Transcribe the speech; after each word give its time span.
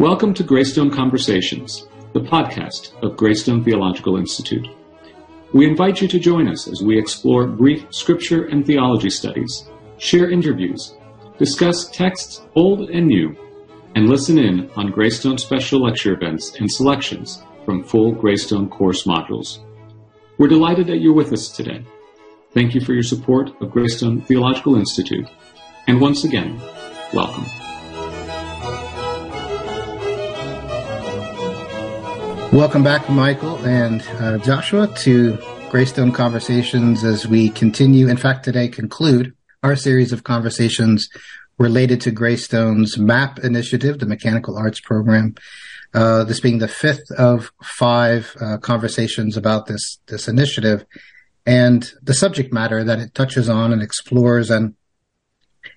Welcome 0.00 0.34
to 0.34 0.42
Greystone 0.42 0.90
Conversations, 0.90 1.86
the 2.14 2.20
podcast 2.20 3.00
of 3.00 3.16
Greystone 3.16 3.62
Theological 3.62 4.16
Institute. 4.16 4.66
We 5.52 5.68
invite 5.68 6.02
you 6.02 6.08
to 6.08 6.18
join 6.18 6.48
us 6.48 6.66
as 6.66 6.82
we 6.82 6.98
explore 6.98 7.46
brief 7.46 7.86
scripture 7.90 8.46
and 8.46 8.66
theology 8.66 9.08
studies, 9.08 9.70
share 9.98 10.28
interviews, 10.28 10.96
discuss 11.38 11.88
texts 11.90 12.42
old 12.56 12.90
and 12.90 13.06
new, 13.06 13.36
and 13.94 14.08
listen 14.08 14.36
in 14.36 14.68
on 14.74 14.90
Greystone 14.90 15.38
special 15.38 15.84
lecture 15.84 16.12
events 16.12 16.56
and 16.58 16.68
selections 16.68 17.44
from 17.64 17.84
full 17.84 18.10
Greystone 18.10 18.68
course 18.68 19.04
modules. 19.04 19.60
We're 20.38 20.48
delighted 20.48 20.88
that 20.88 20.98
you're 20.98 21.14
with 21.14 21.32
us 21.32 21.48
today. 21.48 21.84
Thank 22.50 22.74
you 22.74 22.80
for 22.80 22.94
your 22.94 23.04
support 23.04 23.50
of 23.62 23.70
Greystone 23.70 24.22
Theological 24.22 24.74
Institute, 24.74 25.28
and 25.86 26.00
once 26.00 26.24
again, 26.24 26.60
welcome. 27.12 27.46
Welcome 32.54 32.84
back, 32.84 33.10
Michael 33.10 33.56
and 33.66 34.00
uh, 34.20 34.38
Joshua, 34.38 34.86
to 34.98 35.36
Greystone 35.70 36.12
Conversations 36.12 37.02
as 37.02 37.26
we 37.26 37.50
continue, 37.50 38.06
in 38.06 38.16
fact, 38.16 38.44
today 38.44 38.68
conclude 38.68 39.34
our 39.64 39.74
series 39.74 40.12
of 40.12 40.22
conversations 40.22 41.08
related 41.58 42.00
to 42.02 42.12
Greystone's 42.12 42.96
MAP 42.96 43.40
initiative, 43.40 43.98
the 43.98 44.06
Mechanical 44.06 44.56
Arts 44.56 44.78
Program. 44.78 45.34
Uh, 45.92 46.22
this 46.22 46.38
being 46.38 46.58
the 46.58 46.68
fifth 46.68 47.10
of 47.18 47.50
five 47.60 48.36
uh, 48.40 48.58
conversations 48.58 49.36
about 49.36 49.66
this 49.66 49.98
this 50.06 50.28
initiative 50.28 50.86
and 51.44 51.90
the 52.04 52.14
subject 52.14 52.52
matter 52.52 52.84
that 52.84 53.00
it 53.00 53.14
touches 53.14 53.48
on 53.48 53.72
and 53.72 53.82
explores 53.82 54.48
and 54.48 54.76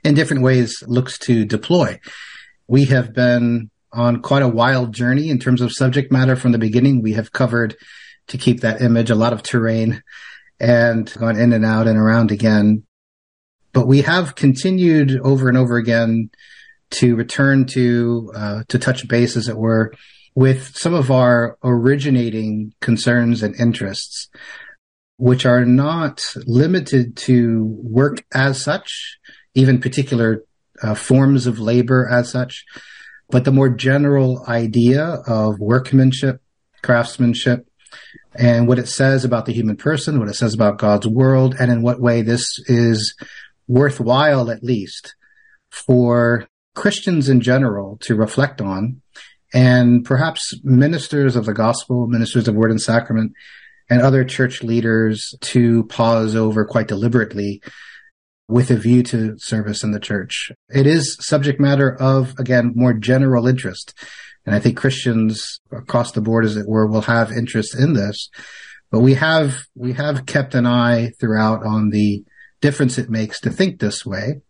in 0.03 0.13
different 0.13 0.43
ways 0.43 0.83
looks 0.85 1.17
to 1.17 1.43
deploy. 1.43 1.99
We 2.67 2.85
have 2.85 3.15
been 3.15 3.71
on 3.97 4.21
quite 4.21 4.43
a 4.43 4.47
wild 4.47 4.93
journey 4.93 5.29
in 5.29 5.39
terms 5.39 5.59
of 5.59 5.73
subject 5.73 6.11
matter 6.11 6.35
from 6.35 6.51
the 6.51 6.59
beginning. 6.59 7.01
We 7.01 7.13
have 7.13 7.33
covered, 7.33 7.75
to 8.27 8.37
keep 8.37 8.61
that 8.61 8.81
image, 8.81 9.09
a 9.09 9.15
lot 9.15 9.33
of 9.33 9.41
terrain 9.41 10.03
and 10.59 11.11
gone 11.13 11.37
in 11.37 11.53
and 11.53 11.65
out 11.65 11.87
and 11.87 11.97
around 11.97 12.31
again. 12.31 12.83
But 13.73 13.87
we 13.87 14.01
have 14.01 14.35
continued 14.35 15.19
over 15.23 15.49
and 15.49 15.57
over 15.57 15.77
again 15.77 16.29
to 16.91 17.15
return 17.15 17.65
to, 17.67 18.31
uh, 18.35 18.63
to 18.69 18.79
touch 18.79 19.07
base, 19.07 19.35
as 19.35 19.47
it 19.47 19.57
were, 19.57 19.93
with 20.35 20.77
some 20.77 20.93
of 20.93 21.09
our 21.09 21.57
originating 21.63 22.73
concerns 22.81 23.43
and 23.43 23.59
interests, 23.59 24.29
which 25.17 25.45
are 25.45 25.65
not 25.65 26.23
limited 26.45 27.17
to 27.17 27.65
work 27.81 28.23
as 28.33 28.61
such, 28.61 29.17
even 29.55 29.81
particular 29.81 30.43
uh, 30.81 30.93
forms 30.93 31.47
of 31.47 31.59
labor 31.59 32.07
as 32.09 32.31
such, 32.31 32.63
but 33.29 33.43
the 33.45 33.51
more 33.51 33.69
general 33.69 34.43
idea 34.47 35.03
of 35.27 35.59
workmanship, 35.59 36.41
craftsmanship, 36.81 37.67
and 38.35 38.67
what 38.67 38.79
it 38.79 38.87
says 38.87 39.25
about 39.25 39.45
the 39.45 39.53
human 39.53 39.75
person, 39.75 40.19
what 40.19 40.29
it 40.29 40.35
says 40.35 40.53
about 40.53 40.77
God's 40.77 41.07
world, 41.07 41.55
and 41.59 41.71
in 41.71 41.81
what 41.81 41.99
way 41.99 42.21
this 42.21 42.59
is 42.67 43.15
worthwhile, 43.67 44.49
at 44.49 44.63
least, 44.63 45.15
for 45.69 46.47
Christians 46.75 47.27
in 47.27 47.41
general 47.41 47.97
to 48.01 48.15
reflect 48.15 48.61
on, 48.61 49.01
and 49.53 50.05
perhaps 50.05 50.53
ministers 50.63 51.35
of 51.35 51.45
the 51.45 51.53
gospel, 51.53 52.07
ministers 52.07 52.47
of 52.47 52.55
word 52.55 52.71
and 52.71 52.81
sacrament, 52.81 53.33
and 53.89 54.01
other 54.01 54.23
church 54.23 54.63
leaders 54.63 55.33
to 55.41 55.85
pause 55.85 56.35
over 56.35 56.65
quite 56.65 56.87
deliberately 56.87 57.61
with 58.47 58.71
a 58.71 58.77
view 58.77 59.03
to 59.03 59.35
service 59.37 59.83
in 59.83 59.91
the 59.91 59.99
church. 59.99 60.51
It 60.69 60.87
is 60.87 61.17
subject 61.19 61.59
matter 61.59 61.95
of, 61.99 62.33
again, 62.39 62.71
more 62.75 62.93
general 62.93 63.47
interest. 63.47 63.93
And 64.45 64.55
I 64.55 64.59
think 64.59 64.77
Christians 64.77 65.59
across 65.71 66.13
the 66.13 66.21
board, 66.21 66.45
as 66.45 66.55
it 66.55 66.67
were, 66.67 66.87
will 66.87 67.01
have 67.01 67.31
interest 67.31 67.77
in 67.77 67.93
this. 67.93 68.29
But 68.89 69.01
we 69.01 69.15
have, 69.15 69.57
we 69.75 69.93
have 69.93 70.25
kept 70.25 70.55
an 70.55 70.65
eye 70.65 71.11
throughout 71.19 71.65
on 71.65 71.89
the 71.89 72.23
difference 72.61 72.97
it 72.97 73.09
makes 73.09 73.41
to 73.41 73.49
think 73.49 73.79
this 73.79 74.05
way 74.05 74.41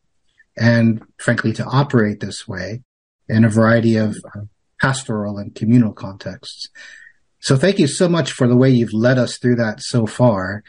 and 0.55 1.03
frankly 1.17 1.53
to 1.53 1.65
operate 1.65 2.19
this 2.19 2.47
way 2.47 2.81
in 3.27 3.43
a 3.43 3.49
variety 3.49 3.95
of 3.95 4.15
uh, 4.35 4.41
pastoral 4.79 5.37
and 5.37 5.55
communal 5.55 5.93
contexts. 5.93 6.69
So 7.39 7.55
thank 7.55 7.79
you 7.79 7.87
so 7.87 8.07
much 8.07 8.31
for 8.31 8.47
the 8.47 8.57
way 8.57 8.69
you've 8.69 8.93
led 8.93 9.17
us 9.17 9.37
through 9.37 9.55
that 9.55 9.81
so 9.81 10.05
far. 10.05 10.63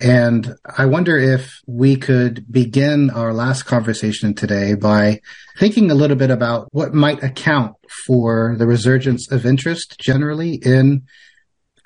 And 0.00 0.54
I 0.78 0.86
wonder 0.86 1.18
if 1.18 1.60
we 1.66 1.96
could 1.96 2.50
begin 2.50 3.10
our 3.10 3.34
last 3.34 3.64
conversation 3.64 4.34
today 4.34 4.74
by 4.74 5.20
thinking 5.58 5.90
a 5.90 5.94
little 5.94 6.16
bit 6.16 6.30
about 6.30 6.68
what 6.72 6.94
might 6.94 7.22
account 7.22 7.76
for 8.06 8.56
the 8.58 8.66
resurgence 8.66 9.30
of 9.30 9.44
interest 9.44 9.98
generally 10.00 10.54
in 10.54 11.02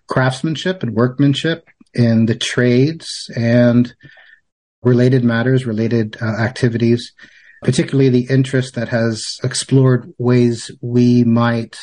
craftsmanship 0.06 0.82
and 0.84 0.94
workmanship 0.94 1.68
in 1.92 2.26
the 2.26 2.36
trades 2.36 3.30
and 3.34 3.94
related 4.82 5.24
matters, 5.24 5.66
related 5.66 6.16
uh, 6.22 6.26
activities, 6.26 7.12
particularly 7.62 8.10
the 8.10 8.26
interest 8.32 8.74
that 8.74 8.90
has 8.90 9.38
explored 9.42 10.12
ways 10.18 10.70
we 10.80 11.24
might 11.24 11.78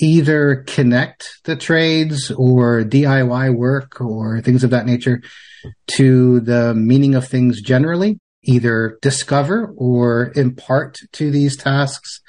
either 0.00 0.64
connect 0.66 1.40
the 1.44 1.56
trades 1.56 2.30
or 2.30 2.82
DIY 2.82 3.54
work 3.54 4.00
or 4.00 4.40
things 4.40 4.64
of 4.64 4.70
that 4.70 4.86
nature 4.86 5.22
to 5.96 6.40
the 6.40 6.74
meaning 6.74 7.14
of 7.14 7.26
things 7.26 7.60
generally, 7.60 8.18
either 8.42 8.98
discover 9.02 9.72
or 9.76 10.32
impart 10.36 10.98
to 11.12 11.30
these 11.30 11.56
tasks, 11.56 12.20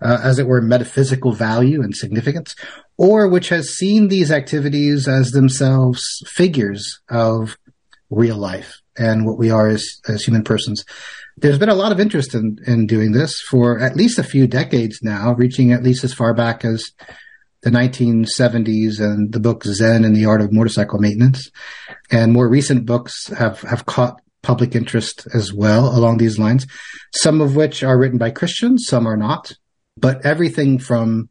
uh, 0.00 0.18
as 0.22 0.38
it 0.38 0.46
were, 0.46 0.60
metaphysical 0.60 1.32
value 1.32 1.82
and 1.82 1.94
significance, 1.94 2.54
or 2.96 3.28
which 3.28 3.48
has 3.50 3.70
seen 3.70 4.08
these 4.08 4.30
activities 4.30 5.06
as 5.08 5.30
themselves 5.30 6.22
figures 6.26 7.00
of 7.08 7.56
real 8.10 8.36
life 8.36 8.80
and 8.96 9.24
what 9.24 9.38
we 9.38 9.50
are 9.50 9.68
as, 9.68 10.00
as 10.08 10.24
human 10.24 10.44
persons 10.44 10.84
there's 11.36 11.58
been 11.58 11.68
a 11.68 11.74
lot 11.74 11.92
of 11.92 12.00
interest 12.00 12.34
in, 12.34 12.58
in 12.66 12.86
doing 12.86 13.12
this 13.12 13.40
for 13.40 13.78
at 13.80 13.96
least 13.96 14.18
a 14.18 14.24
few 14.24 14.46
decades 14.46 15.00
now, 15.02 15.32
reaching 15.32 15.72
at 15.72 15.82
least 15.82 16.04
as 16.04 16.12
far 16.12 16.34
back 16.34 16.64
as 16.64 16.92
the 17.62 17.70
1970s 17.70 19.00
and 19.00 19.32
the 19.32 19.40
book 19.40 19.64
Zen 19.64 20.04
and 20.04 20.14
the 20.14 20.26
Art 20.26 20.40
of 20.40 20.52
Motorcycle 20.52 20.98
Maintenance. 20.98 21.50
And 22.10 22.32
more 22.32 22.48
recent 22.48 22.86
books 22.86 23.28
have, 23.28 23.60
have 23.62 23.86
caught 23.86 24.20
public 24.42 24.74
interest 24.74 25.26
as 25.32 25.52
well 25.52 25.96
along 25.96 26.18
these 26.18 26.38
lines, 26.38 26.66
some 27.14 27.40
of 27.40 27.54
which 27.54 27.82
are 27.82 27.98
written 27.98 28.18
by 28.18 28.30
Christians, 28.30 28.86
some 28.86 29.06
are 29.06 29.16
not, 29.16 29.52
but 29.96 30.24
everything 30.26 30.78
from 30.78 31.30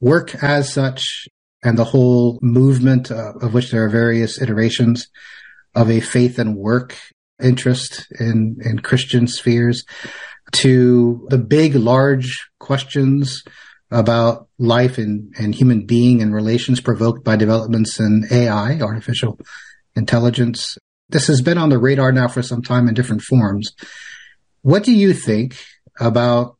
work 0.00 0.34
as 0.42 0.72
such 0.72 1.28
and 1.62 1.78
the 1.78 1.84
whole 1.84 2.38
movement 2.42 3.10
uh, 3.10 3.32
of 3.40 3.54
which 3.54 3.70
there 3.70 3.84
are 3.84 3.88
various 3.88 4.40
iterations 4.40 5.08
of 5.74 5.90
a 5.90 6.00
faith 6.00 6.38
and 6.38 6.56
work 6.56 6.96
interest 7.42 8.06
in, 8.18 8.56
in 8.64 8.78
Christian 8.78 9.26
spheres 9.26 9.84
to 10.52 11.26
the 11.30 11.38
big, 11.38 11.74
large 11.74 12.48
questions 12.58 13.42
about 13.90 14.48
life 14.58 14.98
and, 14.98 15.32
and 15.38 15.54
human 15.54 15.86
being 15.86 16.22
and 16.22 16.34
relations 16.34 16.80
provoked 16.80 17.24
by 17.24 17.36
developments 17.36 18.00
in 18.00 18.24
AI, 18.30 18.80
artificial 18.80 19.38
intelligence. 19.94 20.76
This 21.08 21.26
has 21.26 21.42
been 21.42 21.58
on 21.58 21.68
the 21.68 21.78
radar 21.78 22.12
now 22.12 22.28
for 22.28 22.42
some 22.42 22.62
time 22.62 22.88
in 22.88 22.94
different 22.94 23.22
forms. 23.22 23.72
What 24.62 24.84
do 24.84 24.92
you 24.92 25.12
think 25.12 25.56
about 26.00 26.56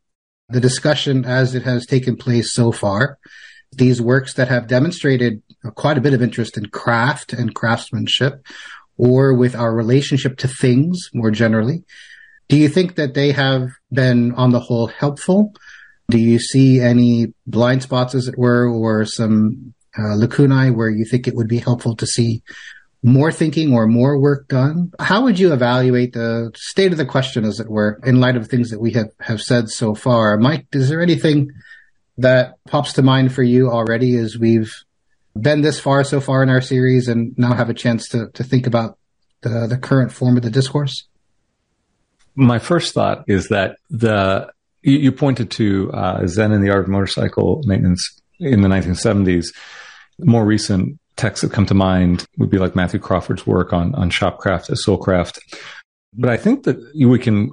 the 0.48 0.60
discussion 0.60 1.24
as 1.24 1.54
it 1.54 1.62
has 1.62 1.86
taken 1.86 2.16
place 2.16 2.52
so 2.52 2.70
far? 2.70 3.18
These 3.72 4.00
works 4.00 4.34
that 4.34 4.48
have 4.48 4.68
demonstrated 4.68 5.42
quite 5.74 5.98
a 5.98 6.02
bit 6.02 6.14
of 6.14 6.22
interest 6.22 6.56
in 6.56 6.66
craft 6.66 7.32
and 7.32 7.54
craftsmanship, 7.54 8.46
or 8.96 9.34
with 9.34 9.54
our 9.54 9.74
relationship 9.74 10.38
to 10.38 10.48
things 10.48 11.10
more 11.12 11.30
generally. 11.30 11.84
Do 12.48 12.56
you 12.56 12.68
think 12.68 12.96
that 12.96 13.14
they 13.14 13.32
have 13.32 13.68
been 13.90 14.32
on 14.34 14.50
the 14.50 14.60
whole 14.60 14.86
helpful? 14.86 15.54
Do 16.10 16.18
you 16.18 16.38
see 16.38 16.80
any 16.80 17.32
blind 17.46 17.82
spots, 17.82 18.14
as 18.14 18.28
it 18.28 18.38
were, 18.38 18.68
or 18.68 19.06
some 19.06 19.74
uh, 19.98 20.14
lacunae 20.16 20.70
where 20.70 20.90
you 20.90 21.04
think 21.04 21.26
it 21.26 21.34
would 21.34 21.48
be 21.48 21.58
helpful 21.58 21.96
to 21.96 22.06
see 22.06 22.42
more 23.02 23.32
thinking 23.32 23.72
or 23.72 23.86
more 23.86 24.18
work 24.18 24.48
done? 24.48 24.92
How 24.98 25.22
would 25.22 25.38
you 25.38 25.52
evaluate 25.52 26.12
the 26.12 26.52
state 26.54 26.92
of 26.92 26.98
the 26.98 27.06
question, 27.06 27.44
as 27.44 27.60
it 27.60 27.70
were, 27.70 28.00
in 28.04 28.20
light 28.20 28.36
of 28.36 28.48
things 28.48 28.70
that 28.70 28.80
we 28.80 28.92
have, 28.92 29.08
have 29.20 29.40
said 29.40 29.70
so 29.70 29.94
far? 29.94 30.36
Mike, 30.36 30.66
is 30.72 30.88
there 30.88 31.02
anything 31.02 31.50
that 32.18 32.54
pops 32.68 32.92
to 32.94 33.02
mind 33.02 33.32
for 33.32 33.42
you 33.42 33.70
already 33.70 34.16
as 34.16 34.38
we've 34.38 34.83
been 35.38 35.62
this 35.62 35.80
far 35.80 36.04
so 36.04 36.20
far 36.20 36.42
in 36.42 36.48
our 36.48 36.60
series 36.60 37.08
and 37.08 37.36
now 37.36 37.54
have 37.54 37.70
a 37.70 37.74
chance 37.74 38.08
to, 38.08 38.28
to 38.34 38.44
think 38.44 38.66
about 38.66 38.98
the, 39.42 39.66
the 39.66 39.76
current 39.76 40.12
form 40.12 40.36
of 40.36 40.42
the 40.42 40.50
discourse? 40.50 41.06
My 42.34 42.58
first 42.58 42.94
thought 42.94 43.24
is 43.28 43.48
that 43.48 43.76
the 43.90 44.52
you, 44.82 44.98
you 44.98 45.12
pointed 45.12 45.50
to 45.52 45.90
uh, 45.92 46.26
Zen 46.26 46.52
and 46.52 46.62
the 46.62 46.70
Art 46.70 46.84
of 46.84 46.88
Motorcycle 46.88 47.62
Maintenance 47.64 48.20
in 48.38 48.62
the 48.62 48.68
1970s. 48.68 49.46
More 50.18 50.44
recent 50.44 50.98
texts 51.16 51.42
that 51.42 51.52
come 51.52 51.66
to 51.66 51.74
mind 51.74 52.26
would 52.38 52.50
be 52.50 52.58
like 52.58 52.74
Matthew 52.74 53.00
Crawford's 53.00 53.46
work 53.46 53.72
on 53.72 53.94
on 53.94 54.10
shop 54.10 54.38
class 54.38 54.68
as 54.70 54.84
soulcraft. 54.84 55.38
But 56.12 56.30
I 56.30 56.36
think 56.36 56.64
that 56.64 56.76
we 56.94 57.18
can 57.18 57.52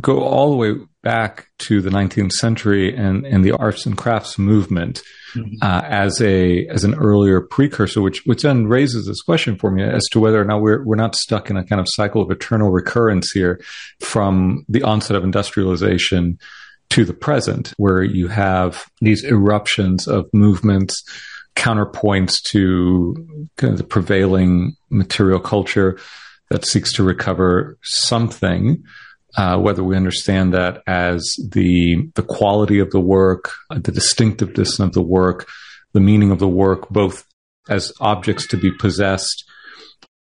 go 0.00 0.20
all 0.22 0.50
the 0.50 0.56
way 0.56 0.74
back 1.02 1.48
to 1.58 1.80
the 1.80 1.90
19th 1.90 2.32
century 2.32 2.94
and, 2.94 3.26
and 3.26 3.44
the 3.44 3.52
arts 3.52 3.86
and 3.86 3.98
crafts 3.98 4.38
movement 4.38 5.02
mm-hmm. 5.34 5.54
uh, 5.60 5.82
as 5.84 6.20
a 6.22 6.66
as 6.68 6.84
an 6.84 6.94
earlier 6.94 7.40
precursor, 7.40 8.00
which 8.00 8.22
which 8.24 8.42
then 8.42 8.66
raises 8.66 9.06
this 9.06 9.20
question 9.22 9.56
for 9.56 9.70
me 9.70 9.82
as 9.82 10.04
to 10.12 10.20
whether 10.20 10.40
or 10.40 10.44
not 10.44 10.62
we're 10.62 10.84
we're 10.84 10.96
not 10.96 11.16
stuck 11.16 11.50
in 11.50 11.56
a 11.56 11.64
kind 11.64 11.80
of 11.80 11.86
cycle 11.88 12.22
of 12.22 12.30
eternal 12.30 12.70
recurrence 12.70 13.30
here 13.32 13.60
from 14.00 14.64
the 14.68 14.82
onset 14.82 15.16
of 15.16 15.24
industrialization 15.24 16.38
to 16.90 17.04
the 17.04 17.14
present, 17.14 17.72
where 17.78 18.02
you 18.02 18.28
have 18.28 18.84
these 19.00 19.24
eruptions 19.24 20.06
of 20.06 20.26
movements, 20.32 21.02
counterpoints 21.56 22.34
to 22.50 23.14
kind 23.56 23.72
of 23.72 23.78
the 23.78 23.84
prevailing 23.84 24.76
material 24.90 25.40
culture 25.40 25.98
that 26.50 26.66
seeks 26.66 26.92
to 26.92 27.02
recover 27.02 27.78
something 27.82 28.82
uh, 29.36 29.58
whether 29.58 29.82
we 29.82 29.96
understand 29.96 30.52
that 30.52 30.82
as 30.86 31.34
the 31.50 32.10
the 32.14 32.22
quality 32.22 32.78
of 32.78 32.90
the 32.90 33.00
work, 33.00 33.50
uh, 33.70 33.78
the 33.78 33.92
distinctiveness 33.92 34.78
of 34.78 34.92
the 34.92 35.02
work, 35.02 35.48
the 35.92 36.00
meaning 36.00 36.30
of 36.30 36.38
the 36.38 36.48
work, 36.48 36.88
both 36.90 37.24
as 37.68 37.92
objects 38.00 38.46
to 38.48 38.56
be 38.56 38.70
possessed, 38.70 39.44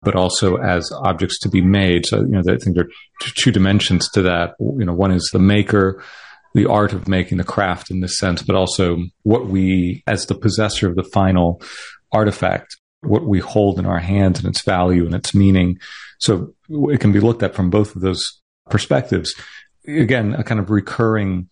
but 0.03 0.15
also 0.15 0.57
as 0.57 0.91
objects 0.93 1.39
to 1.41 1.49
be 1.49 1.61
made. 1.61 2.07
So 2.07 2.21
you 2.21 2.29
know, 2.29 2.41
I 2.41 2.57
think 2.57 2.77
there 2.77 2.85
are 2.85 3.31
two 3.37 3.51
dimensions 3.51 4.09
to 4.13 4.23
that. 4.23 4.55
You 4.59 4.85
know, 4.85 4.95
one 4.95 5.13
is 5.13 5.29
the 5.33 5.39
maker, 5.39 6.03
the 6.55 6.67
art 6.67 6.93
of 6.93 7.09
making 7.09 7.39
the 7.39 7.45
craft 7.45 7.91
in 7.91 8.01
this 8.01 8.19
sense, 8.19 8.43
but 8.43 8.57
also 8.57 8.99
what 9.23 9.49
we, 9.49 10.03
as 10.07 10.27
the 10.27 10.35
possessor 10.35 10.89
of 10.89 10.97
the 10.97 11.05
final 11.13 11.61
artifact, 12.13 12.77
what 13.03 13.27
we 13.27 13.41
hold 13.41 13.79
in 13.79 13.87
our 13.87 13.99
hands 13.99 14.39
and 14.39 14.49
its 14.49 14.63
value 14.63 15.05
and 15.05 15.15
its 15.15 15.35
meaning. 15.35 15.79
So 16.21 16.55
it 16.71 17.01
can 17.01 17.13
be 17.13 17.21
looked 17.21 17.43
at 17.43 17.55
from 17.55 17.69
both 17.69 17.97
of 17.97 18.03
those 18.03 18.41
perspectives. 18.71 19.35
Again, 19.87 20.35
a 20.35 20.45
kind 20.45 20.61
of 20.61 20.71
recurring 20.71 21.49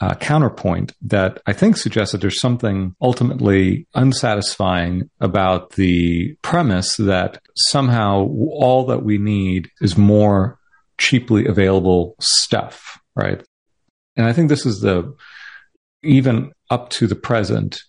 uh, 0.00 0.14
counterpoint 0.16 0.92
that 1.02 1.40
I 1.46 1.52
think 1.52 1.76
suggests 1.76 2.12
that 2.12 2.20
there's 2.20 2.40
something 2.40 2.94
ultimately 3.00 3.86
unsatisfying 3.94 5.10
about 5.20 5.72
the 5.72 6.36
premise 6.42 6.96
that 6.96 7.40
somehow 7.54 8.28
all 8.50 8.84
that 8.86 9.04
we 9.04 9.18
need 9.18 9.70
is 9.80 9.96
more 9.96 10.58
cheaply 10.98 11.46
available 11.46 12.16
stuff, 12.20 12.98
right? 13.14 13.42
And 14.16 14.26
I 14.26 14.32
think 14.32 14.48
this 14.48 14.66
is 14.66 14.80
the, 14.80 15.14
even 16.02 16.52
up 16.70 16.90
to 16.90 17.06
the 17.06 17.16
present, 17.16 17.80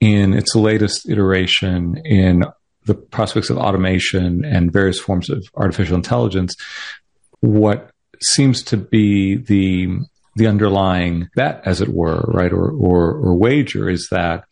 in 0.00 0.32
its 0.32 0.54
latest 0.56 1.08
iteration 1.08 2.00
in 2.04 2.44
the 2.86 2.94
prospects 2.94 3.50
of 3.50 3.58
automation 3.58 4.44
and 4.44 4.72
various 4.72 4.98
forms 4.98 5.28
of 5.28 5.46
artificial 5.54 5.94
intelligence, 5.94 6.56
what 7.40 7.89
seems 8.22 8.62
to 8.64 8.76
be 8.76 9.36
the 9.36 9.98
the 10.36 10.46
underlying 10.46 11.28
bet, 11.34 11.60
as 11.64 11.80
it 11.80 11.88
were, 11.88 12.24
right, 12.28 12.52
or 12.52 12.70
or, 12.70 13.12
or 13.12 13.34
wager 13.34 13.88
is 13.88 14.08
that 14.10 14.44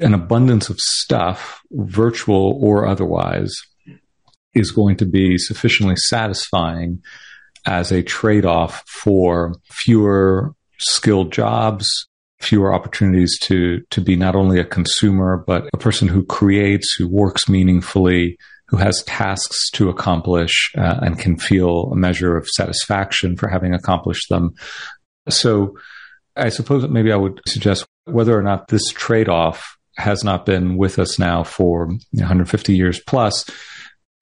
an 0.00 0.14
abundance 0.14 0.68
of 0.68 0.78
stuff, 0.78 1.60
virtual 1.72 2.58
or 2.62 2.86
otherwise, 2.86 3.54
is 4.54 4.70
going 4.70 4.96
to 4.96 5.06
be 5.06 5.38
sufficiently 5.38 5.96
satisfying 5.96 7.02
as 7.66 7.90
a 7.90 8.02
trade 8.02 8.44
off 8.44 8.82
for 9.02 9.54
fewer 9.70 10.54
skilled 10.78 11.32
jobs, 11.32 11.88
fewer 12.40 12.72
opportunities 12.72 13.38
to 13.40 13.80
to 13.90 14.00
be 14.00 14.16
not 14.16 14.36
only 14.36 14.60
a 14.60 14.64
consumer 14.64 15.42
but 15.46 15.68
a 15.72 15.78
person 15.78 16.08
who 16.08 16.24
creates, 16.24 16.94
who 16.96 17.08
works 17.08 17.48
meaningfully, 17.48 18.38
who 18.68 18.76
has 18.76 19.02
tasks 19.06 19.70
to 19.70 19.88
accomplish 19.88 20.72
uh, 20.76 21.00
and 21.02 21.18
can 21.18 21.36
feel 21.36 21.90
a 21.92 21.96
measure 21.96 22.36
of 22.36 22.46
satisfaction 22.48 23.36
for 23.36 23.48
having 23.48 23.74
accomplished 23.74 24.28
them. 24.28 24.52
So 25.28 25.76
I 26.36 26.50
suppose 26.50 26.82
that 26.82 26.90
maybe 26.90 27.12
I 27.12 27.16
would 27.16 27.40
suggest 27.46 27.86
whether 28.04 28.38
or 28.38 28.42
not 28.42 28.68
this 28.68 28.90
trade 28.92 29.28
off 29.28 29.76
has 29.96 30.22
not 30.22 30.46
been 30.46 30.76
with 30.76 30.98
us 30.98 31.18
now 31.18 31.42
for 31.42 31.86
150 31.86 32.76
years 32.76 33.00
plus, 33.06 33.44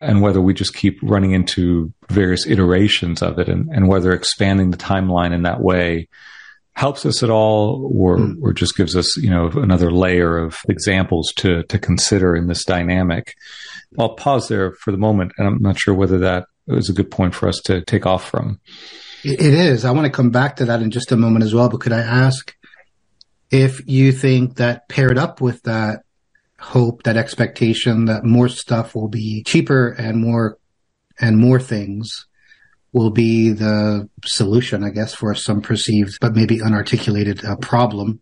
and 0.00 0.22
whether 0.22 0.40
we 0.40 0.54
just 0.54 0.74
keep 0.74 0.98
running 1.02 1.32
into 1.32 1.92
various 2.08 2.46
iterations 2.46 3.22
of 3.22 3.38
it 3.38 3.48
and, 3.48 3.68
and 3.70 3.88
whether 3.88 4.12
expanding 4.12 4.70
the 4.70 4.76
timeline 4.76 5.34
in 5.34 5.42
that 5.42 5.60
way 5.60 6.08
helps 6.74 7.06
us 7.06 7.22
at 7.22 7.30
all 7.30 7.90
or, 7.94 8.18
mm. 8.18 8.34
or 8.42 8.52
just 8.52 8.76
gives 8.76 8.94
us, 8.96 9.16
you 9.16 9.30
know, 9.30 9.48
another 9.54 9.90
layer 9.90 10.36
of 10.36 10.58
examples 10.68 11.32
to, 11.36 11.62
to 11.64 11.78
consider 11.78 12.36
in 12.36 12.46
this 12.46 12.64
dynamic. 12.64 13.34
I'll 13.98 14.14
pause 14.14 14.48
there 14.48 14.72
for 14.72 14.90
the 14.90 14.98
moment, 14.98 15.32
and 15.38 15.46
I'm 15.46 15.62
not 15.62 15.78
sure 15.78 15.94
whether 15.94 16.18
that 16.18 16.46
is 16.68 16.88
a 16.88 16.92
good 16.92 17.10
point 17.10 17.34
for 17.34 17.48
us 17.48 17.60
to 17.64 17.82
take 17.84 18.06
off 18.06 18.28
from. 18.28 18.60
It 19.24 19.40
is. 19.40 19.84
I 19.84 19.90
want 19.90 20.06
to 20.06 20.12
come 20.12 20.30
back 20.30 20.56
to 20.56 20.66
that 20.66 20.82
in 20.82 20.90
just 20.90 21.12
a 21.12 21.16
moment 21.16 21.44
as 21.44 21.54
well, 21.54 21.68
but 21.68 21.80
could 21.80 21.92
I 21.92 22.00
ask 22.00 22.54
if 23.50 23.80
you 23.86 24.12
think 24.12 24.56
that 24.56 24.88
paired 24.88 25.18
up 25.18 25.40
with 25.40 25.62
that 25.62 26.02
hope, 26.58 27.02
that 27.04 27.16
expectation 27.16 28.06
that 28.06 28.24
more 28.24 28.48
stuff 28.48 28.94
will 28.94 29.08
be 29.08 29.42
cheaper 29.44 29.90
and 29.90 30.18
more 30.20 30.58
and 31.18 31.38
more 31.38 31.60
things 31.60 32.26
will 32.92 33.10
be 33.10 33.50
the 33.50 34.08
solution, 34.24 34.82
I 34.82 34.90
guess, 34.90 35.14
for 35.14 35.34
some 35.34 35.60
perceived 35.60 36.18
but 36.20 36.34
maybe 36.34 36.58
unarticulated 36.58 37.44
uh, 37.44 37.56
problem. 37.56 38.20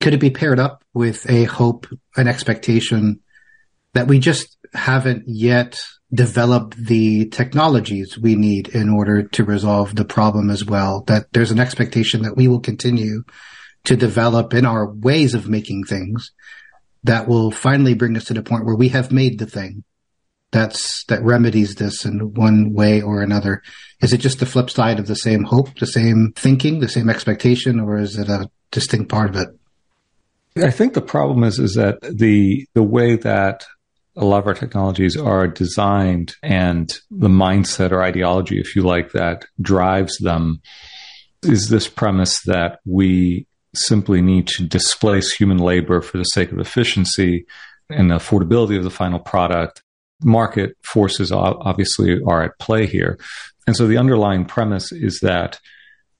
Could 0.00 0.14
it 0.14 0.20
be 0.20 0.30
paired 0.30 0.58
up 0.58 0.84
with 0.92 1.28
a 1.30 1.44
hope, 1.44 1.86
an 2.16 2.28
expectation 2.28 3.20
that 3.94 4.06
we 4.06 4.18
just 4.18 4.57
haven't 4.74 5.24
yet 5.26 5.80
developed 6.12 6.76
the 6.76 7.26
technologies 7.28 8.18
we 8.18 8.34
need 8.34 8.68
in 8.68 8.88
order 8.88 9.22
to 9.22 9.44
resolve 9.44 9.94
the 9.94 10.04
problem 10.04 10.50
as 10.50 10.64
well. 10.64 11.02
That 11.06 11.26
there's 11.32 11.50
an 11.50 11.60
expectation 11.60 12.22
that 12.22 12.36
we 12.36 12.48
will 12.48 12.60
continue 12.60 13.24
to 13.84 13.96
develop 13.96 14.54
in 14.54 14.64
our 14.64 14.90
ways 14.90 15.34
of 15.34 15.48
making 15.48 15.84
things 15.84 16.32
that 17.04 17.28
will 17.28 17.50
finally 17.50 17.94
bring 17.94 18.16
us 18.16 18.24
to 18.24 18.34
the 18.34 18.42
point 18.42 18.64
where 18.64 18.74
we 18.74 18.88
have 18.88 19.12
made 19.12 19.38
the 19.38 19.46
thing 19.46 19.84
that's 20.50 21.04
that 21.04 21.22
remedies 21.22 21.74
this 21.74 22.04
in 22.04 22.34
one 22.34 22.72
way 22.72 23.02
or 23.02 23.22
another. 23.22 23.62
Is 24.00 24.12
it 24.12 24.18
just 24.18 24.40
the 24.40 24.46
flip 24.46 24.70
side 24.70 24.98
of 24.98 25.06
the 25.06 25.16
same 25.16 25.44
hope, 25.44 25.78
the 25.78 25.86
same 25.86 26.32
thinking, 26.36 26.80
the 26.80 26.88
same 26.88 27.10
expectation, 27.10 27.80
or 27.80 27.98
is 27.98 28.18
it 28.18 28.28
a 28.28 28.50
distinct 28.70 29.10
part 29.10 29.30
of 29.30 29.36
it? 29.36 29.48
I 30.62 30.70
think 30.70 30.94
the 30.94 31.02
problem 31.02 31.44
is 31.44 31.58
is 31.58 31.74
that 31.74 32.00
the 32.00 32.66
the 32.74 32.82
way 32.82 33.16
that 33.16 33.66
a 34.18 34.24
lot 34.24 34.38
of 34.38 34.46
our 34.46 34.54
technologies 34.54 35.16
are 35.16 35.46
designed 35.46 36.34
and 36.42 36.98
the 37.10 37.28
mindset 37.28 37.92
or 37.92 38.02
ideology, 38.02 38.58
if 38.58 38.74
you 38.74 38.82
like, 38.82 39.12
that 39.12 39.44
drives 39.60 40.18
them 40.18 40.60
is 41.42 41.68
this 41.68 41.88
premise 41.88 42.42
that 42.42 42.80
we 42.84 43.46
simply 43.74 44.20
need 44.20 44.48
to 44.48 44.64
displace 44.64 45.32
human 45.32 45.58
labor 45.58 46.00
for 46.00 46.18
the 46.18 46.24
sake 46.24 46.50
of 46.50 46.58
efficiency 46.58 47.46
and 47.88 48.10
the 48.10 48.16
affordability 48.16 48.76
of 48.76 48.82
the 48.82 48.90
final 48.90 49.20
product. 49.20 49.82
Market 50.24 50.76
forces 50.82 51.30
obviously 51.30 52.20
are 52.26 52.42
at 52.42 52.58
play 52.58 52.86
here. 52.86 53.18
And 53.68 53.76
so 53.76 53.86
the 53.86 53.98
underlying 53.98 54.44
premise 54.44 54.90
is 54.90 55.20
that 55.20 55.60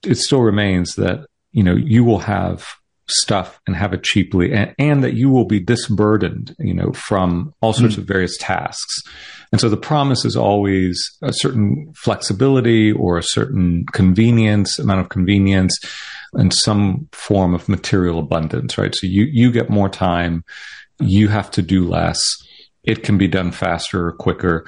it 0.06 0.18
still 0.18 0.42
remains 0.42 0.94
that, 0.94 1.26
you 1.50 1.64
know, 1.64 1.74
you 1.74 2.04
will 2.04 2.20
have 2.20 2.64
stuff 3.10 3.60
and 3.66 3.76
have 3.76 3.92
it 3.92 4.02
cheaply 4.02 4.52
and, 4.52 4.74
and, 4.78 5.04
that 5.04 5.14
you 5.14 5.30
will 5.30 5.44
be 5.44 5.60
disburdened, 5.60 6.54
you 6.58 6.74
know, 6.74 6.92
from 6.92 7.54
all 7.60 7.72
sorts 7.72 7.94
mm. 7.94 7.98
of 7.98 8.04
various 8.04 8.36
tasks. 8.38 9.02
And 9.52 9.60
so 9.60 9.68
the 9.68 9.76
promise 9.76 10.24
is 10.24 10.36
always 10.36 11.02
a 11.22 11.32
certain 11.32 11.92
flexibility 11.94 12.92
or 12.92 13.16
a 13.16 13.22
certain 13.22 13.86
convenience, 13.92 14.78
amount 14.78 15.00
of 15.00 15.08
convenience 15.08 15.78
and 16.34 16.52
some 16.52 17.08
form 17.12 17.54
of 17.54 17.68
material 17.68 18.18
abundance, 18.18 18.76
right? 18.76 18.94
So 18.94 19.06
you, 19.06 19.24
you 19.24 19.50
get 19.50 19.70
more 19.70 19.88
time. 19.88 20.44
You 21.00 21.28
have 21.28 21.50
to 21.52 21.62
do 21.62 21.88
less. 21.88 22.20
It 22.82 23.02
can 23.02 23.16
be 23.16 23.28
done 23.28 23.52
faster 23.52 24.08
or 24.08 24.12
quicker 24.12 24.66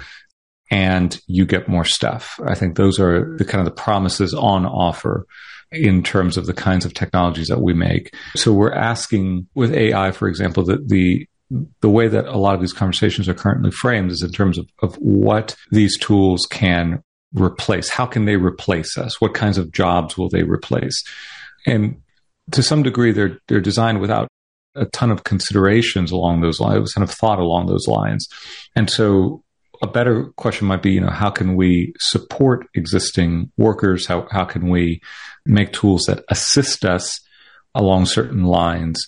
and 0.70 1.20
you 1.26 1.44
get 1.44 1.68
more 1.68 1.84
stuff. 1.84 2.38
I 2.46 2.54
think 2.54 2.76
those 2.76 3.00
are 3.00 3.36
the 3.36 3.44
kind 3.44 3.60
of 3.60 3.64
the 3.64 3.82
promises 3.82 4.32
on 4.32 4.64
offer 4.64 5.26
in 5.72 6.02
terms 6.02 6.36
of 6.36 6.46
the 6.46 6.54
kinds 6.54 6.84
of 6.84 6.94
technologies 6.94 7.48
that 7.48 7.60
we 7.60 7.74
make. 7.74 8.14
So 8.36 8.52
we're 8.52 8.72
asking 8.72 9.46
with 9.54 9.72
AI, 9.72 10.10
for 10.10 10.28
example, 10.28 10.64
that 10.64 10.88
the 10.88 11.26
the 11.80 11.90
way 11.90 12.06
that 12.06 12.26
a 12.26 12.38
lot 12.38 12.54
of 12.54 12.60
these 12.60 12.72
conversations 12.72 13.28
are 13.28 13.34
currently 13.34 13.72
framed 13.72 14.12
is 14.12 14.22
in 14.22 14.30
terms 14.30 14.56
of, 14.56 14.68
of 14.82 14.94
what 14.96 15.56
these 15.72 15.98
tools 15.98 16.46
can 16.48 17.02
replace. 17.32 17.90
How 17.90 18.06
can 18.06 18.24
they 18.24 18.36
replace 18.36 18.96
us? 18.96 19.20
What 19.20 19.34
kinds 19.34 19.58
of 19.58 19.72
jobs 19.72 20.16
will 20.16 20.28
they 20.28 20.44
replace? 20.44 21.02
And 21.66 22.00
to 22.52 22.62
some 22.62 22.82
degree, 22.82 23.12
they're 23.12 23.38
they're 23.48 23.60
designed 23.60 24.00
without 24.00 24.28
a 24.76 24.86
ton 24.86 25.10
of 25.10 25.24
considerations 25.24 26.12
along 26.12 26.40
those 26.40 26.60
lines, 26.60 26.92
kind 26.92 27.08
of 27.08 27.10
thought 27.10 27.38
along 27.38 27.66
those 27.66 27.88
lines. 27.88 28.28
And 28.76 28.88
so 28.88 29.42
a 29.82 29.86
better 29.86 30.26
question 30.36 30.66
might 30.66 30.82
be, 30.82 30.92
you 30.92 31.00
know, 31.00 31.10
how 31.10 31.30
can 31.30 31.56
we 31.56 31.94
support 31.98 32.66
existing 32.74 33.50
workers? 33.56 34.06
How, 34.06 34.26
how 34.30 34.44
can 34.44 34.68
we 34.68 35.00
make 35.46 35.72
tools 35.72 36.02
that 36.06 36.24
assist 36.28 36.84
us 36.84 37.20
along 37.74 38.06
certain 38.06 38.44
lines 38.44 39.06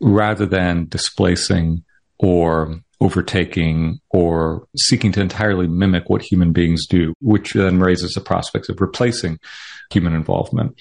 rather 0.00 0.46
than 0.46 0.86
displacing 0.88 1.84
or 2.18 2.80
overtaking 3.00 4.00
or 4.10 4.66
seeking 4.76 5.12
to 5.12 5.20
entirely 5.20 5.66
mimic 5.66 6.04
what 6.08 6.22
human 6.22 6.52
beings 6.52 6.86
do, 6.86 7.12
which 7.20 7.52
then 7.52 7.78
raises 7.78 8.12
the 8.12 8.20
prospects 8.20 8.68
of 8.68 8.80
replacing 8.80 9.38
human 9.90 10.14
involvement. 10.14 10.74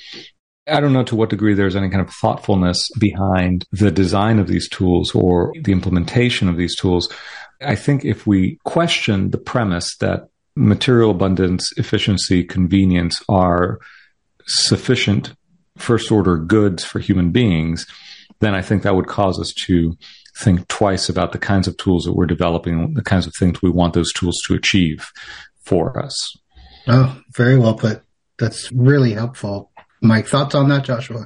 I 0.67 0.79
don't 0.79 0.93
know 0.93 1.03
to 1.03 1.15
what 1.15 1.29
degree 1.29 1.53
there's 1.53 1.75
any 1.75 1.89
kind 1.89 2.01
of 2.01 2.11
thoughtfulness 2.13 2.89
behind 2.99 3.65
the 3.71 3.91
design 3.91 4.39
of 4.39 4.47
these 4.47 4.67
tools 4.67 5.13
or 5.13 5.51
the 5.61 5.71
implementation 5.71 6.49
of 6.49 6.57
these 6.57 6.75
tools. 6.75 7.11
I 7.61 7.75
think 7.75 8.05
if 8.05 8.27
we 8.27 8.59
question 8.63 9.31
the 9.31 9.37
premise 9.37 9.95
that 9.97 10.29
material 10.55 11.11
abundance, 11.11 11.71
efficiency, 11.77 12.43
convenience 12.43 13.21
are 13.27 13.79
sufficient 14.45 15.33
first 15.77 16.11
order 16.11 16.37
goods 16.37 16.83
for 16.83 16.99
human 16.99 17.31
beings, 17.31 17.85
then 18.39 18.55
I 18.55 18.61
think 18.61 18.83
that 18.83 18.95
would 18.95 19.07
cause 19.07 19.39
us 19.39 19.53
to 19.65 19.97
think 20.37 20.67
twice 20.67 21.09
about 21.09 21.31
the 21.31 21.37
kinds 21.37 21.67
of 21.67 21.77
tools 21.77 22.03
that 22.03 22.13
we're 22.13 22.25
developing, 22.25 22.93
the 22.93 23.01
kinds 23.01 23.25
of 23.25 23.33
things 23.37 23.61
we 23.61 23.69
want 23.69 23.93
those 23.93 24.11
tools 24.13 24.37
to 24.47 24.53
achieve 24.53 25.07
for 25.63 25.97
us. 26.01 26.35
Oh, 26.87 27.19
very 27.33 27.57
well 27.57 27.75
put. 27.75 28.03
That's 28.37 28.71
really 28.71 29.13
helpful. 29.13 29.71
Mike, 30.01 30.27
thoughts 30.27 30.55
on 30.55 30.69
that, 30.69 30.83
Joshua? 30.83 31.25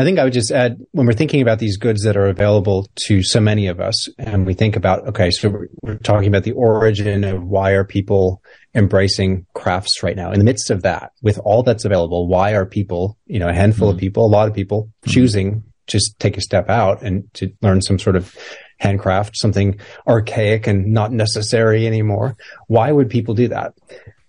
I 0.00 0.04
think 0.04 0.18
I 0.18 0.24
would 0.24 0.32
just 0.32 0.50
add 0.50 0.78
when 0.92 1.06
we're 1.06 1.12
thinking 1.12 1.42
about 1.42 1.58
these 1.58 1.76
goods 1.76 2.02
that 2.02 2.16
are 2.16 2.26
available 2.26 2.88
to 3.06 3.22
so 3.22 3.40
many 3.40 3.66
of 3.66 3.80
us, 3.80 4.08
and 4.18 4.46
we 4.46 4.54
think 4.54 4.76
about, 4.76 5.06
okay, 5.08 5.30
so 5.30 5.48
we're, 5.48 5.68
we're, 5.82 5.98
talking 5.98 6.28
about 6.28 6.44
the 6.44 6.52
origin 6.52 7.24
of 7.24 7.42
why 7.42 7.70
are 7.72 7.84
people 7.84 8.42
embracing 8.74 9.46
crafts 9.54 10.02
right 10.02 10.16
now? 10.16 10.30
In 10.32 10.38
the 10.38 10.44
midst 10.44 10.70
of 10.70 10.82
that, 10.82 11.12
with 11.22 11.38
all 11.38 11.62
that's 11.62 11.84
available, 11.84 12.28
why 12.28 12.54
are 12.54 12.66
people, 12.66 13.16
you 13.26 13.38
know, 13.38 13.48
a 13.48 13.54
handful 13.54 13.88
mm-hmm. 13.88 13.96
of 13.96 14.00
people, 14.00 14.26
a 14.26 14.28
lot 14.28 14.48
of 14.48 14.54
people 14.54 14.84
mm-hmm. 14.84 15.10
choosing 15.10 15.64
just 15.86 16.18
take 16.18 16.36
a 16.36 16.40
step 16.40 16.68
out 16.68 17.02
and 17.02 17.32
to 17.34 17.50
learn 17.62 17.80
some 17.80 17.98
sort 17.98 18.16
of 18.16 18.36
handcraft, 18.78 19.36
something 19.36 19.78
archaic 20.06 20.66
and 20.66 20.86
not 20.86 21.12
necessary 21.12 21.86
anymore? 21.86 22.36
Why 22.66 22.92
would 22.92 23.08
people 23.08 23.34
do 23.34 23.48
that? 23.48 23.74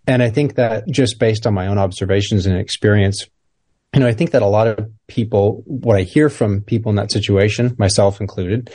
And 0.06 0.24
I 0.24 0.30
think 0.30 0.56
that 0.56 0.88
just 0.88 1.20
based 1.20 1.46
on 1.46 1.54
my 1.54 1.68
own 1.68 1.78
observations 1.78 2.46
and 2.46 2.58
experience, 2.58 3.28
you 3.98 4.04
know, 4.04 4.08
I 4.08 4.14
think 4.14 4.30
that 4.30 4.44
a 4.44 4.48
lot 4.48 4.68
of 4.68 4.92
people, 5.08 5.64
what 5.66 5.98
I 5.98 6.04
hear 6.04 6.30
from 6.30 6.62
people 6.62 6.92
in 6.92 6.98
that 6.98 7.12
situation, 7.12 7.76
myself 7.80 8.22
included, 8.22 8.70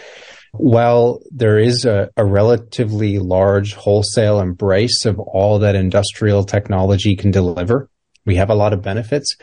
while 0.50 1.20
there 1.30 1.60
is 1.60 1.84
a, 1.84 2.10
a, 2.16 2.24
relatively 2.24 3.20
large 3.20 3.74
wholesale 3.74 4.40
embrace 4.40 5.04
of 5.04 5.20
all 5.20 5.60
that 5.60 5.76
industrial 5.76 6.42
technology 6.42 7.14
can 7.14 7.30
deliver, 7.30 7.88
we 8.26 8.34
have 8.34 8.50
a 8.50 8.56
lot 8.56 8.72
of 8.72 8.82
benefits. 8.82 9.36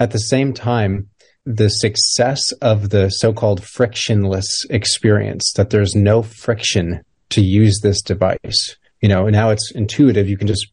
At 0.00 0.10
the 0.10 0.18
same 0.18 0.52
time, 0.52 1.08
the 1.46 1.68
success 1.68 2.50
of 2.60 2.90
the 2.90 3.08
so-called 3.08 3.62
frictionless 3.62 4.66
experience, 4.68 5.52
that 5.52 5.70
there's 5.70 5.94
no 5.94 6.24
friction 6.24 7.02
to 7.28 7.40
use 7.40 7.78
this 7.84 8.02
device. 8.02 8.76
You 9.00 9.08
know, 9.08 9.28
now 9.28 9.50
it's 9.50 9.70
intuitive. 9.70 10.28
You 10.28 10.36
can 10.36 10.48
just 10.48 10.66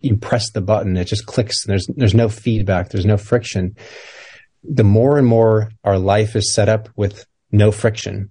you 0.00 0.16
press 0.16 0.50
the 0.50 0.60
button, 0.60 0.96
it 0.96 1.06
just 1.06 1.26
clicks. 1.26 1.64
There's 1.64 1.86
there's 1.96 2.14
no 2.14 2.28
feedback, 2.28 2.90
there's 2.90 3.06
no 3.06 3.16
friction. 3.16 3.76
The 4.62 4.84
more 4.84 5.18
and 5.18 5.26
more 5.26 5.70
our 5.84 5.98
life 5.98 6.36
is 6.36 6.54
set 6.54 6.68
up 6.68 6.88
with 6.96 7.24
no 7.50 7.72
friction, 7.72 8.30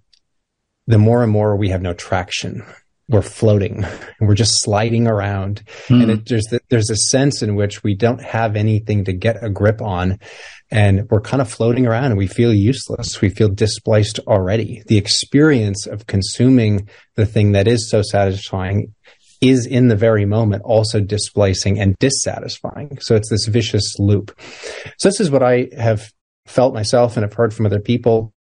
the 0.86 0.98
more 0.98 1.24
and 1.24 1.32
more 1.32 1.56
we 1.56 1.70
have 1.70 1.82
no 1.82 1.94
traction. 1.94 2.64
We're 3.10 3.22
floating. 3.22 3.86
We're 4.20 4.36
just 4.36 4.62
sliding 4.62 5.08
around, 5.08 5.64
mm. 5.88 6.02
and 6.02 6.12
it, 6.12 6.28
there's 6.28 6.46
the, 6.46 6.60
there's 6.70 6.90
a 6.90 6.96
sense 6.96 7.42
in 7.42 7.56
which 7.56 7.82
we 7.82 7.96
don't 7.96 8.22
have 8.22 8.58
anything 8.58 9.06
to 9.06 9.14
get 9.14 9.42
a 9.42 9.50
grip 9.50 9.82
on, 9.82 10.20
and 10.70 11.10
we're 11.10 11.22
kind 11.22 11.42
of 11.42 11.50
floating 11.50 11.88
around, 11.88 12.06
and 12.06 12.18
we 12.18 12.28
feel 12.28 12.54
useless. 12.54 13.22
We 13.22 13.30
feel 13.30 13.48
displaced 13.48 14.20
already. 14.28 14.84
The 14.88 14.98
experience 14.98 15.88
of 15.88 16.08
consuming 16.08 16.90
the 17.16 17.26
thing 17.26 17.54
that 17.54 17.68
is 17.68 17.90
so 17.90 18.02
satisfying 18.02 18.94
is 19.42 19.66
in 19.66 19.88
the 19.88 19.96
very 19.96 20.26
moment 20.26 20.64
also 20.64 21.00
displacing 21.00 21.80
and 21.80 21.98
dissatisfying. 22.00 22.98
So 23.02 23.16
it's 23.16 23.30
this 23.30 23.46
vicious 23.48 23.98
loop. 24.00 24.38
So 24.98 25.10
this 25.10 25.20
is 25.20 25.32
what 25.32 25.44
I 25.44 25.70
have 25.78 26.12
felt 26.46 26.74
myself 26.74 27.18
and 27.18 27.24
have 27.24 27.34
heard 27.34 27.54
from 27.54 27.66
other 27.66 27.80
people. 27.80 28.34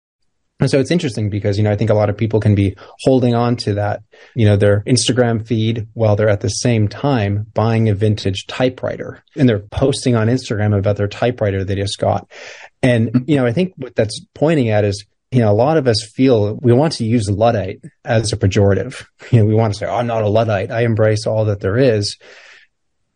And 0.60 0.70
so 0.70 0.78
it's 0.78 0.92
interesting 0.92 1.30
because, 1.30 1.58
you 1.58 1.64
know, 1.64 1.72
I 1.72 1.76
think 1.76 1.90
a 1.90 1.94
lot 1.94 2.08
of 2.08 2.16
people 2.16 2.38
can 2.38 2.54
be 2.54 2.76
holding 3.00 3.34
on 3.34 3.56
to 3.56 3.74
that, 3.74 4.02
you 4.36 4.46
know, 4.46 4.56
their 4.56 4.82
Instagram 4.82 5.44
feed 5.44 5.88
while 5.94 6.14
they're 6.14 6.28
at 6.28 6.42
the 6.42 6.48
same 6.48 6.86
time 6.86 7.46
buying 7.54 7.88
a 7.88 7.94
vintage 7.94 8.46
typewriter 8.46 9.22
and 9.36 9.48
they're 9.48 9.58
posting 9.58 10.14
on 10.14 10.28
Instagram 10.28 10.76
about 10.78 10.96
their 10.96 11.08
typewriter 11.08 11.64
they 11.64 11.74
just 11.74 11.98
got. 11.98 12.30
And, 12.82 13.24
you 13.26 13.36
know, 13.36 13.46
I 13.46 13.52
think 13.52 13.72
what 13.76 13.96
that's 13.96 14.24
pointing 14.34 14.68
at 14.68 14.84
is 14.84 15.04
you 15.34 15.40
know, 15.40 15.50
a 15.50 15.52
lot 15.52 15.76
of 15.76 15.88
us 15.88 16.08
feel 16.14 16.56
we 16.62 16.72
want 16.72 16.92
to 16.94 17.04
use 17.04 17.28
Luddite 17.28 17.80
as 18.04 18.32
a 18.32 18.36
pejorative. 18.36 19.04
You 19.32 19.40
know, 19.40 19.46
we 19.46 19.54
want 19.54 19.72
to 19.72 19.78
say, 19.78 19.86
oh, 19.86 19.96
I'm 19.96 20.06
not 20.06 20.22
a 20.22 20.28
Luddite. 20.28 20.70
I 20.70 20.84
embrace 20.84 21.26
all 21.26 21.46
that 21.46 21.60
there 21.60 21.76
is. 21.76 22.18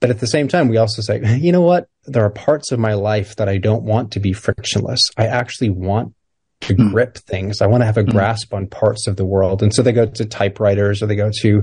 But 0.01 0.11
at 0.11 0.21
the 0.21 0.27
same 0.27 0.49
time, 0.49 0.69
we 0.69 0.79
also 0.79 1.03
say, 1.03 1.21
you 1.39 1.53
know 1.53 1.61
what? 1.61 1.89
There 2.07 2.25
are 2.25 2.31
parts 2.31 2.73
of 2.73 2.81
my 2.81 2.95
life 2.95 3.37
that 3.37 3.49
I 3.49 3.59
don't 3.59 3.85
want 3.85 4.13
to 4.13 4.21
be 4.21 4.33
frictionless. 4.33 5.01
I 5.17 5.27
actually 5.27 5.71
want 5.71 6.15
to 6.63 6.75
mm. 6.75 6.91
grip 6.91 7.19
things. 7.19 7.61
I 7.61 7.67
want 7.67 7.83
to 7.83 7.87
have 7.87 7.99
a 7.99 8.03
mm. 8.03 8.11
grasp 8.11 8.53
on 8.53 8.67
parts 8.67 9.07
of 9.07 9.17
the 9.17 9.25
world. 9.25 9.63
And 9.63 9.73
so 9.73 9.83
they 9.83 9.93
go 9.93 10.07
to 10.07 10.25
typewriters 10.25 11.03
or 11.03 11.07
they 11.07 11.15
go 11.15 11.31
to, 11.43 11.63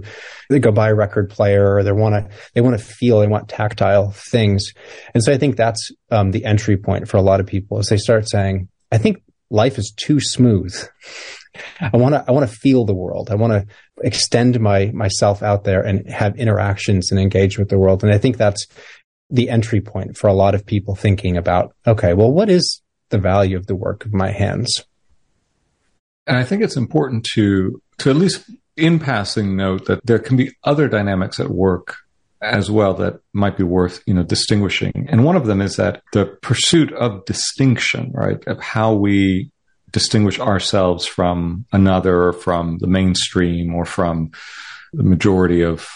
they 0.50 0.60
go 0.60 0.72
buy 0.72 0.90
a 0.90 0.96
record 0.96 1.30
player 1.30 1.76
or 1.76 1.84
they 1.84 1.92
want 1.92 2.16
to, 2.16 2.36
they 2.54 2.62
want 2.62 2.80
to 2.80 2.86
feel, 2.86 3.20
they 3.20 3.28
want 3.28 3.50
tactile 3.50 4.12
things. 4.12 4.72
And 5.14 5.22
so 5.22 5.34
I 5.34 5.38
think 5.38 5.58
that's 5.58 5.92
um, 6.12 6.32
the 6.32 6.46
entry 6.46 6.78
point 6.78 7.10
for 7.10 7.18
a 7.18 7.22
lot 7.22 7.42
of 7.42 7.46
people 7.46 7.80
is 7.80 7.88
they 7.88 7.98
start 7.98 8.30
saying, 8.30 8.70
I 8.92 8.98
think 8.98 9.22
life 9.50 9.78
is 9.78 9.94
too 9.96 10.20
smooth. 10.20 10.76
I 11.80 11.96
want 11.96 12.16
to 12.16 12.26
I 12.28 12.32
want 12.32 12.50
to 12.50 12.56
feel 12.56 12.86
the 12.86 12.94
world. 12.94 13.30
I 13.30 13.36
want 13.36 13.54
to 13.54 13.66
extend 14.04 14.60
my 14.60 14.92
myself 14.94 15.42
out 15.42 15.64
there 15.64 15.82
and 15.82 16.10
have 16.10 16.38
interactions 16.38 17.12
and 17.12 17.20
engage 17.20 17.58
with 17.58 17.70
the 17.70 17.80
world. 17.80 18.04
And 18.04 18.14
I 18.14 18.18
think 18.18 18.38
that's 18.38 18.68
the 19.30 19.50
entry 19.50 19.82
point 19.82 20.18
for 20.18 20.28
a 20.28 20.34
lot 20.34 20.54
of 20.54 20.66
people 20.66 20.96
thinking 20.96 21.38
about 21.38 21.74
okay, 21.88 22.14
well 22.14 22.32
what 22.32 22.50
is 22.50 22.82
the 23.10 23.18
value 23.18 23.58
of 23.58 23.68
the 23.68 23.76
work 23.76 24.06
of 24.06 24.14
my 24.14 24.32
hands? 24.32 24.84
And 26.28 26.38
I 26.38 26.44
think 26.44 26.64
it's 26.64 26.78
important 26.78 27.26
to 27.34 27.82
to 28.00 28.10
at 28.10 28.16
least 28.16 28.50
in 28.76 29.00
passing 29.00 29.56
note 29.56 29.86
that 29.86 30.06
there 30.06 30.20
can 30.20 30.36
be 30.36 30.52
other 30.64 30.88
dynamics 30.88 31.40
at 31.40 31.50
work 31.50 31.98
as 32.46 32.70
well 32.70 32.94
that 32.96 33.20
might 33.34 33.58
be 33.58 33.64
worth 33.64 34.02
you 34.06 34.14
know 34.14 34.24
distinguishing. 34.24 35.08
And 35.10 35.24
one 35.24 35.36
of 35.36 35.46
them 35.46 35.62
is 35.62 35.76
that 35.76 36.02
the 36.14 36.26
pursuit 36.42 36.94
of 36.94 37.26
distinction 37.26 38.12
right 38.14 38.46
of 38.48 38.60
how 38.60 38.94
we 38.94 39.52
distinguish 39.92 40.40
ourselves 40.40 41.06
from 41.06 41.66
another 41.72 42.34
from 42.34 42.78
the 42.80 42.88
mainstream 42.88 43.74
or 43.74 43.86
from 43.86 44.32
the 44.94 45.04
majority 45.04 45.62
of 45.62 45.88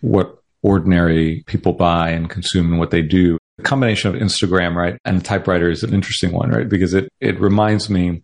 what 0.00 0.42
ordinary 0.62 1.42
people 1.46 1.72
buy 1.72 2.10
and 2.10 2.30
consume 2.30 2.70
and 2.70 2.78
what 2.78 2.90
they 2.90 3.02
do. 3.02 3.38
The 3.58 3.64
combination 3.64 4.14
of 4.14 4.20
instagram 4.20 4.74
right 4.74 4.98
and 5.04 5.22
typewriter 5.22 5.68
is 5.68 5.82
an 5.82 5.92
interesting 5.92 6.32
one 6.32 6.50
right 6.50 6.66
because 6.66 6.94
it 6.94 7.10
it 7.20 7.38
reminds 7.38 7.90
me 7.90 8.22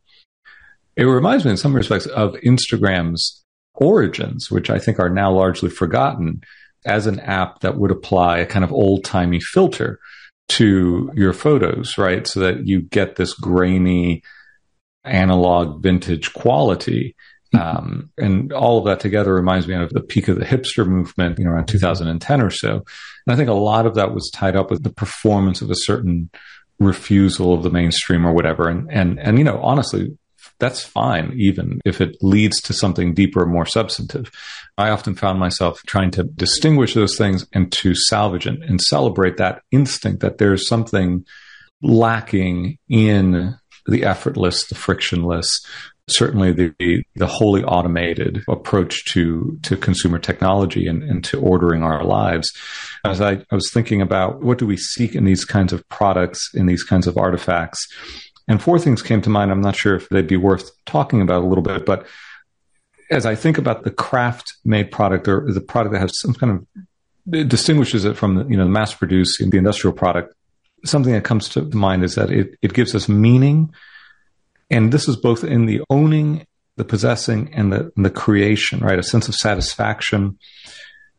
it 0.97 1.05
reminds 1.05 1.45
me 1.45 1.51
in 1.51 1.59
some 1.59 1.75
respects 1.75 2.07
of 2.07 2.33
instagram's 2.37 3.45
origins 3.75 4.51
which 4.51 4.71
i 4.71 4.79
think 4.79 4.99
are 4.99 5.11
now 5.11 5.31
largely 5.31 5.69
forgotten 5.69 6.41
as 6.85 7.07
an 7.07 7.21
app 7.21 7.61
that 7.61 7.77
would 7.77 7.91
apply 7.91 8.39
a 8.39 8.47
kind 8.47 8.65
of 8.65 8.73
old 8.73 9.05
timey 9.05 9.41
filter 9.41 9.99
to 10.49 11.11
your 11.15 11.33
photos, 11.33 11.99
right? 11.99 12.27
So 12.27 12.41
that 12.41 12.67
you 12.67 12.83
get 12.83 13.17
this 13.17 13.35
grainy 13.35 14.23
analog 15.05 15.83
vintage 15.83 16.33
quality. 16.33 17.17
Mm-hmm. 17.55 17.79
Um, 17.79 18.11
and 18.19 18.53
all 18.53 18.79
of 18.79 18.85
that 18.85 19.01
together 19.01 19.35
reminds 19.35 19.67
me 19.67 19.75
of 19.75 19.91
the 19.91 20.01
peak 20.01 20.29
of 20.29 20.39
the 20.39 20.45
hipster 20.45 20.87
movement, 20.87 21.39
you 21.39 21.45
know, 21.45 21.53
around 21.53 21.67
2010 21.67 22.41
or 22.41 22.51
so. 22.51 22.85
And 23.27 23.35
I 23.35 23.37
think 23.37 23.49
a 23.49 23.55
lot 23.55 23.87
of 23.87 23.95
that 23.95 24.15
was 24.15 24.31
tied 24.35 24.57
up 24.57 24.71
with 24.71 24.83
the 24.83 24.93
performance 24.93 25.63
of 25.63 25.71
a 25.71 25.77
certain 25.77 26.31
refusal 26.79 27.55
of 27.55 27.63
the 27.63 27.71
mainstream 27.71 28.27
or 28.27 28.33
whatever. 28.33 28.69
And, 28.69 28.91
and, 28.91 29.19
and, 29.19 29.39
you 29.39 29.45
know, 29.45 29.61
honestly, 29.63 30.17
that's 30.59 30.83
fine, 30.83 31.33
even 31.37 31.81
if 31.85 32.01
it 32.01 32.17
leads 32.23 32.61
to 32.63 32.73
something 32.73 33.15
deeper, 33.15 33.45
more 33.47 33.67
substantive. 33.67 34.31
I 34.79 34.91
often 34.91 35.15
found 35.15 35.39
myself 35.39 35.81
trying 35.87 36.11
to 36.13 36.25
distinguish 36.25 36.95
those 36.95 37.17
things 37.17 37.47
and 37.53 37.71
to 37.73 37.95
salvage 37.95 38.47
and, 38.47 38.63
and 38.63 38.81
celebrate 38.81 39.37
that 39.37 39.63
instinct 39.71 40.21
that 40.21 40.39
there's 40.39 40.69
something 40.69 41.25
lacking 41.83 42.79
in 42.89 43.57
the 43.87 44.05
effortless, 44.05 44.67
the 44.67 44.75
frictionless, 44.75 45.61
certainly 46.09 46.53
the 46.53 47.03
the 47.17 47.27
wholly 47.27 47.65
automated 47.65 48.45
approach 48.49 49.05
to 49.07 49.59
to 49.63 49.77
consumer 49.77 50.19
technology 50.19 50.87
and, 50.87 51.03
and 51.03 51.25
to 51.25 51.41
ordering 51.41 51.83
our 51.83 52.05
lives. 52.05 52.51
As 53.05 53.21
I, 53.21 53.43
I 53.51 53.55
was 53.55 53.71
thinking 53.73 54.01
about 54.01 54.43
what 54.43 54.59
do 54.59 54.67
we 54.67 54.77
seek 54.77 55.15
in 55.15 55.25
these 55.25 55.45
kinds 55.45 55.73
of 55.73 55.87
products, 55.89 56.51
in 56.55 56.67
these 56.67 56.85
kinds 56.85 57.07
of 57.07 57.17
artifacts, 57.17 57.87
and 58.49 58.63
four 58.63 58.79
things 58.79 59.03
came 59.03 59.23
to 59.23 59.31
mind. 59.31 59.51
I'm 59.51 59.61
not 59.61 59.77
sure 59.77 59.97
if 59.97 60.09
they'd 60.09 60.27
be 60.27 60.37
worth 60.37 60.71
talking 60.85 61.21
about 61.21 61.43
a 61.43 61.47
little 61.47 61.63
bit, 61.63 61.85
but 61.85 62.07
as 63.11 63.27
I 63.27 63.35
think 63.35 63.59
about 63.59 63.85
the 63.85 63.91
craft 63.91 64.53
made 64.65 64.91
product 64.91 65.29
or 65.29 65.53
the 65.53 65.61
product 65.61 65.93
that 65.93 66.01
has 66.01 66.21
some 66.21 66.35
kind 66.35 66.67
of 67.33 67.49
distinguishes 67.49 68.05
it 68.05 68.17
from 68.17 68.37
the, 68.37 68.45
you 68.45 68.57
know 68.57 68.65
the 68.65 68.71
mass 68.71 68.95
produced 68.95 69.39
the 69.39 69.59
industrial 69.59 69.95
product, 69.95 70.35
something 70.85 71.13
that 71.13 71.25
comes 71.25 71.49
to 71.51 71.63
mind 71.63 72.05
is 72.05 72.15
that 72.15 72.31
it, 72.31 72.57
it 72.63 72.75
gives 72.75 72.95
us 72.95 73.09
meaning. 73.09 73.73
And 74.71 74.93
this 74.93 75.07
is 75.09 75.17
both 75.17 75.45
in 75.45 75.67
the 75.67 75.81
owning 75.91 76.47
the 76.77 76.85
possessing 76.85 77.53
and 77.55 77.73
the, 77.73 77.91
and 77.97 78.05
the 78.05 78.11
creation, 78.11 78.81
right? 78.81 78.99
A 78.99 79.03
sense 79.03 79.29
of 79.29 79.35
satisfaction, 79.35 80.39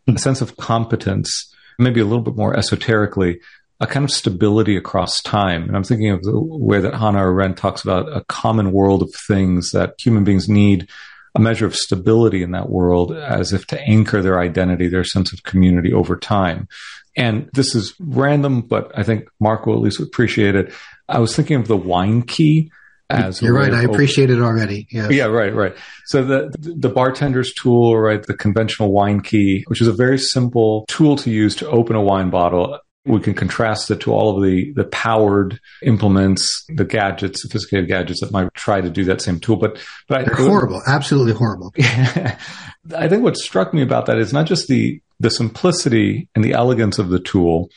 a 0.07 0.17
sense 0.17 0.41
of 0.41 0.55
competence, 0.57 1.53
maybe 1.79 1.99
a 1.99 2.05
little 2.05 2.21
bit 2.21 2.35
more 2.35 2.55
esoterically, 2.55 3.39
a 3.79 3.87
kind 3.87 4.03
of 4.03 4.11
stability 4.11 4.75
across 4.75 5.21
time. 5.21 5.63
And 5.63 5.75
I'm 5.75 5.83
thinking 5.83 6.09
of 6.09 6.23
the 6.23 6.39
way 6.39 6.79
that 6.79 6.95
Hannah 6.95 7.19
Arendt 7.19 7.57
talks 7.57 7.83
about 7.83 8.11
a 8.15 8.23
common 8.25 8.71
world 8.71 9.03
of 9.03 9.13
things 9.27 9.71
that 9.71 9.93
human 9.99 10.23
beings 10.23 10.49
need 10.49 10.89
a 11.35 11.39
measure 11.39 11.67
of 11.67 11.75
stability 11.75 12.41
in 12.41 12.51
that 12.51 12.69
world 12.69 13.11
as 13.11 13.53
if 13.53 13.67
to 13.67 13.79
anchor 13.81 14.23
their 14.23 14.39
identity, 14.39 14.87
their 14.87 15.03
sense 15.03 15.31
of 15.31 15.43
community 15.43 15.93
over 15.93 16.17
time. 16.17 16.67
And 17.15 17.49
this 17.53 17.75
is 17.75 17.93
random, 17.99 18.61
but 18.61 18.91
I 18.97 19.03
think 19.03 19.27
Mark 19.39 19.65
will 19.65 19.75
at 19.75 19.81
least 19.81 19.99
appreciate 19.99 20.55
it. 20.55 20.73
I 21.07 21.19
was 21.19 21.35
thinking 21.35 21.57
of 21.57 21.67
the 21.67 21.77
wine 21.77 22.23
key 22.23 22.71
as 23.09 23.41
you're 23.41 23.53
right. 23.53 23.73
I 23.73 23.83
appreciate 23.83 24.29
it 24.29 24.41
already. 24.41 24.87
Yes. 24.89 25.11
Yeah, 25.11 25.25
right, 25.25 25.53
right. 25.53 25.75
So 26.05 26.23
the 26.23 26.53
the 26.59 26.89
bartender's 26.89 27.53
tool, 27.53 27.97
right, 27.97 28.21
the 28.21 28.35
conventional 28.35 28.91
wine 28.91 29.21
key, 29.21 29.63
which 29.67 29.81
is 29.81 29.87
a 29.87 29.93
very 29.93 30.17
simple 30.17 30.85
tool 30.89 31.15
to 31.17 31.31
use 31.31 31.55
to 31.57 31.69
open 31.69 31.95
a 31.95 32.01
wine 32.01 32.29
bottle 32.29 32.79
we 33.07 33.19
can 33.19 33.33
contrast 33.33 33.89
it 33.91 34.01
to 34.01 34.13
all 34.13 34.35
of 34.35 34.43
the 34.43 34.71
the 34.73 34.83
powered 34.85 35.59
implements, 35.81 36.65
the 36.69 36.85
gadgets, 36.85 37.41
sophisticated 37.41 37.87
gadgets 37.87 38.21
that 38.21 38.31
might 38.31 38.53
try 38.53 38.81
to 38.81 38.89
do 38.89 39.03
that 39.05 39.21
same 39.21 39.39
tool. 39.39 39.55
But 39.55 39.79
but 40.07 40.25
they're 40.25 40.39
I, 40.39 40.45
horrible, 40.45 40.81
absolutely 40.85 41.33
horrible. 41.33 41.73
I 41.79 43.07
think 43.07 43.23
what 43.23 43.37
struck 43.37 43.73
me 43.73 43.81
about 43.81 44.05
that 44.07 44.17
is 44.17 44.33
not 44.33 44.45
just 44.45 44.67
the 44.67 45.01
the 45.19 45.29
simplicity 45.29 46.29
and 46.35 46.43
the 46.43 46.53
elegance 46.53 46.99
of 46.99 47.09
the 47.09 47.19
tool. 47.19 47.69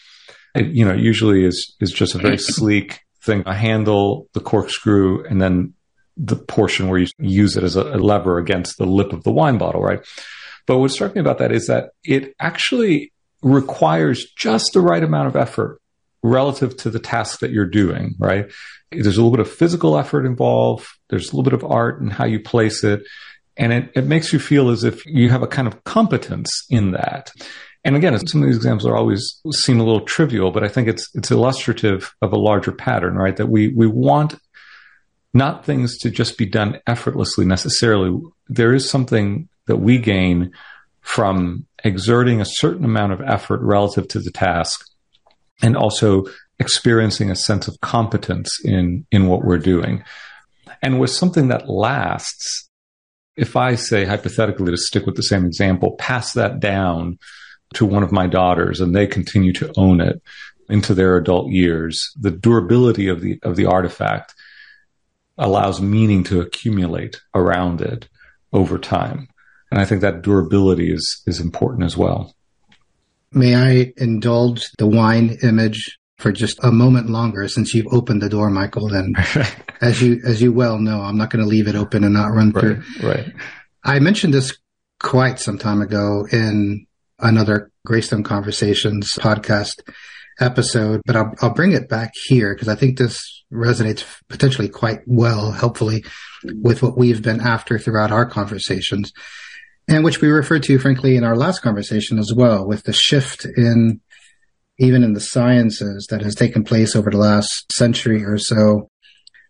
It, 0.54 0.66
you 0.66 0.84
know, 0.84 0.94
usually 0.94 1.44
is 1.44 1.74
is 1.80 1.92
just 1.92 2.14
a 2.14 2.18
very 2.18 2.38
sleek 2.38 3.00
thing, 3.22 3.42
a 3.46 3.54
handle, 3.54 4.28
the 4.34 4.40
corkscrew, 4.40 5.24
and 5.24 5.40
then 5.40 5.74
the 6.16 6.36
portion 6.36 6.88
where 6.88 6.98
you 6.98 7.06
use 7.18 7.56
it 7.56 7.64
as 7.64 7.76
a, 7.76 7.82
a 7.82 7.98
lever 7.98 8.38
against 8.38 8.76
the 8.78 8.86
lip 8.86 9.12
of 9.12 9.22
the 9.22 9.32
wine 9.32 9.58
bottle, 9.58 9.80
right? 9.80 10.00
But 10.66 10.78
what 10.78 10.90
struck 10.90 11.14
me 11.14 11.20
about 11.20 11.38
that 11.38 11.52
is 11.52 11.66
that 11.68 11.90
it 12.04 12.34
actually 12.38 13.12
requires 13.42 14.26
just 14.36 14.72
the 14.72 14.80
right 14.80 15.02
amount 15.02 15.28
of 15.28 15.36
effort 15.36 15.80
relative 16.22 16.76
to 16.76 16.90
the 16.90 16.98
task 16.98 17.40
that 17.40 17.50
you're 17.50 17.66
doing, 17.66 18.14
right? 18.18 18.50
There's 18.90 19.16
a 19.16 19.22
little 19.22 19.30
bit 19.30 19.40
of 19.40 19.50
physical 19.50 19.96
effort 19.96 20.26
involved. 20.26 20.86
There's 21.08 21.32
a 21.32 21.36
little 21.36 21.44
bit 21.44 21.52
of 21.52 21.64
art 21.64 22.00
in 22.00 22.10
how 22.10 22.24
you 22.24 22.40
place 22.40 22.84
it. 22.84 23.02
And 23.56 23.72
it, 23.72 23.92
it 23.94 24.06
makes 24.06 24.32
you 24.32 24.38
feel 24.38 24.70
as 24.70 24.84
if 24.84 25.04
you 25.06 25.30
have 25.30 25.42
a 25.42 25.46
kind 25.46 25.68
of 25.68 25.82
competence 25.84 26.64
in 26.70 26.92
that. 26.92 27.30
And 27.84 27.96
again, 27.96 28.18
some 28.26 28.42
of 28.42 28.48
these 28.48 28.56
examples 28.56 28.86
are 28.86 28.96
always 28.96 29.40
seem 29.52 29.80
a 29.80 29.84
little 29.84 30.04
trivial, 30.04 30.50
but 30.50 30.62
I 30.62 30.68
think 30.68 30.88
it's 30.88 31.08
it's 31.14 31.30
illustrative 31.30 32.14
of 32.20 32.32
a 32.32 32.38
larger 32.38 32.72
pattern, 32.72 33.14
right? 33.14 33.36
That 33.36 33.46
we 33.46 33.68
we 33.68 33.86
want 33.86 34.34
not 35.32 35.64
things 35.64 35.96
to 35.98 36.10
just 36.10 36.36
be 36.36 36.44
done 36.44 36.78
effortlessly 36.86 37.46
necessarily. 37.46 38.20
There 38.48 38.74
is 38.74 38.88
something 38.88 39.48
that 39.66 39.76
we 39.76 39.98
gain 39.98 40.52
from 41.00 41.66
exerting 41.84 42.40
a 42.40 42.46
certain 42.46 42.84
amount 42.84 43.12
of 43.12 43.20
effort 43.20 43.60
relative 43.62 44.08
to 44.08 44.18
the 44.18 44.30
task 44.30 44.86
and 45.62 45.76
also 45.76 46.24
experiencing 46.58 47.30
a 47.30 47.36
sense 47.36 47.68
of 47.68 47.80
competence 47.80 48.58
in 48.64 49.06
in 49.10 49.26
what 49.26 49.44
we're 49.44 49.58
doing. 49.58 50.04
And 50.82 51.00
with 51.00 51.10
something 51.10 51.48
that 51.48 51.68
lasts 51.68 52.70
if 53.40 53.56
i 53.56 53.74
say 53.74 54.04
hypothetically 54.04 54.70
to 54.70 54.76
stick 54.76 55.06
with 55.06 55.16
the 55.16 55.22
same 55.22 55.44
example 55.46 55.96
pass 55.96 56.34
that 56.34 56.60
down 56.60 57.18
to 57.74 57.86
one 57.86 58.02
of 58.02 58.12
my 58.12 58.26
daughters 58.26 58.80
and 58.80 58.94
they 58.94 59.06
continue 59.06 59.52
to 59.52 59.72
own 59.76 60.00
it 60.00 60.20
into 60.68 60.94
their 60.94 61.16
adult 61.16 61.50
years 61.50 62.12
the 62.20 62.30
durability 62.30 63.08
of 63.08 63.22
the 63.22 63.38
of 63.42 63.56
the 63.56 63.66
artifact 63.66 64.34
allows 65.38 65.80
meaning 65.80 66.22
to 66.22 66.40
accumulate 66.40 67.20
around 67.34 67.80
it 67.80 68.08
over 68.52 68.78
time 68.78 69.28
and 69.70 69.80
I 69.80 69.84
think 69.84 70.00
that 70.00 70.22
durability 70.22 70.92
is, 70.92 71.22
is 71.26 71.40
important 71.40 71.84
as 71.84 71.96
well. 71.96 72.34
May 73.32 73.54
I 73.54 73.92
indulge 73.96 74.68
the 74.78 74.86
wine 74.86 75.38
image 75.42 75.98
for 76.18 76.32
just 76.32 76.58
a 76.62 76.72
moment 76.72 77.08
longer 77.08 77.48
since 77.48 77.72
you've 77.72 77.92
opened 77.92 78.22
the 78.22 78.28
door, 78.28 78.50
Michael? 78.50 78.92
And 78.92 79.16
as 79.80 80.02
you, 80.02 80.20
as 80.24 80.42
you 80.42 80.52
well 80.52 80.78
know, 80.78 81.00
I'm 81.00 81.16
not 81.16 81.30
going 81.30 81.42
to 81.42 81.48
leave 81.48 81.68
it 81.68 81.76
open 81.76 82.04
and 82.04 82.14
not 82.14 82.32
run 82.32 82.50
right, 82.50 82.60
through. 82.60 82.82
Right. 83.02 83.32
I 83.84 83.98
mentioned 84.00 84.34
this 84.34 84.58
quite 84.98 85.38
some 85.38 85.58
time 85.58 85.80
ago 85.80 86.26
in 86.30 86.86
another 87.20 87.70
Greystone 87.86 88.24
Conversations 88.24 89.12
podcast 89.18 89.80
episode, 90.40 91.00
but 91.06 91.16
I'll, 91.16 91.34
I'll 91.40 91.54
bring 91.54 91.72
it 91.72 91.88
back 91.88 92.12
here 92.24 92.54
because 92.54 92.68
I 92.68 92.74
think 92.74 92.98
this 92.98 93.18
resonates 93.52 94.04
potentially 94.28 94.68
quite 94.68 95.00
well, 95.06 95.52
helpfully, 95.52 96.04
with 96.44 96.82
what 96.82 96.98
we've 96.98 97.22
been 97.22 97.40
after 97.40 97.78
throughout 97.78 98.10
our 98.10 98.26
conversations 98.26 99.12
and 99.90 100.04
which 100.04 100.20
we 100.20 100.28
referred 100.28 100.62
to, 100.62 100.78
frankly, 100.78 101.16
in 101.16 101.24
our 101.24 101.36
last 101.36 101.62
conversation 101.62 102.18
as 102.18 102.32
well, 102.32 102.64
with 102.66 102.84
the 102.84 102.92
shift 102.92 103.44
in 103.44 104.00
even 104.78 105.02
in 105.02 105.12
the 105.12 105.20
sciences 105.20 106.06
that 106.08 106.22
has 106.22 106.34
taken 106.34 106.64
place 106.64 106.96
over 106.96 107.10
the 107.10 107.18
last 107.18 107.70
century 107.70 108.24
or 108.24 108.38
so, 108.38 108.88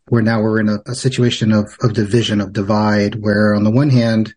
where 0.09 0.23
now 0.23 0.41
we're 0.41 0.59
in 0.59 0.69
a, 0.69 0.79
a 0.89 0.95
situation 0.95 1.53
of, 1.53 1.67
of 1.83 1.93
division, 1.93 2.41
of 2.41 2.53
divide, 2.53 3.17
where 3.17 3.55
on 3.55 3.63
the 3.63 3.71
one 3.71 3.91
hand, 3.91 4.35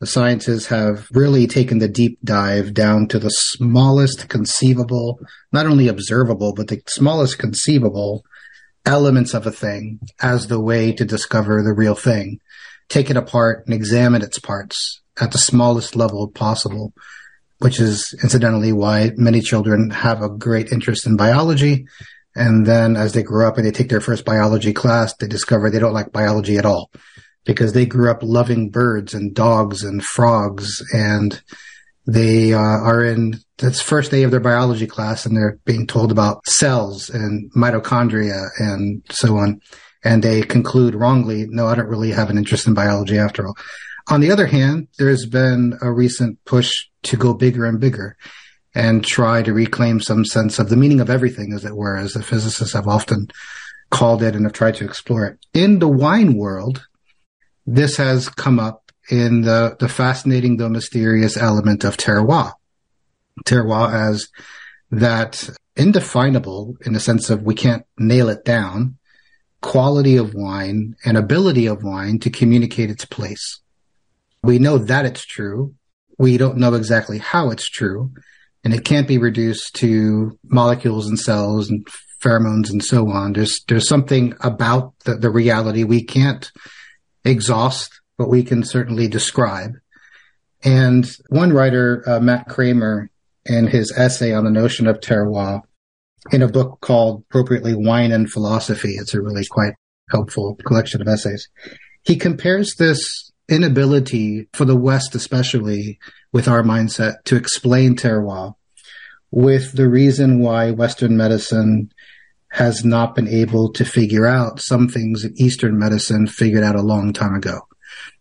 the 0.00 0.06
sciences 0.06 0.68
have 0.68 1.06
really 1.12 1.46
taken 1.46 1.78
the 1.78 1.88
deep 1.88 2.18
dive 2.24 2.72
down 2.72 3.08
to 3.08 3.18
the 3.18 3.28
smallest 3.28 4.28
conceivable, 4.28 5.18
not 5.52 5.66
only 5.66 5.86
observable, 5.86 6.54
but 6.54 6.68
the 6.68 6.80
smallest 6.86 7.38
conceivable 7.38 8.24
elements 8.86 9.34
of 9.34 9.46
a 9.46 9.52
thing 9.52 10.00
as 10.20 10.46
the 10.46 10.60
way 10.60 10.92
to 10.92 11.04
discover 11.04 11.62
the 11.62 11.74
real 11.74 11.94
thing. 11.94 12.40
Take 12.88 13.10
it 13.10 13.16
apart 13.16 13.64
and 13.66 13.74
examine 13.74 14.22
its 14.22 14.38
parts 14.38 15.01
at 15.20 15.32
the 15.32 15.38
smallest 15.38 15.96
level 15.96 16.28
possible, 16.28 16.92
which 17.58 17.80
is 17.80 18.14
incidentally 18.22 18.72
why 18.72 19.12
many 19.16 19.40
children 19.40 19.90
have 19.90 20.22
a 20.22 20.28
great 20.28 20.72
interest 20.72 21.06
in 21.06 21.16
biology. 21.16 21.86
And 22.34 22.66
then 22.66 22.96
as 22.96 23.12
they 23.12 23.22
grow 23.22 23.46
up 23.46 23.58
and 23.58 23.66
they 23.66 23.70
take 23.70 23.90
their 23.90 24.00
first 24.00 24.24
biology 24.24 24.72
class, 24.72 25.14
they 25.16 25.28
discover 25.28 25.70
they 25.70 25.78
don't 25.78 25.92
like 25.92 26.12
biology 26.12 26.56
at 26.56 26.64
all 26.64 26.90
because 27.44 27.72
they 27.72 27.86
grew 27.86 28.10
up 28.10 28.22
loving 28.22 28.70
birds 28.70 29.14
and 29.14 29.34
dogs 29.34 29.82
and 29.82 30.02
frogs 30.02 30.82
and 30.94 31.42
they 32.06 32.52
uh, 32.52 32.58
are 32.58 33.04
in 33.04 33.34
this 33.58 33.80
first 33.80 34.10
day 34.10 34.24
of 34.24 34.30
their 34.30 34.40
biology 34.40 34.86
class 34.86 35.24
and 35.24 35.36
they're 35.36 35.58
being 35.64 35.86
told 35.86 36.10
about 36.10 36.46
cells 36.46 37.08
and 37.10 37.52
mitochondria 37.52 38.48
and 38.58 39.02
so 39.10 39.36
on. 39.36 39.60
And 40.04 40.22
they 40.22 40.42
conclude 40.42 40.96
wrongly, 40.96 41.46
no, 41.48 41.68
I 41.68 41.76
don't 41.76 41.86
really 41.86 42.10
have 42.10 42.28
an 42.28 42.38
interest 42.38 42.66
in 42.66 42.74
biology 42.74 43.18
after 43.18 43.46
all. 43.46 43.54
On 44.08 44.20
the 44.20 44.30
other 44.30 44.46
hand, 44.46 44.88
there's 44.98 45.26
been 45.26 45.78
a 45.80 45.90
recent 45.92 46.44
push 46.44 46.70
to 47.04 47.16
go 47.16 47.34
bigger 47.34 47.66
and 47.66 47.80
bigger 47.80 48.16
and 48.74 49.04
try 49.04 49.42
to 49.42 49.52
reclaim 49.52 50.00
some 50.00 50.24
sense 50.24 50.58
of 50.58 50.68
the 50.68 50.76
meaning 50.76 51.00
of 51.00 51.10
everything, 51.10 51.52
as 51.52 51.64
it 51.64 51.76
were, 51.76 51.96
as 51.96 52.12
the 52.12 52.22
physicists 52.22 52.72
have 52.72 52.88
often 52.88 53.28
called 53.90 54.22
it 54.22 54.34
and 54.34 54.44
have 54.44 54.54
tried 54.54 54.74
to 54.76 54.84
explore 54.84 55.26
it. 55.26 55.38
In 55.52 55.78
the 55.78 55.88
wine 55.88 56.34
world, 56.34 56.86
this 57.66 57.96
has 57.98 58.28
come 58.28 58.58
up 58.58 58.90
in 59.10 59.42
the, 59.42 59.76
the 59.78 59.88
fascinating 59.88 60.56
though 60.56 60.68
mysterious 60.68 61.36
element 61.36 61.84
of 61.84 61.96
terroir. 61.96 62.52
Terroir 63.44 63.92
as 63.92 64.28
that 64.90 65.48
indefinable 65.76 66.76
in 66.84 66.92
the 66.92 67.00
sense 67.00 67.30
of 67.30 67.42
we 67.42 67.54
can't 67.54 67.84
nail 67.98 68.28
it 68.28 68.44
down 68.44 68.96
quality 69.62 70.16
of 70.16 70.34
wine 70.34 70.94
and 71.04 71.16
ability 71.16 71.66
of 71.66 71.82
wine 71.82 72.18
to 72.18 72.30
communicate 72.30 72.90
its 72.90 73.04
place. 73.04 73.60
We 74.42 74.58
know 74.58 74.78
that 74.78 75.04
it's 75.04 75.24
true. 75.24 75.74
We 76.18 76.36
don't 76.36 76.58
know 76.58 76.74
exactly 76.74 77.18
how 77.18 77.50
it's 77.50 77.68
true. 77.68 78.12
And 78.64 78.72
it 78.72 78.84
can't 78.84 79.08
be 79.08 79.18
reduced 79.18 79.74
to 79.76 80.38
molecules 80.44 81.08
and 81.08 81.18
cells 81.18 81.68
and 81.68 81.86
pheromones 82.22 82.70
and 82.70 82.82
so 82.82 83.10
on. 83.10 83.32
There's, 83.32 83.64
there's 83.66 83.88
something 83.88 84.34
about 84.40 84.94
the, 85.04 85.16
the 85.16 85.30
reality 85.30 85.84
we 85.84 86.04
can't 86.04 86.50
exhaust, 87.24 88.00
but 88.18 88.28
we 88.28 88.44
can 88.44 88.62
certainly 88.64 89.08
describe. 89.08 89.72
And 90.64 91.10
one 91.28 91.52
writer, 91.52 92.04
uh, 92.06 92.20
Matt 92.20 92.48
Kramer, 92.48 93.10
in 93.44 93.66
his 93.66 93.92
essay 93.96 94.32
on 94.32 94.44
the 94.44 94.50
notion 94.50 94.86
of 94.86 95.00
terroir, 95.00 95.62
in 96.30 96.42
a 96.42 96.48
book 96.48 96.80
called 96.80 97.24
appropriately 97.28 97.74
Wine 97.74 98.12
and 98.12 98.30
Philosophy, 98.30 98.94
it's 98.94 99.14
a 99.14 99.20
really 99.20 99.44
quite 99.50 99.74
helpful 100.10 100.56
collection 100.64 101.00
of 101.00 101.08
essays. 101.08 101.48
He 102.02 102.14
compares 102.16 102.76
this 102.76 103.31
inability 103.48 104.48
for 104.52 104.64
the 104.64 104.76
West, 104.76 105.14
especially 105.14 105.98
with 106.32 106.48
our 106.48 106.62
mindset 106.62 107.14
to 107.24 107.36
explain 107.36 107.96
terroir 107.96 108.54
with 109.30 109.72
the 109.72 109.88
reason 109.88 110.40
why 110.40 110.70
Western 110.70 111.16
medicine 111.16 111.90
has 112.52 112.84
not 112.84 113.14
been 113.14 113.28
able 113.28 113.72
to 113.72 113.84
figure 113.84 114.26
out 114.26 114.60
some 114.60 114.86
things 114.86 115.22
that 115.22 115.40
Eastern 115.40 115.78
medicine 115.78 116.26
figured 116.26 116.62
out 116.62 116.76
a 116.76 116.82
long 116.82 117.12
time 117.12 117.34
ago. 117.34 117.60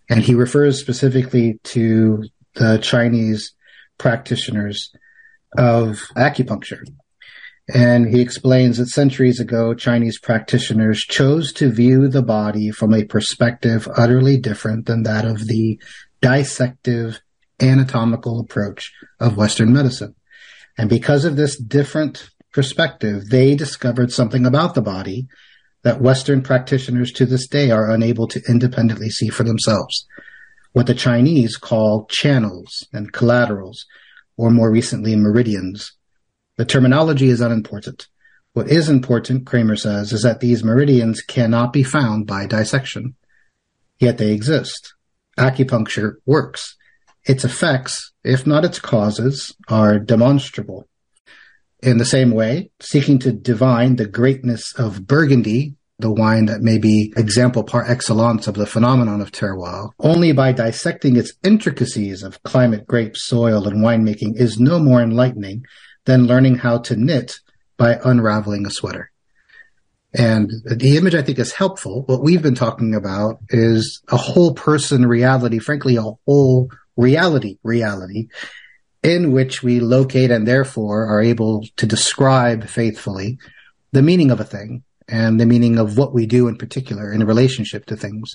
And 0.09 0.21
he 0.21 0.33
refers 0.33 0.79
specifically 0.79 1.59
to 1.65 2.23
the 2.55 2.77
Chinese 2.77 3.53
practitioners 3.97 4.93
of 5.57 6.01
acupuncture. 6.15 6.81
And 7.73 8.07
he 8.07 8.21
explains 8.21 8.77
that 8.77 8.87
centuries 8.87 9.39
ago, 9.39 9.73
Chinese 9.73 10.19
practitioners 10.19 10.99
chose 10.99 11.53
to 11.53 11.71
view 11.71 12.07
the 12.07 12.23
body 12.23 12.71
from 12.71 12.93
a 12.93 13.05
perspective 13.05 13.87
utterly 13.95 14.37
different 14.37 14.87
than 14.87 15.03
that 15.03 15.25
of 15.25 15.47
the 15.47 15.79
dissective 16.21 17.19
anatomical 17.61 18.39
approach 18.39 18.91
of 19.19 19.37
Western 19.37 19.71
medicine. 19.71 20.15
And 20.77 20.89
because 20.89 21.25
of 21.25 21.35
this 21.35 21.57
different 21.57 22.29
perspective, 22.51 23.29
they 23.29 23.55
discovered 23.55 24.11
something 24.11 24.45
about 24.45 24.73
the 24.73 24.81
body 24.81 25.27
that 25.83 26.01
Western 26.01 26.41
practitioners 26.41 27.11
to 27.13 27.25
this 27.25 27.47
day 27.47 27.71
are 27.71 27.89
unable 27.89 28.27
to 28.27 28.41
independently 28.47 29.09
see 29.09 29.29
for 29.29 29.43
themselves. 29.43 30.05
What 30.73 30.87
the 30.87 30.93
Chinese 30.93 31.57
call 31.57 32.05
channels 32.05 32.87
and 32.93 33.11
collaterals, 33.11 33.85
or 34.37 34.49
more 34.49 34.71
recently 34.71 35.15
meridians. 35.15 35.93
The 36.57 36.65
terminology 36.65 37.29
is 37.29 37.41
unimportant. 37.41 38.07
What 38.53 38.69
is 38.69 38.89
important, 38.89 39.45
Kramer 39.45 39.77
says, 39.77 40.11
is 40.11 40.23
that 40.23 40.41
these 40.41 40.63
meridians 40.63 41.21
cannot 41.21 41.71
be 41.71 41.83
found 41.83 42.27
by 42.27 42.45
dissection. 42.45 43.15
Yet 43.99 44.17
they 44.17 44.33
exist. 44.33 44.93
Acupuncture 45.37 46.15
works. 46.25 46.75
Its 47.23 47.45
effects, 47.45 48.11
if 48.23 48.45
not 48.45 48.65
its 48.65 48.79
causes, 48.79 49.55
are 49.69 49.99
demonstrable. 49.99 50.87
In 51.81 51.97
the 51.97 52.05
same 52.05 52.31
way, 52.31 52.71
seeking 52.79 53.19
to 53.19 53.31
divine 53.31 53.95
the 53.95 54.05
greatness 54.05 54.73
of 54.75 55.07
Burgundy, 55.07 55.75
the 55.97 56.11
wine 56.11 56.47
that 56.47 56.61
may 56.61 56.77
be 56.77 57.13
example 57.15 57.63
par 57.63 57.85
excellence 57.87 58.47
of 58.47 58.55
the 58.55 58.65
phenomenon 58.65 59.21
of 59.21 59.31
terroir, 59.31 59.91
only 59.99 60.31
by 60.31 60.51
dissecting 60.51 61.15
its 61.15 61.33
intricacies 61.43 62.23
of 62.23 62.41
climate, 62.43 62.85
grape, 62.85 63.15
soil, 63.15 63.67
and 63.67 63.83
winemaking 63.83 64.35
is 64.35 64.59
no 64.59 64.79
more 64.79 65.01
enlightening 65.01 65.63
than 66.05 66.27
learning 66.27 66.55
how 66.55 66.79
to 66.79 66.95
knit 66.95 67.35
by 67.77 67.99
unraveling 68.03 68.65
a 68.65 68.69
sweater. 68.69 69.11
And 70.13 70.51
the 70.65 70.97
image 70.97 71.15
I 71.15 71.21
think 71.21 71.39
is 71.39 71.53
helpful. 71.53 72.03
What 72.05 72.21
we've 72.21 72.41
been 72.41 72.55
talking 72.55 72.95
about 72.95 73.39
is 73.49 74.01
a 74.09 74.17
whole 74.17 74.53
person 74.53 75.05
reality, 75.05 75.59
frankly, 75.59 75.95
a 75.95 76.03
whole 76.25 76.69
reality 76.97 77.57
reality 77.63 78.27
in 79.03 79.31
which 79.31 79.63
we 79.63 79.79
locate 79.79 80.29
and 80.29 80.47
therefore 80.47 81.07
are 81.07 81.21
able 81.21 81.65
to 81.77 81.85
describe 81.85 82.67
faithfully 82.67 83.39
the 83.93 84.01
meaning 84.01 84.31
of 84.31 84.39
a 84.39 84.45
thing 84.45 84.83
and 85.07 85.39
the 85.39 85.45
meaning 85.45 85.77
of 85.79 85.97
what 85.97 86.13
we 86.13 86.25
do 86.25 86.47
in 86.47 86.57
particular 86.57 87.11
in 87.11 87.25
relationship 87.25 87.85
to 87.85 87.95
things, 87.95 88.33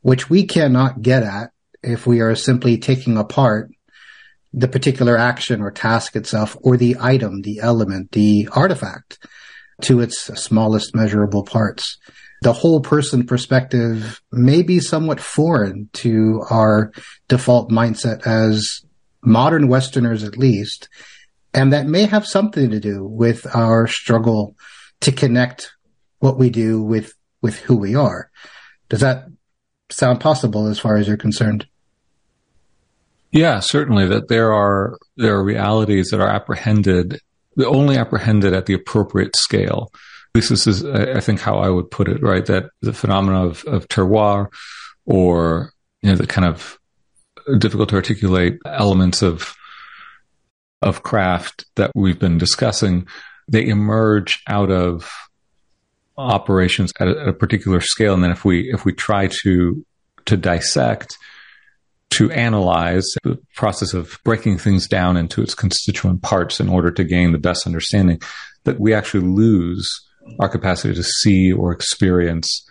which 0.00 0.28
we 0.28 0.44
cannot 0.46 1.02
get 1.02 1.22
at 1.22 1.50
if 1.82 2.06
we 2.06 2.20
are 2.20 2.34
simply 2.34 2.76
taking 2.78 3.16
apart 3.16 3.70
the 4.52 4.68
particular 4.68 5.16
action 5.16 5.60
or 5.60 5.70
task 5.70 6.16
itself 6.16 6.56
or 6.62 6.76
the 6.76 6.96
item, 7.00 7.42
the 7.42 7.60
element, 7.60 8.12
the 8.12 8.48
artifact 8.52 9.18
to 9.82 10.00
its 10.00 10.22
smallest 10.40 10.94
measurable 10.94 11.44
parts 11.44 11.98
the 12.42 12.52
whole 12.52 12.80
person 12.80 13.26
perspective 13.26 14.20
may 14.32 14.62
be 14.62 14.80
somewhat 14.80 15.20
foreign 15.20 15.90
to 15.92 16.42
our 16.50 16.90
default 17.28 17.70
mindset 17.70 18.26
as 18.26 18.82
modern 19.22 19.68
Westerners, 19.68 20.24
at 20.24 20.38
least. 20.38 20.88
And 21.52 21.72
that 21.72 21.86
may 21.86 22.06
have 22.06 22.26
something 22.26 22.70
to 22.70 22.80
do 22.80 23.04
with 23.04 23.46
our 23.54 23.86
struggle 23.86 24.56
to 25.00 25.12
connect 25.12 25.72
what 26.20 26.38
we 26.38 26.48
do 26.48 26.82
with, 26.82 27.12
with 27.42 27.58
who 27.58 27.76
we 27.76 27.94
are. 27.94 28.30
Does 28.88 29.00
that 29.00 29.26
sound 29.90 30.20
possible 30.20 30.66
as 30.66 30.78
far 30.78 30.96
as 30.96 31.08
you're 31.08 31.16
concerned? 31.16 31.66
Yeah, 33.32 33.60
certainly 33.60 34.06
that 34.06 34.28
there 34.28 34.52
are, 34.52 34.98
there 35.16 35.36
are 35.36 35.44
realities 35.44 36.08
that 36.10 36.20
are 36.20 36.28
apprehended, 36.28 37.20
the 37.56 37.68
only 37.68 37.96
apprehended 37.96 38.52
at 38.52 38.66
the 38.66 38.74
appropriate 38.74 39.36
scale 39.36 39.90
least 40.34 40.50
this 40.50 40.66
is, 40.66 40.84
I 40.84 41.20
think, 41.20 41.40
how 41.40 41.58
I 41.58 41.68
would 41.68 41.90
put 41.90 42.08
it, 42.08 42.22
right? 42.22 42.44
That 42.46 42.70
the 42.82 42.92
phenomena 42.92 43.44
of, 43.44 43.64
of 43.64 43.88
terroir 43.88 44.48
or, 45.04 45.72
you 46.02 46.10
know, 46.10 46.16
the 46.16 46.26
kind 46.26 46.46
of 46.46 46.78
difficult 47.58 47.88
to 47.88 47.96
articulate 47.96 48.58
elements 48.64 49.22
of, 49.22 49.54
of 50.82 51.02
craft 51.02 51.64
that 51.76 51.90
we've 51.94 52.18
been 52.18 52.38
discussing, 52.38 53.06
they 53.48 53.66
emerge 53.66 54.40
out 54.46 54.70
of 54.70 55.10
operations 56.16 56.92
at 57.00 57.08
a, 57.08 57.20
at 57.22 57.28
a 57.28 57.32
particular 57.32 57.80
scale. 57.80 58.14
And 58.14 58.22
then 58.22 58.30
if 58.30 58.44
we, 58.44 58.72
if 58.72 58.84
we 58.84 58.92
try 58.92 59.28
to, 59.42 59.84
to 60.26 60.36
dissect, 60.36 61.16
to 62.10 62.30
analyze 62.32 63.06
the 63.22 63.38
process 63.54 63.94
of 63.94 64.18
breaking 64.24 64.58
things 64.58 64.86
down 64.88 65.16
into 65.16 65.42
its 65.42 65.54
constituent 65.54 66.22
parts 66.22 66.60
in 66.60 66.68
order 66.68 66.90
to 66.90 67.04
gain 67.04 67.32
the 67.32 67.38
best 67.38 67.66
understanding 67.66 68.20
that 68.64 68.80
we 68.80 68.92
actually 68.92 69.26
lose 69.26 69.88
our 70.38 70.48
capacity 70.48 70.94
to 70.94 71.02
see 71.02 71.52
or 71.52 71.72
experience 71.72 72.66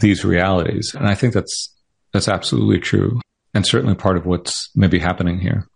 these 0.00 0.24
realities. 0.24 0.94
And 0.94 1.06
I 1.06 1.14
think 1.14 1.34
that's 1.34 1.74
that's 2.12 2.28
absolutely 2.28 2.80
true, 2.80 3.20
and 3.54 3.64
certainly 3.64 3.94
part 3.94 4.16
of 4.16 4.26
what's 4.26 4.70
maybe 4.74 4.98
happening 4.98 5.38
here. 5.38 5.68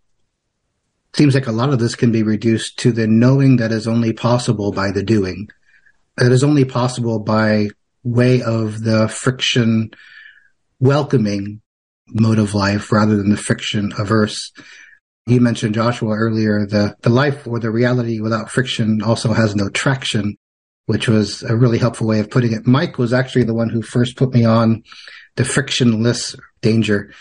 Seems 1.13 1.33
like 1.33 1.47
a 1.47 1.53
lot 1.53 1.69
of 1.69 1.79
this 1.79 1.95
can 1.95 2.11
be 2.11 2.23
reduced 2.23 2.77
to 2.79 2.91
the 2.91 3.07
knowing 3.07 3.55
that 3.57 3.71
is 3.71 3.87
only 3.87 4.11
possible 4.11 4.73
by 4.73 4.91
the 4.91 5.03
doing. 5.03 5.47
That 6.17 6.33
is 6.33 6.43
only 6.43 6.65
possible 6.65 7.19
by 7.19 7.69
way 8.03 8.41
of 8.41 8.83
the 8.83 9.07
friction 9.07 9.91
welcoming 10.79 11.61
mode 12.09 12.39
of 12.39 12.53
life 12.53 12.91
rather 12.91 13.17
than 13.17 13.29
the 13.29 13.37
friction 13.37 13.91
averse. 13.97 14.51
You 15.27 15.41
mentioned 15.41 15.75
Joshua 15.75 16.15
earlier, 16.15 16.65
the, 16.65 16.95
the 17.01 17.09
life 17.09 17.47
or 17.47 17.59
the 17.59 17.71
reality 17.71 18.19
without 18.19 18.51
friction 18.51 19.01
also 19.01 19.33
has 19.33 19.55
no 19.55 19.69
traction 19.69 20.37
which 20.85 21.07
was 21.07 21.43
a 21.43 21.55
really 21.55 21.77
helpful 21.77 22.07
way 22.07 22.19
of 22.19 22.29
putting 22.29 22.53
it. 22.53 22.67
Mike 22.67 22.97
was 22.97 23.13
actually 23.13 23.43
the 23.43 23.53
one 23.53 23.69
who 23.69 23.81
first 23.81 24.17
put 24.17 24.33
me 24.33 24.45
on 24.45 24.83
the 25.35 25.45
frictionless 25.45 26.35
danger 26.61 27.11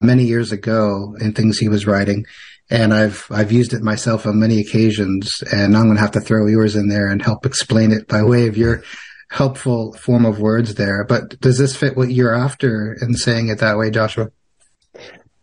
many 0.00 0.24
years 0.24 0.52
ago 0.52 1.16
in 1.20 1.32
things 1.32 1.58
he 1.58 1.68
was 1.68 1.86
writing. 1.86 2.24
And 2.68 2.92
I've, 2.92 3.26
I've 3.30 3.52
used 3.52 3.72
it 3.72 3.82
myself 3.82 4.26
on 4.26 4.40
many 4.40 4.60
occasions 4.60 5.42
and 5.52 5.76
I'm 5.76 5.84
going 5.84 5.96
to 5.96 6.02
have 6.02 6.12
to 6.12 6.20
throw 6.20 6.46
yours 6.46 6.76
in 6.76 6.88
there 6.88 7.08
and 7.08 7.22
help 7.22 7.46
explain 7.46 7.92
it 7.92 8.08
by 8.08 8.22
way 8.22 8.48
of 8.48 8.56
your 8.56 8.82
helpful 9.30 9.92
form 9.94 10.24
of 10.24 10.40
words 10.40 10.74
there. 10.74 11.04
But 11.04 11.40
does 11.40 11.58
this 11.58 11.76
fit 11.76 11.96
what 11.96 12.10
you're 12.10 12.34
after 12.34 12.96
in 13.00 13.14
saying 13.14 13.48
it 13.48 13.58
that 13.58 13.76
way, 13.76 13.90
Joshua? 13.90 14.30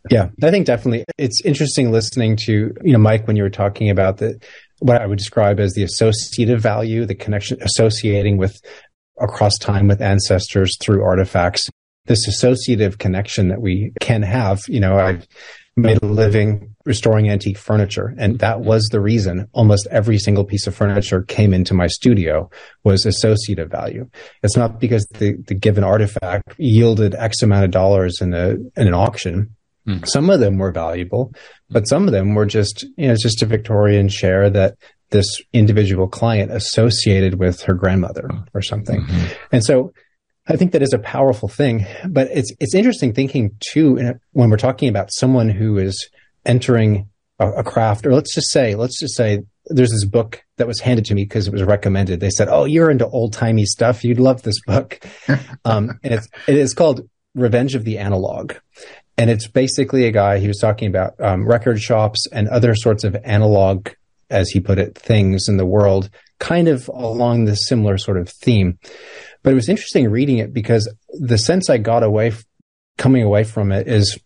Yeah, 0.09 0.29
I 0.41 0.51
think 0.51 0.65
definitely. 0.65 1.05
It's 1.17 1.41
interesting 1.45 1.91
listening 1.91 2.35
to, 2.45 2.73
you 2.83 2.93
know, 2.93 2.99
Mike, 2.99 3.25
when 3.25 3.35
you 3.35 3.43
were 3.43 3.49
talking 3.49 3.89
about 3.89 4.17
the, 4.17 4.39
what 4.79 5.01
I 5.01 5.05
would 5.05 5.17
describe 5.17 5.59
as 5.59 5.73
the 5.73 5.83
associative 5.83 6.61
value, 6.61 7.05
the 7.05 7.15
connection 7.15 7.57
associating 7.61 8.37
with 8.37 8.59
across 9.21 9.57
time 9.57 9.87
with 9.87 10.01
ancestors 10.01 10.75
through 10.81 11.03
artifacts. 11.03 11.69
This 12.05 12.27
associative 12.27 12.97
connection 12.97 13.47
that 13.47 13.61
we 13.61 13.93
can 14.01 14.23
have, 14.23 14.59
you 14.67 14.81
know, 14.81 14.97
I've 14.97 15.25
made 15.75 16.01
a 16.03 16.05
living 16.05 16.75
restoring 16.85 17.29
antique 17.29 17.57
furniture. 17.57 18.13
And 18.17 18.39
that 18.39 18.61
was 18.61 18.87
the 18.91 18.99
reason 18.99 19.47
almost 19.53 19.87
every 19.89 20.17
single 20.19 20.43
piece 20.43 20.67
of 20.67 20.75
furniture 20.75 21.21
came 21.21 21.53
into 21.53 21.73
my 21.73 21.87
studio 21.87 22.49
was 22.83 23.05
associative 23.05 23.71
value. 23.71 24.09
It's 24.43 24.57
not 24.57 24.79
because 24.79 25.05
the, 25.13 25.35
the 25.47 25.55
given 25.55 25.83
artifact 25.83 26.53
yielded 26.57 27.15
X 27.15 27.41
amount 27.41 27.65
of 27.65 27.71
dollars 27.71 28.21
in 28.21 28.33
a, 28.33 28.49
in 28.49 28.87
an 28.87 28.93
auction. 28.93 29.55
Mm. 29.87 30.07
Some 30.07 30.29
of 30.29 30.39
them 30.39 30.57
were 30.57 30.71
valuable, 30.71 31.33
but 31.69 31.87
some 31.87 32.07
of 32.07 32.13
them 32.13 32.35
were 32.35 32.45
just, 32.45 32.83
you 32.97 33.07
know, 33.07 33.15
just 33.15 33.41
a 33.41 33.45
Victorian 33.45 34.07
chair 34.09 34.49
that 34.49 34.75
this 35.09 35.41
individual 35.53 36.07
client 36.07 36.51
associated 36.51 37.39
with 37.39 37.61
her 37.61 37.73
grandmother 37.73 38.29
or 38.53 38.61
something. 38.61 39.01
Mm-hmm. 39.01 39.33
And 39.51 39.63
so 39.63 39.93
I 40.47 40.57
think 40.57 40.73
that 40.73 40.81
is 40.81 40.93
a 40.93 40.99
powerful 40.99 41.47
thing, 41.47 41.85
but 42.09 42.27
it's, 42.31 42.51
it's 42.59 42.75
interesting 42.75 43.13
thinking 43.13 43.51
too, 43.59 44.15
when 44.31 44.49
we're 44.49 44.57
talking 44.57 44.89
about 44.89 45.13
someone 45.13 45.49
who 45.49 45.77
is 45.77 46.09
entering 46.45 47.07
a, 47.39 47.49
a 47.51 47.63
craft, 47.63 48.05
or 48.05 48.13
let's 48.13 48.35
just 48.35 48.51
say, 48.51 48.75
let's 48.75 48.99
just 48.99 49.15
say 49.15 49.43
there's 49.67 49.91
this 49.91 50.05
book 50.05 50.43
that 50.57 50.67
was 50.67 50.81
handed 50.81 51.05
to 51.05 51.15
me 51.15 51.23
because 51.23 51.47
it 51.47 51.53
was 51.53 51.63
recommended. 51.63 52.19
They 52.19 52.29
said, 52.29 52.49
"Oh, 52.49 52.65
you're 52.65 52.91
into 52.91 53.07
old 53.07 53.31
timey 53.31 53.65
stuff. 53.65 54.03
You'd 54.03 54.19
love 54.19 54.41
this 54.41 54.59
book." 54.67 54.99
um, 55.65 55.99
and 56.03 56.13
it's 56.13 56.27
it 56.47 56.57
is 56.57 56.73
called 56.73 57.07
Revenge 57.33 57.73
of 57.75 57.85
the 57.85 57.97
Analog, 57.97 58.53
and 59.17 59.29
it's 59.29 59.47
basically 59.47 60.05
a 60.05 60.11
guy, 60.11 60.39
he 60.39 60.47
was 60.47 60.59
talking 60.59 60.87
about 60.87 61.19
um, 61.19 61.47
record 61.47 61.79
shops 61.79 62.25
and 62.31 62.47
other 62.47 62.75
sorts 62.75 63.03
of 63.03 63.15
analog, 63.23 63.89
as 64.33 64.49
he 64.49 64.59
put 64.59 64.79
it, 64.79 64.97
things 64.97 65.47
in 65.47 65.57
the 65.57 65.65
world, 65.65 66.09
kind 66.39 66.67
of 66.67 66.89
along 66.89 67.45
this 67.45 67.67
similar 67.67 67.97
sort 67.97 68.17
of 68.17 68.29
theme. 68.29 68.77
But 69.43 69.53
it 69.53 69.55
was 69.55 69.69
interesting 69.69 70.09
reading 70.09 70.39
it 70.39 70.53
because 70.53 70.93
the 71.19 71.37
sense 71.37 71.69
I 71.69 71.77
got 71.77 72.03
away, 72.03 72.33
coming 72.97 73.23
away 73.23 73.43
from 73.43 73.71
it 73.71 73.87
is 73.87 74.19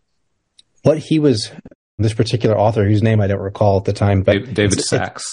what 0.83 0.97
he 0.97 1.19
was, 1.19 1.51
this 1.97 2.13
particular 2.13 2.57
author, 2.57 2.85
whose 2.85 3.03
name 3.03 3.21
I 3.21 3.27
don't 3.27 3.39
recall 3.39 3.77
at 3.77 3.85
the 3.85 3.93
time, 3.93 4.23
but 4.23 4.53
David 4.53 4.81
Sax. 4.81 5.23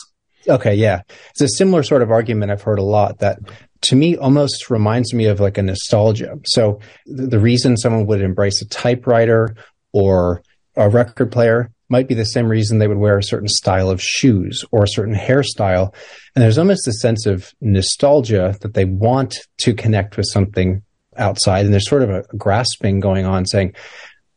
Okay, 0.49 0.75
yeah. 0.75 1.03
It's 1.31 1.41
a 1.41 1.49
similar 1.49 1.83
sort 1.83 2.03
of 2.03 2.11
argument 2.11 2.51
I've 2.53 2.63
heard 2.63 2.79
a 2.79 2.83
lot 2.83 3.21
that 3.21 3.39
to 3.83 3.97
me 3.97 4.17
almost 4.17 4.71
reminds 4.71 5.15
me 5.15 5.27
of 5.27 5.41
like 5.41 5.59
a 5.59 5.63
nostalgia. 5.63 6.39
So 6.45 6.81
the 7.07 7.39
reason 7.39 7.77
someone 7.77 8.07
would 8.07 8.21
embrace 8.21 8.61
a 8.63 8.69
typewriter 8.69 9.57
or 9.93 10.43
a 10.77 10.89
record 10.89 11.31
player 11.31 11.71
might 11.95 12.09
be 12.09 12.15
the 12.15 12.25
same 12.25 12.49
reason 12.49 12.79
they 12.79 12.89
would 12.89 12.99
wear 12.99 13.19
a 13.19 13.23
certain 13.23 13.47
style 13.47 13.89
of 13.89 14.03
shoes 14.03 14.65
or 14.73 14.83
a 14.83 14.89
certain 14.89 15.15
hairstyle. 15.15 15.95
And 16.35 16.43
there's 16.43 16.59
almost 16.59 16.89
a 16.89 16.93
sense 16.93 17.25
of 17.25 17.55
nostalgia 17.61 18.57
that 18.63 18.75
they 18.75 18.85
want 18.85 19.37
to 19.59 19.75
connect 19.75 20.17
with 20.17 20.27
something 20.27 20.83
outside. 21.17 21.65
And 21.65 21.73
there's 21.73 21.89
sort 21.89 22.03
of 22.03 22.11
a 22.11 22.25
grasping 22.37 22.99
going 22.99 23.27
on 23.27 23.47
saying, 23.47 23.75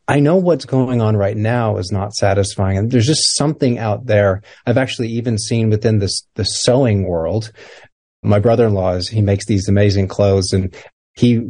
I 0.06 0.20
know 0.20 0.36
what's 0.36 0.66
going 0.66 1.02
on 1.02 1.16
right 1.16 1.36
now 1.36 1.78
is 1.78 1.90
not 1.90 2.14
satisfying. 2.14 2.78
And 2.78 2.92
there's 2.92 3.08
just 3.08 3.36
something 3.36 3.76
out 3.76 4.06
there. 4.06 4.42
I've 4.64 4.78
actually 4.78 5.08
even 5.08 5.36
seen 5.36 5.68
within 5.68 5.98
this, 5.98 6.22
the 6.36 6.44
sewing 6.44 7.08
world. 7.08 7.50
My 8.22 8.38
brother-in-law 8.38 8.92
is, 8.92 9.08
he 9.08 9.20
makes 9.20 9.46
these 9.46 9.68
amazing 9.68 10.06
clothes 10.06 10.52
and 10.52 10.72
he, 11.14 11.42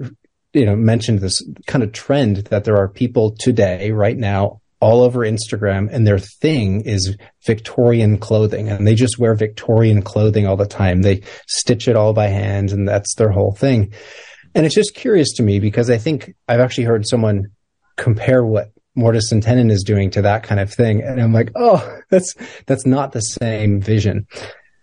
you 0.55 0.64
know, 0.64 0.75
mentioned 0.75 1.18
this 1.18 1.47
kind 1.66 1.85
of 1.85 1.92
trend 1.92 2.47
that 2.47 2.64
there 2.64 2.79
are 2.79 2.88
people 2.88 3.37
today, 3.38 3.90
right 3.90 4.16
now, 4.16 4.62
all 4.81 5.03
over 5.03 5.21
Instagram 5.21 5.88
and 5.91 6.07
their 6.07 6.19
thing 6.19 6.83
is 6.83 7.17
Victorian 7.45 8.19
clothing 8.19 8.69
and 8.69 8.87
they 8.87 8.95
just 8.95 9.19
wear 9.19 9.35
Victorian 9.35 10.03
clothing 10.03 10.47
all 10.47 10.57
the 10.57 10.67
time. 10.67 11.03
They 11.03 11.23
stitch 11.49 11.88
it 11.88 11.97
all 11.97 12.12
by 12.12 12.29
hand 12.29 12.71
and 12.71 12.87
that's 12.87 13.14
their 13.17 13.31
whole 13.31 13.53
thing. 13.53 13.93
And 14.55 14.64
it's 14.64 14.75
just 14.75 14.95
curious 14.95 15.33
to 15.35 15.43
me 15.43 15.59
because 15.59 15.91
I 15.91 15.99
think 15.99 16.35
I've 16.47 16.61
actually 16.61 16.85
heard 16.85 17.07
someone 17.07 17.47
compare 17.97 18.45
what 18.45 18.71
Mortise 18.97 19.33
and 19.33 19.43
Tenon 19.43 19.71
is 19.71 19.83
doing 19.83 20.11
to 20.11 20.23
that 20.23 20.43
kind 20.43 20.61
of 20.61 20.73
thing. 20.73 21.03
And 21.03 21.21
I'm 21.21 21.33
like, 21.33 21.51
oh, 21.57 21.99
that's, 22.11 22.35
that's 22.67 22.87
not 22.87 23.12
the 23.12 23.21
same 23.21 23.81
vision. 23.81 24.27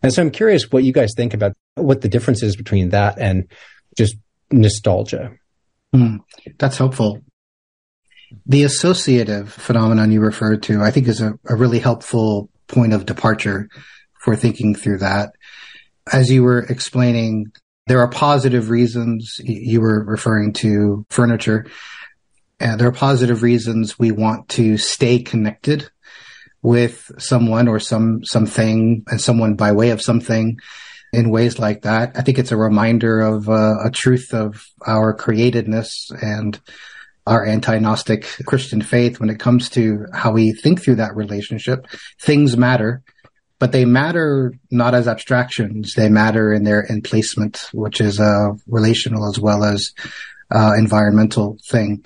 And 0.03 0.13
so 0.13 0.21
I'm 0.21 0.31
curious 0.31 0.71
what 0.71 0.83
you 0.83 0.93
guys 0.93 1.13
think 1.15 1.33
about 1.33 1.53
what 1.75 2.01
the 2.01 2.09
difference 2.09 2.43
is 2.43 2.55
between 2.55 2.89
that 2.89 3.17
and 3.17 3.49
just 3.97 4.15
nostalgia. 4.51 5.31
Mm, 5.95 6.19
that's 6.59 6.77
helpful. 6.77 7.21
The 8.45 8.63
associative 8.63 9.51
phenomenon 9.51 10.11
you 10.11 10.21
referred 10.21 10.63
to, 10.63 10.81
I 10.81 10.91
think 10.91 11.07
is 11.07 11.21
a, 11.21 11.33
a 11.47 11.55
really 11.55 11.79
helpful 11.79 12.49
point 12.67 12.93
of 12.93 13.05
departure 13.05 13.69
for 14.19 14.35
thinking 14.35 14.75
through 14.75 14.99
that. 14.99 15.33
As 16.11 16.29
you 16.29 16.43
were 16.43 16.63
explaining, 16.63 17.51
there 17.87 17.99
are 17.99 18.09
positive 18.09 18.69
reasons 18.69 19.39
you 19.43 19.81
were 19.81 20.03
referring 20.03 20.53
to 20.53 21.05
furniture 21.09 21.65
and 22.59 22.79
there 22.79 22.87
are 22.87 22.93
positive 22.93 23.43
reasons 23.43 23.99
we 23.99 24.11
want 24.11 24.47
to 24.49 24.77
stay 24.77 25.19
connected 25.19 25.89
with 26.61 27.11
someone 27.17 27.67
or 27.67 27.79
some 27.79 28.23
something 28.23 29.03
and 29.07 29.21
someone 29.21 29.55
by 29.55 29.71
way 29.71 29.89
of 29.89 30.01
something 30.01 30.57
in 31.11 31.29
ways 31.29 31.59
like 31.59 31.83
that. 31.83 32.13
I 32.15 32.21
think 32.21 32.39
it's 32.39 32.51
a 32.51 32.57
reminder 32.57 33.19
of 33.21 33.49
uh, 33.49 33.75
a 33.83 33.91
truth 33.91 34.33
of 34.33 34.65
our 34.85 35.15
createdness 35.15 36.11
and 36.21 36.59
our 37.25 37.45
anti-Gnostic 37.45 38.27
Christian 38.45 38.81
faith 38.81 39.19
when 39.19 39.29
it 39.29 39.39
comes 39.39 39.69
to 39.69 40.05
how 40.13 40.31
we 40.31 40.51
think 40.51 40.81
through 40.81 40.95
that 40.95 41.15
relationship. 41.15 41.87
Things 42.21 42.55
matter, 42.55 43.01
but 43.59 43.71
they 43.71 43.85
matter 43.85 44.53
not 44.69 44.93
as 44.93 45.07
abstractions. 45.07 45.93
They 45.95 46.09
matter 46.09 46.53
in 46.53 46.63
their 46.63 46.85
emplacement, 46.85 47.69
which 47.73 47.99
is 47.99 48.19
a 48.19 48.55
relational 48.67 49.27
as 49.27 49.39
well 49.39 49.63
as 49.63 49.91
uh, 50.51 50.73
environmental 50.77 51.57
thing. 51.67 52.03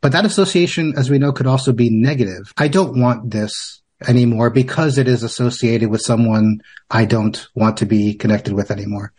But 0.00 0.12
that 0.12 0.26
association, 0.26 0.94
as 0.96 1.10
we 1.10 1.18
know, 1.18 1.32
could 1.32 1.46
also 1.46 1.72
be 1.72 1.90
negative. 1.90 2.52
I 2.56 2.68
don't 2.68 3.00
want 3.00 3.30
this 3.30 3.82
anymore 4.06 4.50
because 4.50 4.98
it 4.98 5.08
is 5.08 5.22
associated 5.22 5.90
with 5.90 6.00
someone 6.00 6.60
I 6.90 7.04
don't 7.04 7.46
want 7.54 7.78
to 7.78 7.86
be 7.86 8.14
connected 8.14 8.52
with 8.52 8.70
anymore. 8.70 9.12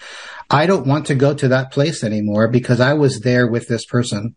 I 0.49 0.65
don't 0.67 0.85
want 0.85 1.07
to 1.07 1.15
go 1.15 1.33
to 1.33 1.47
that 1.49 1.71
place 1.71 2.03
anymore 2.03 2.47
because 2.47 2.79
I 2.79 2.93
was 2.93 3.21
there 3.21 3.47
with 3.47 3.67
this 3.67 3.85
person 3.85 4.35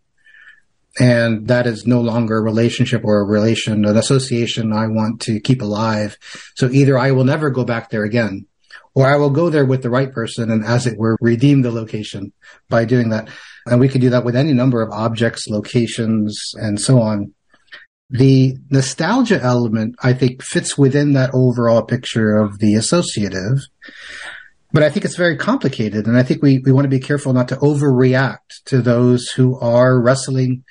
and 0.99 1.47
that 1.47 1.67
is 1.67 1.87
no 1.87 2.01
longer 2.01 2.39
a 2.39 2.43
relationship 2.43 3.03
or 3.05 3.21
a 3.21 3.25
relation, 3.25 3.85
an 3.85 3.97
association 3.97 4.73
I 4.73 4.89
want 4.89 5.21
to 5.23 5.41
keep 5.41 5.63
alive. 5.63 6.19
So 6.57 6.69
either 6.71 6.99
I 6.99 7.13
will 7.13 7.25
never 7.25 7.51
go 7.51 7.65
back 7.65 7.91
there 7.91 8.05
again 8.05 8.47
or 8.95 9.07
I 9.07 9.17
will 9.17 9.31
go 9.31 9.49
there 9.49 9.65
with 9.65 9.83
the 9.83 9.91
right 9.91 10.11
person 10.11 10.51
and 10.51 10.65
as 10.65 10.87
it 10.87 10.99
were, 10.99 11.17
redeem 11.21 11.63
the 11.63 11.71
location 11.71 12.33
by 12.69 12.85
doing 12.85 13.11
that. 13.11 13.29
And 13.67 13.81
we 13.81 13.89
could 13.89 14.01
do 14.01 14.11
that 14.11 14.25
with 14.25 14.35
any 14.35 14.53
number 14.53 14.83
of 14.83 14.91
objects, 14.91 15.49
locations, 15.49 16.53
and 16.55 16.81
so 16.81 17.01
on. 17.01 17.33
The 18.11 18.57
nostalgia 18.71 19.41
element, 19.43 19.95
I 20.03 20.15
think, 20.15 20.43
fits 20.43 20.79
within 20.79 21.13
that 21.13 21.31
overall 21.35 21.83
picture 21.83 22.39
of 22.39 22.59
the 22.59 22.75
associative. 22.75 23.59
But 24.73 24.83
I 24.83 24.91
think 24.91 25.05
it's 25.05 25.17
very 25.17 25.37
complicated. 25.37 26.07
And 26.07 26.17
I 26.17 26.23
think 26.23 26.43
we, 26.43 26.59
we 26.59 26.73
want 26.73 26.85
to 26.85 26.91
be 26.91 27.01
careful 27.01 27.33
not 27.33 27.49
to 27.49 27.57
overreact 27.57 28.63
to 28.67 28.83
those 28.83 29.29
who 29.29 29.59
are 29.61 30.01
wrestling 30.01 30.65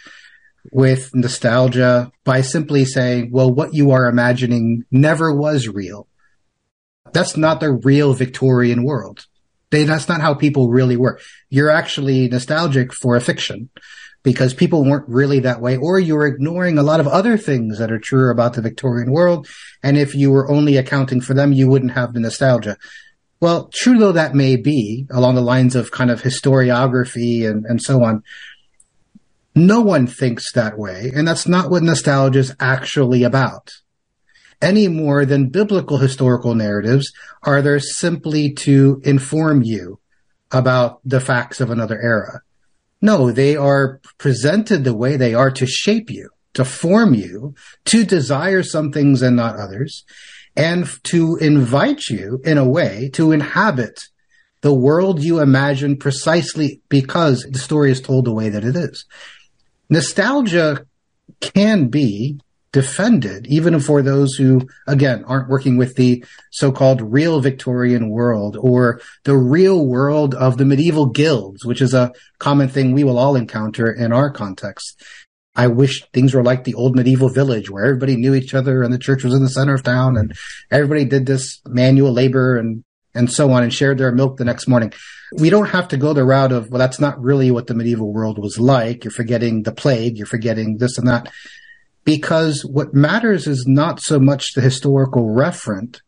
with 0.71 1.11
nostalgia 1.15 2.11
by 2.23 2.41
simply 2.41 2.85
saying, 2.85 3.31
well, 3.31 3.51
what 3.51 3.73
you 3.73 3.91
are 3.91 4.07
imagining 4.07 4.83
never 4.91 5.33
was 5.33 5.67
real. 5.67 6.07
That's 7.13 7.37
not 7.37 7.59
the 7.59 7.71
real 7.71 8.13
Victorian 8.13 8.83
world. 8.83 9.25
They, 9.69 9.83
that's 9.83 10.07
not 10.07 10.21
how 10.21 10.33
people 10.33 10.69
really 10.69 10.97
work. 10.97 11.21
You're 11.49 11.69
actually 11.69 12.27
nostalgic 12.27 12.93
for 12.93 13.15
a 13.15 13.21
fiction 13.21 13.69
because 14.23 14.53
people 14.53 14.83
weren't 14.83 15.07
really 15.07 15.39
that 15.39 15.61
way, 15.61 15.77
or 15.77 15.99
you're 15.99 16.27
ignoring 16.27 16.77
a 16.77 16.83
lot 16.83 16.99
of 16.99 17.07
other 17.07 17.37
things 17.37 17.77
that 17.79 17.91
are 17.91 17.99
true 17.99 18.29
about 18.29 18.53
the 18.53 18.61
Victorian 18.61 19.11
world. 19.11 19.47
And 19.83 19.97
if 19.97 20.15
you 20.15 20.31
were 20.31 20.51
only 20.51 20.75
accounting 20.75 21.21
for 21.21 21.33
them, 21.33 21.53
you 21.53 21.69
wouldn't 21.69 21.93
have 21.93 22.13
the 22.13 22.19
nostalgia. 22.19 22.77
Well, 23.39 23.69
true 23.73 23.97
though 23.97 24.13
that 24.13 24.35
may 24.35 24.55
be 24.55 25.05
along 25.11 25.35
the 25.35 25.41
lines 25.41 25.75
of 25.75 25.91
kind 25.91 26.09
of 26.09 26.21
historiography 26.21 27.47
and, 27.47 27.65
and 27.65 27.81
so 27.81 28.03
on, 28.03 28.23
no 29.53 29.81
one 29.81 30.07
thinks 30.07 30.51
that 30.53 30.77
way. 30.77 31.11
And 31.15 31.27
that's 31.27 31.47
not 31.47 31.69
what 31.69 31.83
nostalgia 31.83 32.39
is 32.39 32.55
actually 32.59 33.23
about 33.23 33.71
any 34.61 34.87
more 34.87 35.25
than 35.25 35.49
biblical 35.49 35.97
historical 35.97 36.55
narratives 36.55 37.11
are 37.43 37.61
there 37.61 37.79
simply 37.79 38.53
to 38.53 39.01
inform 39.03 39.63
you 39.63 39.99
about 40.51 40.99
the 41.05 41.19
facts 41.19 41.61
of 41.61 41.69
another 41.69 41.99
era. 42.01 42.41
No, 43.01 43.31
they 43.31 43.55
are 43.55 43.99
presented 44.17 44.83
the 44.83 44.95
way 44.95 45.17
they 45.17 45.33
are 45.33 45.51
to 45.51 45.67
shape 45.67 46.09
you, 46.09 46.29
to 46.53 46.65
form 46.65 47.13
you, 47.13 47.53
to 47.85 48.03
desire 48.03 48.63
some 48.63 48.91
things 48.91 49.21
and 49.21 49.35
not 49.35 49.59
others, 49.59 50.03
and 50.57 50.89
to 51.03 51.37
invite 51.37 52.09
you 52.09 52.41
in 52.43 52.57
a 52.57 52.67
way 52.67 53.09
to 53.13 53.31
inhabit 53.31 54.01
the 54.61 54.73
world 54.73 55.23
you 55.23 55.39
imagine 55.39 55.95
precisely 55.95 56.81
because 56.89 57.43
the 57.51 57.59
story 57.59 57.91
is 57.91 58.01
told 58.01 58.25
the 58.25 58.33
way 58.33 58.49
that 58.49 58.65
it 58.65 58.75
is. 58.75 59.05
Nostalgia 59.89 60.85
can 61.39 61.87
be 61.87 62.39
defended, 62.71 63.47
even 63.47 63.79
for 63.79 64.01
those 64.01 64.33
who, 64.35 64.67
again, 64.87 65.23
aren't 65.25 65.47
working 65.47 65.77
with 65.77 65.95
the 65.95 66.23
so-called 66.51 67.01
real 67.01 67.39
Victorian 67.39 68.09
world 68.09 68.57
or 68.59 68.99
the 69.23 69.37
real 69.37 69.85
world 69.85 70.35
of 70.35 70.57
the 70.57 70.65
medieval 70.65 71.05
guilds, 71.05 71.63
which 71.63 71.81
is 71.81 71.93
a 71.93 72.11
common 72.39 72.67
thing 72.67 72.91
we 72.91 73.03
will 73.03 73.17
all 73.17 73.35
encounter 73.35 73.91
in 73.91 74.11
our 74.11 74.29
context. 74.29 75.01
I 75.57 75.67
wish 75.67 76.03
things 76.13 76.35
were 76.35 76.43
like 76.43 76.63
the 76.63 76.75
old 76.75 76.95
medieval 76.95 77.29
village 77.29 77.67
where 77.67 77.83
everybody 77.83 78.15
knew 78.15 78.35
each 78.35 78.53
other 78.53 78.83
and 78.83 78.93
the 78.93 78.99
church 78.99 79.23
was 79.23 79.33
in 79.33 79.41
the 79.41 79.49
center 79.49 79.73
of 79.73 79.81
town 79.81 80.15
and 80.15 80.37
everybody 80.69 81.03
did 81.03 81.25
this 81.25 81.59
manual 81.65 82.13
labor 82.13 82.57
and 82.57 82.83
and 83.15 83.31
so 83.31 83.51
on 83.51 83.63
and 83.63 83.73
shared 83.73 83.97
their 83.97 84.11
milk 84.11 84.37
the 84.37 84.45
next 84.45 84.67
morning. 84.67 84.93
We 85.33 85.49
don't 85.49 85.69
have 85.69 85.87
to 85.87 85.97
go 85.97 86.13
the 86.13 86.23
route 86.23 86.51
of, 86.51 86.69
well, 86.69 86.77
that's 86.77 86.99
not 86.99 87.19
really 87.19 87.49
what 87.49 87.65
the 87.65 87.73
medieval 87.73 88.13
world 88.13 88.37
was 88.37 88.59
like. 88.59 89.03
You're 89.03 89.11
forgetting 89.11 89.63
the 89.63 89.71
plague. 89.71 90.17
You're 90.17 90.27
forgetting 90.27 90.77
this 90.77 90.99
and 90.99 91.07
that 91.07 91.31
because 92.03 92.61
what 92.61 92.93
matters 92.93 93.47
is 93.47 93.65
not 93.67 93.99
so 93.99 94.19
much 94.19 94.53
the 94.53 94.61
historical 94.61 95.25
referent, 95.25 96.01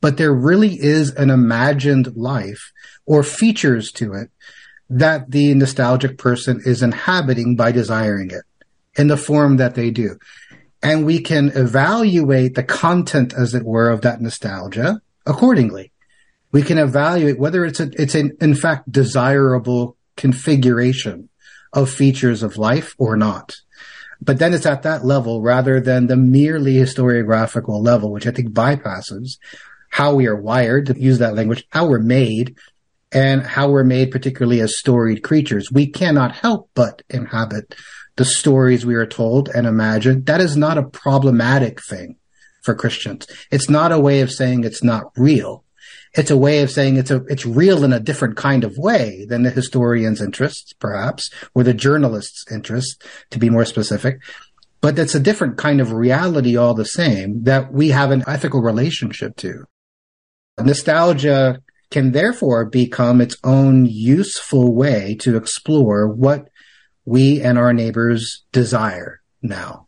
but 0.00 0.16
there 0.18 0.32
really 0.32 0.76
is 0.80 1.10
an 1.14 1.30
imagined 1.30 2.16
life 2.16 2.70
or 3.04 3.24
features 3.24 3.90
to 3.92 4.12
it 4.12 4.30
that 4.88 5.32
the 5.32 5.52
nostalgic 5.54 6.16
person 6.16 6.62
is 6.64 6.84
inhabiting 6.84 7.56
by 7.56 7.72
desiring 7.72 8.30
it 8.30 8.44
in 8.96 9.08
the 9.08 9.16
form 9.16 9.56
that 9.56 9.74
they 9.74 9.90
do. 9.90 10.18
And 10.82 11.06
we 11.06 11.20
can 11.20 11.50
evaluate 11.54 12.54
the 12.54 12.62
content, 12.62 13.34
as 13.34 13.54
it 13.54 13.64
were, 13.64 13.90
of 13.90 14.02
that 14.02 14.20
nostalgia 14.20 15.00
accordingly. 15.26 15.92
We 16.52 16.62
can 16.62 16.78
evaluate 16.78 17.38
whether 17.38 17.64
it's 17.64 17.80
a, 17.80 17.90
it's 18.00 18.14
an, 18.14 18.36
in 18.40 18.54
fact, 18.54 18.90
desirable 18.90 19.96
configuration 20.16 21.28
of 21.72 21.90
features 21.90 22.42
of 22.42 22.56
life 22.56 22.94
or 22.98 23.16
not. 23.16 23.56
But 24.20 24.38
then 24.38 24.54
it's 24.54 24.64
at 24.64 24.82
that 24.82 25.04
level 25.04 25.42
rather 25.42 25.80
than 25.80 26.06
the 26.06 26.16
merely 26.16 26.74
historiographical 26.74 27.82
level, 27.82 28.12
which 28.12 28.26
I 28.26 28.30
think 28.30 28.50
bypasses 28.50 29.38
how 29.90 30.14
we 30.14 30.26
are 30.26 30.36
wired, 30.36 30.86
to 30.86 31.00
use 31.00 31.18
that 31.18 31.34
language, 31.34 31.66
how 31.70 31.86
we're 31.86 31.98
made, 31.98 32.56
and 33.12 33.42
how 33.42 33.70
we're 33.70 33.84
made 33.84 34.10
particularly 34.10 34.60
as 34.60 34.78
storied 34.78 35.22
creatures. 35.22 35.72
We 35.72 35.86
cannot 35.86 36.32
help 36.32 36.70
but 36.74 37.02
inhabit 37.08 37.74
the 38.16 38.24
stories 38.24 38.86
we 38.86 38.94
are 38.94 39.06
told 39.06 39.48
and 39.48 39.66
imagine. 39.66 40.24
That 40.24 40.40
is 40.40 40.56
not 40.56 40.78
a 40.78 40.82
problematic 40.82 41.82
thing 41.82 42.16
for 42.62 42.74
Christians. 42.74 43.26
It's 43.50 43.70
not 43.70 43.92
a 43.92 44.00
way 44.00 44.20
of 44.20 44.32
saying 44.32 44.64
it's 44.64 44.82
not 44.82 45.12
real 45.16 45.64
it's 46.16 46.30
a 46.30 46.36
way 46.36 46.62
of 46.62 46.70
saying 46.70 46.96
it's 46.96 47.10
a 47.10 47.22
it's 47.26 47.44
real 47.44 47.84
in 47.84 47.92
a 47.92 48.00
different 48.00 48.36
kind 48.36 48.64
of 48.64 48.78
way 48.78 49.26
than 49.28 49.42
the 49.42 49.50
historian's 49.50 50.22
interests, 50.22 50.72
perhaps, 50.72 51.30
or 51.54 51.62
the 51.62 51.74
journalist's 51.74 52.50
interests, 52.50 52.96
to 53.30 53.38
be 53.38 53.50
more 53.50 53.64
specific. 53.64 54.20
but 54.80 54.98
it's 54.98 55.14
a 55.14 55.20
different 55.20 55.56
kind 55.58 55.80
of 55.80 55.92
reality 55.92 56.56
all 56.56 56.74
the 56.74 56.84
same 56.84 57.42
that 57.44 57.72
we 57.72 57.88
have 57.88 58.10
an 58.10 58.22
ethical 58.26 58.60
relationship 58.60 59.36
to. 59.36 59.64
Nostalgia 60.58 61.60
can 61.90 62.12
therefore 62.12 62.64
become 62.64 63.20
its 63.20 63.36
own 63.42 63.86
useful 63.86 64.74
way 64.74 65.16
to 65.20 65.36
explore 65.36 66.08
what 66.08 66.48
we 67.06 67.40
and 67.40 67.56
our 67.56 67.72
neighbors 67.72 68.44
desire 68.52 69.22
now. 69.40 69.86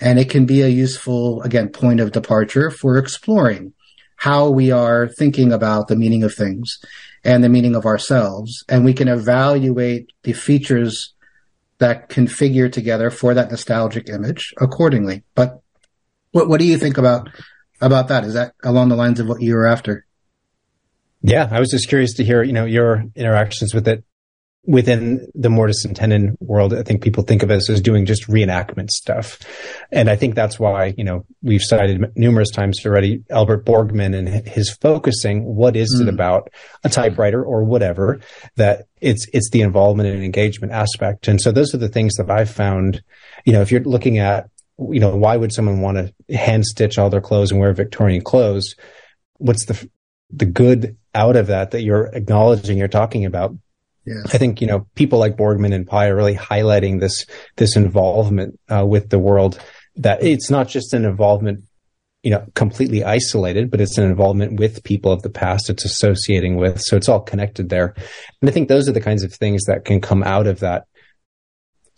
And 0.00 0.18
it 0.18 0.30
can 0.30 0.46
be 0.46 0.62
a 0.62 0.68
useful, 0.68 1.42
again, 1.42 1.70
point 1.70 1.98
of 1.98 2.12
departure 2.12 2.70
for 2.70 2.98
exploring 2.98 3.72
how 4.16 4.50
we 4.50 4.70
are 4.70 5.08
thinking 5.08 5.52
about 5.52 5.88
the 5.88 5.96
meaning 5.96 6.22
of 6.22 6.34
things 6.34 6.78
and 7.24 7.42
the 7.42 7.48
meaning 7.48 7.74
of 7.74 7.86
ourselves. 7.86 8.64
And 8.68 8.84
we 8.84 8.92
can 8.92 9.08
evaluate 9.08 10.12
the 10.22 10.34
features 10.34 11.14
that 11.78 12.08
configure 12.08 12.70
together 12.70 13.10
for 13.10 13.34
that 13.34 13.50
nostalgic 13.50 14.08
image 14.08 14.52
accordingly. 14.60 15.24
But 15.34 15.60
what, 16.32 16.48
what 16.48 16.60
do 16.60 16.66
you 16.66 16.76
think 16.76 16.98
about, 16.98 17.28
about 17.80 18.08
that? 18.08 18.24
Is 18.24 18.34
that 18.34 18.54
along 18.62 18.88
the 18.88 18.96
lines 18.96 19.20
of 19.20 19.28
what 19.28 19.40
you 19.40 19.54
were 19.54 19.66
after? 19.66 20.04
Yeah, 21.22 21.48
I 21.50 21.58
was 21.58 21.70
just 21.70 21.88
curious 21.88 22.14
to 22.14 22.24
hear, 22.24 22.42
you 22.42 22.52
know, 22.52 22.64
your 22.64 23.04
interactions 23.16 23.74
with 23.74 23.88
it 23.88 24.04
within 24.68 25.26
the 25.34 25.48
mortise 25.48 25.82
and 25.86 25.96
tenon 25.96 26.36
world. 26.40 26.74
I 26.74 26.82
think 26.82 27.02
people 27.02 27.22
think 27.22 27.42
of 27.42 27.50
us 27.50 27.70
as 27.70 27.80
doing 27.80 28.04
just 28.04 28.28
reenactment 28.28 28.90
stuff. 28.90 29.38
And 29.90 30.10
I 30.10 30.16
think 30.16 30.34
that's 30.34 30.60
why, 30.60 30.92
you 30.98 31.04
know, 31.04 31.24
we've 31.42 31.62
cited 31.62 32.14
numerous 32.16 32.50
times 32.50 32.84
already 32.84 33.24
Albert 33.30 33.64
Borgmann 33.64 34.14
and 34.14 34.28
his 34.46 34.70
focusing. 34.70 35.42
What 35.42 35.74
is 35.74 35.96
mm. 35.96 36.02
it 36.02 36.12
about 36.12 36.50
a 36.84 36.90
typewriter 36.90 37.42
or 37.42 37.64
whatever 37.64 38.20
that 38.56 38.88
it's, 39.00 39.26
it's 39.32 39.48
the 39.48 39.62
involvement 39.62 40.10
and 40.10 40.22
engagement 40.22 40.74
aspect. 40.74 41.28
And 41.28 41.40
so 41.40 41.50
those 41.50 41.74
are 41.74 41.78
the 41.78 41.88
things 41.88 42.16
that 42.16 42.30
I've 42.30 42.50
found, 42.50 43.02
you 43.46 43.54
know, 43.54 43.62
if 43.62 43.72
you're 43.72 43.80
looking 43.80 44.18
at, 44.18 44.50
you 44.78 45.00
know, 45.00 45.16
why 45.16 45.38
would 45.38 45.52
someone 45.52 45.80
want 45.80 45.96
to 45.96 46.36
hand 46.36 46.66
stitch 46.66 46.98
all 46.98 47.08
their 47.08 47.22
clothes 47.22 47.50
and 47.50 47.58
wear 47.58 47.72
Victorian 47.72 48.22
clothes? 48.22 48.74
What's 49.38 49.64
the, 49.64 49.88
the 50.30 50.44
good 50.44 50.98
out 51.14 51.36
of 51.36 51.46
that 51.46 51.70
that 51.72 51.82
you're 51.82 52.06
acknowledging, 52.06 52.78
you're 52.78 52.86
talking 52.86 53.24
about. 53.24 53.56
Yes. 54.08 54.34
I 54.34 54.38
think, 54.38 54.60
you 54.60 54.66
know, 54.66 54.86
people 54.94 55.18
like 55.18 55.36
Borgmann 55.36 55.74
and 55.74 55.86
Pye 55.86 56.08
are 56.08 56.16
really 56.16 56.34
highlighting 56.34 57.00
this, 57.00 57.26
this 57.56 57.76
involvement 57.76 58.58
uh, 58.68 58.86
with 58.86 59.10
the 59.10 59.18
world 59.18 59.60
that 59.96 60.22
it's 60.22 60.48
not 60.48 60.68
just 60.68 60.94
an 60.94 61.04
involvement, 61.04 61.64
you 62.22 62.30
know, 62.30 62.46
completely 62.54 63.04
isolated, 63.04 63.70
but 63.70 63.80
it's 63.80 63.98
an 63.98 64.04
involvement 64.04 64.58
with 64.58 64.82
people 64.82 65.12
of 65.12 65.22
the 65.22 65.30
past 65.30 65.68
it's 65.68 65.84
associating 65.84 66.56
with. 66.56 66.80
So 66.80 66.96
it's 66.96 67.08
all 67.08 67.20
connected 67.20 67.68
there. 67.68 67.94
And 68.40 68.48
I 68.48 68.52
think 68.52 68.68
those 68.68 68.88
are 68.88 68.92
the 68.92 69.00
kinds 69.00 69.24
of 69.24 69.34
things 69.34 69.64
that 69.64 69.84
can 69.84 70.00
come 70.00 70.22
out 70.22 70.46
of 70.46 70.60
that, 70.60 70.84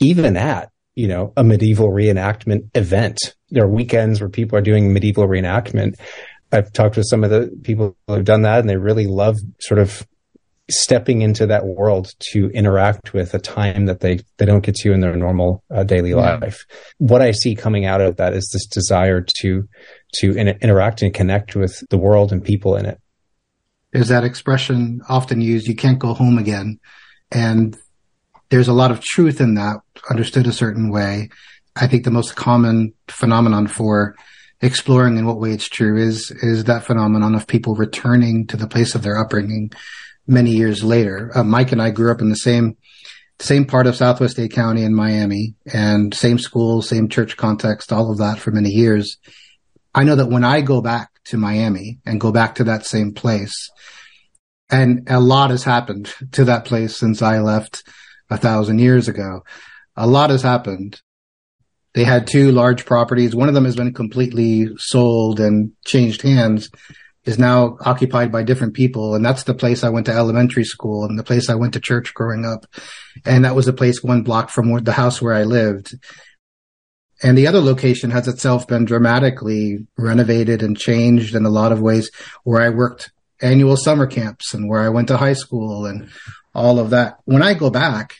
even 0.01 0.37
at, 0.37 0.71
you 0.97 1.07
know, 1.07 1.33
a 1.37 1.45
medieval 1.45 1.91
reenactment 1.91 2.71
event. 2.75 3.19
There 3.51 3.65
are 3.65 3.71
weekends 3.71 4.21
where 4.21 4.31
people 4.31 4.59
are 4.59 4.63
doing 4.63 4.93
medieval 4.93 5.29
reenactment 5.29 5.95
I've 6.53 6.73
talked 6.73 6.97
with 6.97 7.07
some 7.09 7.25
of 7.25 7.31
the 7.31 7.51
people 7.63 7.97
who 8.07 8.15
have 8.15 8.25
done 8.25 8.43
that 8.43 8.61
and 8.61 8.69
they 8.69 8.77
really 8.77 9.07
love 9.07 9.39
sort 9.61 9.79
of 9.79 10.07
stepping 10.71 11.23
into 11.23 11.47
that 11.47 11.67
world 11.67 12.13
to 12.33 12.51
interact 12.51 13.13
with 13.13 13.35
a 13.35 13.39
time 13.39 13.87
that 13.87 14.01
they, 14.01 14.21
they 14.39 14.47
don't 14.47 14.65
get 14.65 14.75
to 14.77 14.93
in 14.93 15.01
their 15.01 15.17
normal 15.17 15.63
uh, 15.75 15.83
daily 15.85 16.11
yeah. 16.11 16.37
life. 16.37 16.65
What 16.99 17.23
I 17.23 17.33
see 17.33 17.55
coming 17.55 17.87
out 17.87 18.01
of 18.01 18.17
that 18.17 18.33
is 18.33 18.49
this 18.53 18.67
desire 18.67 19.21
to, 19.41 19.69
to 20.15 20.33
in, 20.33 20.49
interact 20.49 21.03
and 21.03 21.13
connect 21.13 21.57
with 21.57 21.83
the 21.91 21.99
world 21.99 22.33
and 22.33 22.43
people 22.43 22.77
in 22.77 22.87
it. 22.87 23.01
There's 23.93 24.09
that 24.09 24.25
expression 24.25 25.01
often 25.09 25.41
used, 25.41 25.67
you 25.67 25.75
can't 25.75 25.99
go 25.99 26.15
home 26.15 26.39
again. 26.39 26.79
And 27.33 27.77
there's 28.51 28.69
a 28.69 28.73
lot 28.73 28.91
of 28.91 29.03
truth 29.03 29.41
in 29.41 29.55
that 29.55 29.77
understood 30.09 30.47
a 30.47 30.53
certain 30.53 30.91
way. 30.91 31.31
I 31.77 31.87
think 31.87 32.05
the 32.05 32.11
most 32.11 32.37
common 32.37 32.93
phenomenon 33.09 33.67
for 33.67 34.15
exploring 34.61 35.17
in 35.17 35.25
what 35.25 35.41
way 35.41 35.53
it's 35.53 35.69
true 35.69 35.97
is 35.97 36.31
is 36.43 36.65
that 36.65 36.85
phenomenon 36.85 37.35
of 37.35 37.47
people 37.47 37.75
returning 37.75 38.47
to 38.47 38.57
the 38.57 38.67
place 38.67 38.95
of 38.95 39.03
their 39.03 39.19
upbringing 39.19 39.71
many 40.27 40.51
years 40.51 40.83
later. 40.85 41.31
Uh, 41.35 41.45
Mike 41.45 41.73
and 41.73 41.83
I 41.83 41.91
grew 41.91 42.11
up 42.11 42.21
in 42.21 42.29
the 42.29 42.37
same 42.37 42.77
same 43.39 43.65
part 43.65 43.87
of 43.87 43.97
Southwest 43.97 44.37
Dade 44.37 44.53
County 44.53 44.83
in 44.83 44.95
Miami, 44.95 45.55
and 45.73 46.13
same 46.13 46.39
school, 46.39 46.83
same 46.83 47.09
church 47.09 47.39
context, 47.39 47.91
all 47.91 48.13
of 48.13 48.19
that 48.19 48.39
for 48.39 48.51
many 48.51 48.69
years. 48.69 49.17
I 49.95 50.05
know 50.05 50.15
that 50.17 50.29
when 50.29 50.45
I 50.45 50.61
go 50.61 50.83
back 50.83 51.09
to 51.27 51.39
Miami 51.39 52.01
and 52.05 52.21
go 52.21 52.33
back 52.33 52.57
to 52.57 52.65
that 52.65 52.85
same 52.85 53.15
place, 53.15 53.71
and 54.71 55.09
a 55.09 55.21
lot 55.21 55.51
has 55.51 55.65
happened 55.65 56.13
to 56.33 56.45
that 56.45 56.67
place 56.67 56.99
since 56.99 57.23
I 57.23 57.39
left 57.39 57.83
a 58.29 58.37
thousand 58.37 58.79
years 58.79 59.09
ago. 59.09 59.41
A 59.97 60.07
lot 60.07 60.29
has 60.29 60.43
happened 60.43 61.01
they 61.95 62.05
had 62.05 62.27
two 62.27 62.53
large 62.53 62.87
properties. 62.87 63.35
One 63.35 63.49
of 63.49 63.55
them 63.55 63.65
has 63.65 63.77
been 63.77 63.93
completely 63.93 64.69
sold 64.77 65.41
and 65.41 65.73
changed 65.85 66.23
hands, 66.23 66.71
is 67.25 67.39
now 67.39 67.77
occupied 67.85 68.33
by 68.33 68.43
different 68.43 68.75
people. 68.75 69.15
And 69.15 69.25
that's 69.25 69.45
the 69.45 69.55
place 69.55 69.85
I 69.85 69.91
went 69.91 70.07
to 70.07 70.13
elementary 70.13 70.65
school 70.65 71.05
and 71.05 71.19
the 71.19 71.25
place 71.25 71.51
I 71.51 71.55
went 71.55 71.75
to 71.75 71.81
church 71.81 72.15
growing 72.15 72.45
up. 72.47 72.67
And 73.25 73.45
that 73.45 73.55
was 73.55 73.67
the 73.67 73.73
place 73.73 74.03
one 74.03 74.23
block 74.23 74.51
from 74.51 74.73
the 74.83 74.93
house 74.93 75.21
where 75.21 75.35
I 75.35 75.45
lived. 75.45 75.95
And 77.23 77.37
the 77.37 77.47
other 77.47 77.61
location 77.61 78.11
has 78.11 78.27
itself 78.27 78.67
been 78.67 78.87
dramatically 78.87 79.87
renovated 79.99 80.63
and 80.63 80.79
changed 80.79 81.35
in 81.35 81.45
a 81.45 81.51
lot 81.51 81.73
of 81.73 81.83
ways 81.83 82.11
where 82.45 82.63
I 82.63 82.71
worked 82.71 83.13
annual 83.43 83.77
summer 83.77 84.07
camps 84.07 84.55
and 84.55 84.69
where 84.69 84.81
I 84.81 84.89
went 84.89 85.09
to 85.09 85.19
high 85.19 85.35
school 85.35 85.85
and 85.85 86.09
all 86.55 86.79
of 86.79 86.91
that. 86.91 87.19
When 87.25 87.43
I 87.43 87.55
go 87.55 87.69
back, 87.69 88.15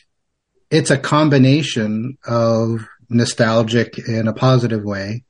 it's 0.69 0.91
a 0.91 0.97
combination 0.97 2.17
of 2.25 2.87
nostalgic 3.09 3.97
in 3.97 4.27
a 4.27 4.33
positive 4.33 4.83
way 4.83 5.23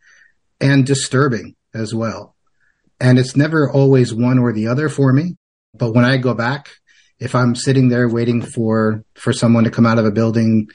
and 0.60 0.86
disturbing 0.86 1.56
as 1.74 1.96
well. 1.96 2.36
And 3.02 3.18
it's 3.18 3.36
never 3.36 3.70
always 3.70 4.14
one 4.14 4.38
or 4.38 4.54
the 4.54 4.68
other 4.68 4.88
for 4.88 5.12
me. 5.12 5.36
But 5.74 5.94
when 5.94 6.06
I 6.06 6.18
go 6.18 6.36
back, 6.36 6.70
if 7.20 7.34
I'm 7.34 7.56
sitting 7.56 7.90
there 7.90 8.08
waiting 8.08 8.42
for, 8.42 9.04
for 9.16 9.34
someone 9.34 9.64
to 9.64 9.72
come 9.72 9.88
out 9.88 9.98
of 9.98 10.06
a 10.06 10.12
building 10.12 10.68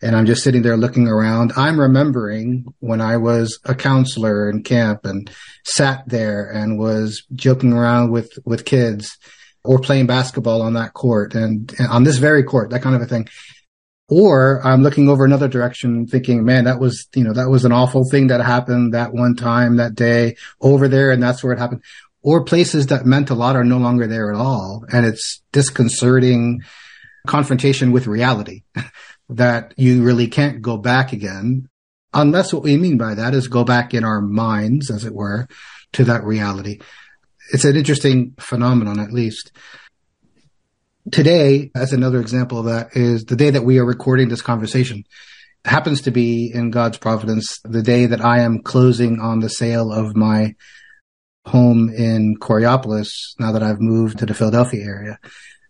and 0.00 0.16
I'm 0.16 0.26
just 0.26 0.44
sitting 0.44 0.62
there 0.62 0.76
looking 0.76 1.08
around, 1.08 1.52
I'm 1.56 1.78
remembering 1.78 2.66
when 2.78 3.00
I 3.00 3.16
was 3.16 3.58
a 3.64 3.74
counselor 3.74 4.48
in 4.48 4.62
camp 4.62 5.04
and 5.04 5.30
sat 5.64 6.04
there 6.06 6.48
and 6.48 6.78
was 6.78 7.24
joking 7.34 7.72
around 7.72 8.12
with, 8.12 8.30
with 8.44 8.64
kids 8.64 9.18
or 9.64 9.78
playing 9.78 10.06
basketball 10.06 10.62
on 10.62 10.74
that 10.74 10.94
court 10.94 11.34
and, 11.34 11.72
and 11.78 11.88
on 11.88 12.04
this 12.04 12.18
very 12.18 12.42
court, 12.44 12.70
that 12.70 12.82
kind 12.82 12.96
of 12.96 13.02
a 13.02 13.06
thing. 13.06 13.28
Or 14.08 14.60
I'm 14.64 14.82
looking 14.82 15.08
over 15.08 15.24
another 15.24 15.48
direction 15.48 16.06
thinking, 16.06 16.44
man, 16.44 16.64
that 16.64 16.80
was, 16.80 17.08
you 17.14 17.24
know, 17.24 17.32
that 17.32 17.48
was 17.48 17.64
an 17.64 17.72
awful 17.72 18.04
thing 18.10 18.26
that 18.26 18.40
happened 18.40 18.94
that 18.94 19.14
one 19.14 19.36
time 19.36 19.76
that 19.76 19.94
day 19.94 20.36
over 20.60 20.88
there. 20.88 21.10
And 21.10 21.22
that's 21.22 21.42
where 21.42 21.52
it 21.52 21.58
happened. 21.58 21.82
Or 22.22 22.44
places 22.44 22.88
that 22.88 23.06
meant 23.06 23.30
a 23.30 23.34
lot 23.34 23.56
are 23.56 23.64
no 23.64 23.78
longer 23.78 24.06
there 24.06 24.30
at 24.30 24.38
all. 24.38 24.84
And 24.92 25.06
it's 25.06 25.42
disconcerting 25.52 26.62
confrontation 27.26 27.92
with 27.92 28.06
reality 28.06 28.62
that 29.28 29.72
you 29.76 30.02
really 30.02 30.28
can't 30.28 30.60
go 30.60 30.76
back 30.76 31.12
again 31.12 31.68
unless 32.14 32.52
what 32.52 32.62
we 32.62 32.76
mean 32.76 32.98
by 32.98 33.14
that 33.14 33.34
is 33.34 33.48
go 33.48 33.64
back 33.64 33.94
in 33.94 34.04
our 34.04 34.20
minds, 34.20 34.90
as 34.90 35.04
it 35.04 35.14
were, 35.14 35.48
to 35.92 36.04
that 36.04 36.24
reality. 36.24 36.80
It's 37.52 37.64
an 37.64 37.76
interesting 37.76 38.34
phenomenon, 38.38 38.98
at 38.98 39.12
least 39.12 39.52
today, 41.10 41.70
as 41.74 41.92
another 41.92 42.20
example 42.20 42.58
of 42.58 42.66
that, 42.66 42.96
is 42.96 43.24
the 43.24 43.36
day 43.36 43.50
that 43.50 43.64
we 43.64 43.78
are 43.78 43.84
recording 43.84 44.28
this 44.28 44.42
conversation 44.42 45.04
happens 45.64 46.02
to 46.02 46.10
be 46.10 46.50
in 46.52 46.70
God's 46.70 46.98
providence 46.98 47.60
the 47.64 47.82
day 47.82 48.06
that 48.06 48.20
I 48.20 48.40
am 48.40 48.62
closing 48.62 49.20
on 49.20 49.40
the 49.40 49.48
sale 49.48 49.92
of 49.92 50.16
my 50.16 50.54
home 51.46 51.88
in 51.88 52.36
Coraopolis 52.36 53.34
now 53.38 53.52
that 53.52 53.62
I've 53.62 53.80
moved 53.80 54.18
to 54.18 54.26
the 54.26 54.34
Philadelphia 54.34 54.84
area. 54.84 55.18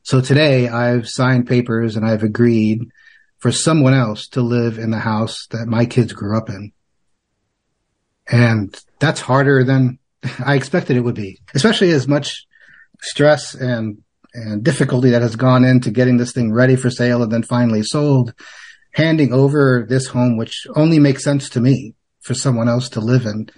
So 0.02 0.20
today 0.20 0.68
I've 0.68 1.08
signed 1.08 1.46
papers 1.46 1.96
and 1.96 2.06
I've 2.06 2.22
agreed 2.22 2.82
for 3.38 3.52
someone 3.52 3.94
else 3.94 4.28
to 4.28 4.42
live 4.42 4.78
in 4.78 4.90
the 4.90 4.98
house 4.98 5.46
that 5.50 5.66
my 5.66 5.84
kids 5.84 6.12
grew 6.12 6.36
up 6.36 6.48
in. 6.48 6.72
And 8.26 8.74
that's 8.98 9.20
harder 9.20 9.64
than 9.64 9.98
I 10.44 10.54
expected 10.54 10.96
it 10.96 11.00
would 11.00 11.14
be, 11.14 11.40
especially 11.54 11.90
as 11.90 12.08
much 12.08 12.46
stress 13.00 13.54
and 13.54 13.98
and 14.34 14.62
difficulty 14.62 15.10
that 15.10 15.22
has 15.22 15.36
gone 15.36 15.64
into 15.64 15.90
getting 15.90 16.16
this 16.16 16.32
thing 16.32 16.52
ready 16.52 16.76
for 16.76 16.90
sale 16.90 17.22
and 17.22 17.32
then 17.32 17.42
finally 17.42 17.82
sold, 17.82 18.34
handing 18.94 19.32
over 19.32 19.86
this 19.88 20.08
home, 20.08 20.36
which 20.36 20.66
only 20.74 20.98
makes 20.98 21.24
sense 21.24 21.48
to 21.50 21.60
me 21.60 21.94
for 22.20 22.34
someone 22.34 22.68
else 22.68 22.88
to 22.90 23.00
live 23.00 23.26
in 23.26 23.48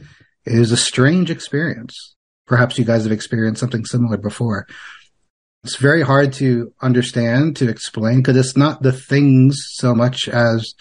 is 0.44 0.72
a 0.72 0.76
strange 0.76 1.30
experience. 1.30 2.16
Perhaps 2.46 2.78
you 2.78 2.84
guys 2.84 3.04
have 3.04 3.12
experienced 3.12 3.60
something 3.60 3.84
similar 3.84 4.16
before. 4.16 4.66
It's 5.62 5.76
very 5.76 6.02
hard 6.02 6.34
to 6.34 6.74
understand, 6.82 7.56
to 7.56 7.68
explain, 7.68 8.18
because 8.18 8.36
it's 8.36 8.56
not 8.56 8.82
the 8.82 8.92
things 8.92 9.56
so 9.70 9.94
much 9.94 10.28
as 10.28 10.74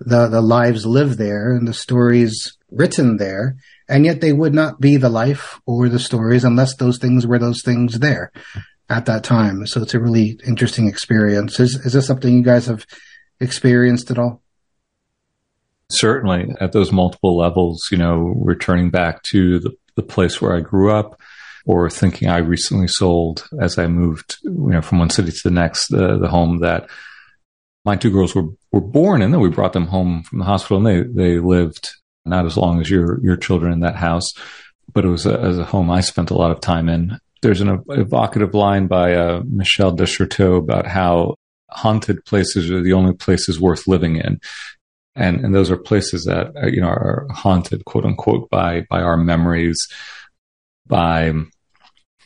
the, 0.00 0.26
the 0.26 0.40
lives 0.40 0.84
lived 0.84 1.18
there 1.18 1.52
and 1.52 1.68
the 1.68 1.74
stories 1.74 2.56
written 2.70 3.18
there. 3.18 3.56
And 3.88 4.04
yet 4.04 4.20
they 4.20 4.32
would 4.32 4.52
not 4.52 4.80
be 4.80 4.96
the 4.96 5.08
life 5.08 5.60
or 5.64 5.88
the 5.88 6.00
stories 6.00 6.42
unless 6.42 6.74
those 6.74 6.98
things 6.98 7.24
were 7.24 7.38
those 7.38 7.62
things 7.62 8.00
there 8.00 8.32
at 8.88 9.06
that 9.06 9.24
time. 9.24 9.66
So 9.66 9.82
it's 9.82 9.94
a 9.94 10.00
really 10.00 10.38
interesting 10.46 10.88
experience. 10.88 11.58
Is, 11.58 11.74
is 11.74 11.92
this 11.92 12.06
something 12.06 12.34
you 12.34 12.42
guys 12.42 12.66
have 12.66 12.86
experienced 13.40 14.10
at 14.10 14.18
all? 14.18 14.42
certainly 15.90 16.48
at 16.60 16.72
those 16.72 16.92
multiple 16.92 17.36
levels, 17.36 17.88
you 17.90 17.98
know, 17.98 18.34
returning 18.36 18.90
back 18.90 19.22
to 19.30 19.58
the, 19.60 19.70
the 19.94 20.02
place 20.02 20.40
where 20.40 20.54
I 20.54 20.60
grew 20.60 20.92
up 20.92 21.20
or 21.64 21.90
thinking 21.90 22.28
I 22.28 22.38
recently 22.38 22.88
sold 22.88 23.48
as 23.60 23.78
I 23.78 23.86
moved, 23.86 24.36
you 24.42 24.52
know, 24.52 24.82
from 24.82 24.98
one 24.98 25.10
city 25.10 25.32
to 25.32 25.40
the 25.44 25.50
next, 25.50 25.88
the, 25.88 26.18
the 26.18 26.28
home 26.28 26.58
that 26.58 26.88
my 27.84 27.96
two 27.96 28.10
girls 28.10 28.34
were, 28.34 28.48
were 28.72 28.80
born 28.80 29.22
in. 29.22 29.30
Then 29.30 29.40
we 29.40 29.48
brought 29.48 29.72
them 29.72 29.86
home 29.86 30.22
from 30.22 30.38
the 30.38 30.44
hospital 30.44 30.78
and 30.78 30.86
they, 30.86 31.22
they 31.24 31.38
lived 31.38 31.88
not 32.24 32.46
as 32.46 32.56
long 32.56 32.80
as 32.80 32.90
your, 32.90 33.20
your 33.22 33.36
children 33.36 33.72
in 33.72 33.80
that 33.80 33.96
house, 33.96 34.32
but 34.92 35.04
it 35.04 35.08
was 35.08 35.26
a, 35.26 35.38
as 35.38 35.58
a 35.58 35.64
home 35.64 35.90
I 35.90 36.00
spent 36.00 36.30
a 36.30 36.36
lot 36.36 36.50
of 36.50 36.60
time 36.60 36.88
in. 36.88 37.18
There's 37.46 37.60
an 37.60 37.84
evocative 37.90 38.54
line 38.54 38.88
by 38.88 39.14
uh, 39.14 39.40
Michel 39.48 39.92
de 39.92 40.56
about 40.56 40.84
how 40.84 41.36
haunted 41.70 42.24
places 42.24 42.68
are 42.72 42.82
the 42.82 42.92
only 42.92 43.14
places 43.14 43.60
worth 43.60 43.86
living 43.86 44.16
in. 44.16 44.40
And, 45.14 45.44
and 45.44 45.54
those 45.54 45.70
are 45.70 45.76
places 45.76 46.24
that, 46.24 46.48
uh, 46.60 46.66
you 46.66 46.80
know, 46.80 46.88
are 46.88 47.28
haunted, 47.30 47.84
quote 47.84 48.04
unquote, 48.04 48.50
by, 48.50 48.84
by 48.90 49.00
our 49.00 49.16
memories, 49.16 49.78
by 50.88 51.34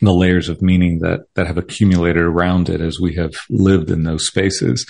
the 0.01 0.14
layers 0.14 0.49
of 0.49 0.62
meaning 0.62 1.01
that, 1.01 1.27
that 1.35 1.47
have 1.47 1.59
accumulated 1.59 2.23
around 2.23 2.71
it 2.71 2.81
as 2.81 2.99
we 2.99 3.14
have 3.16 3.35
lived 3.51 3.91
in 3.91 4.05
those 4.05 4.27
spaces. 4.27 4.87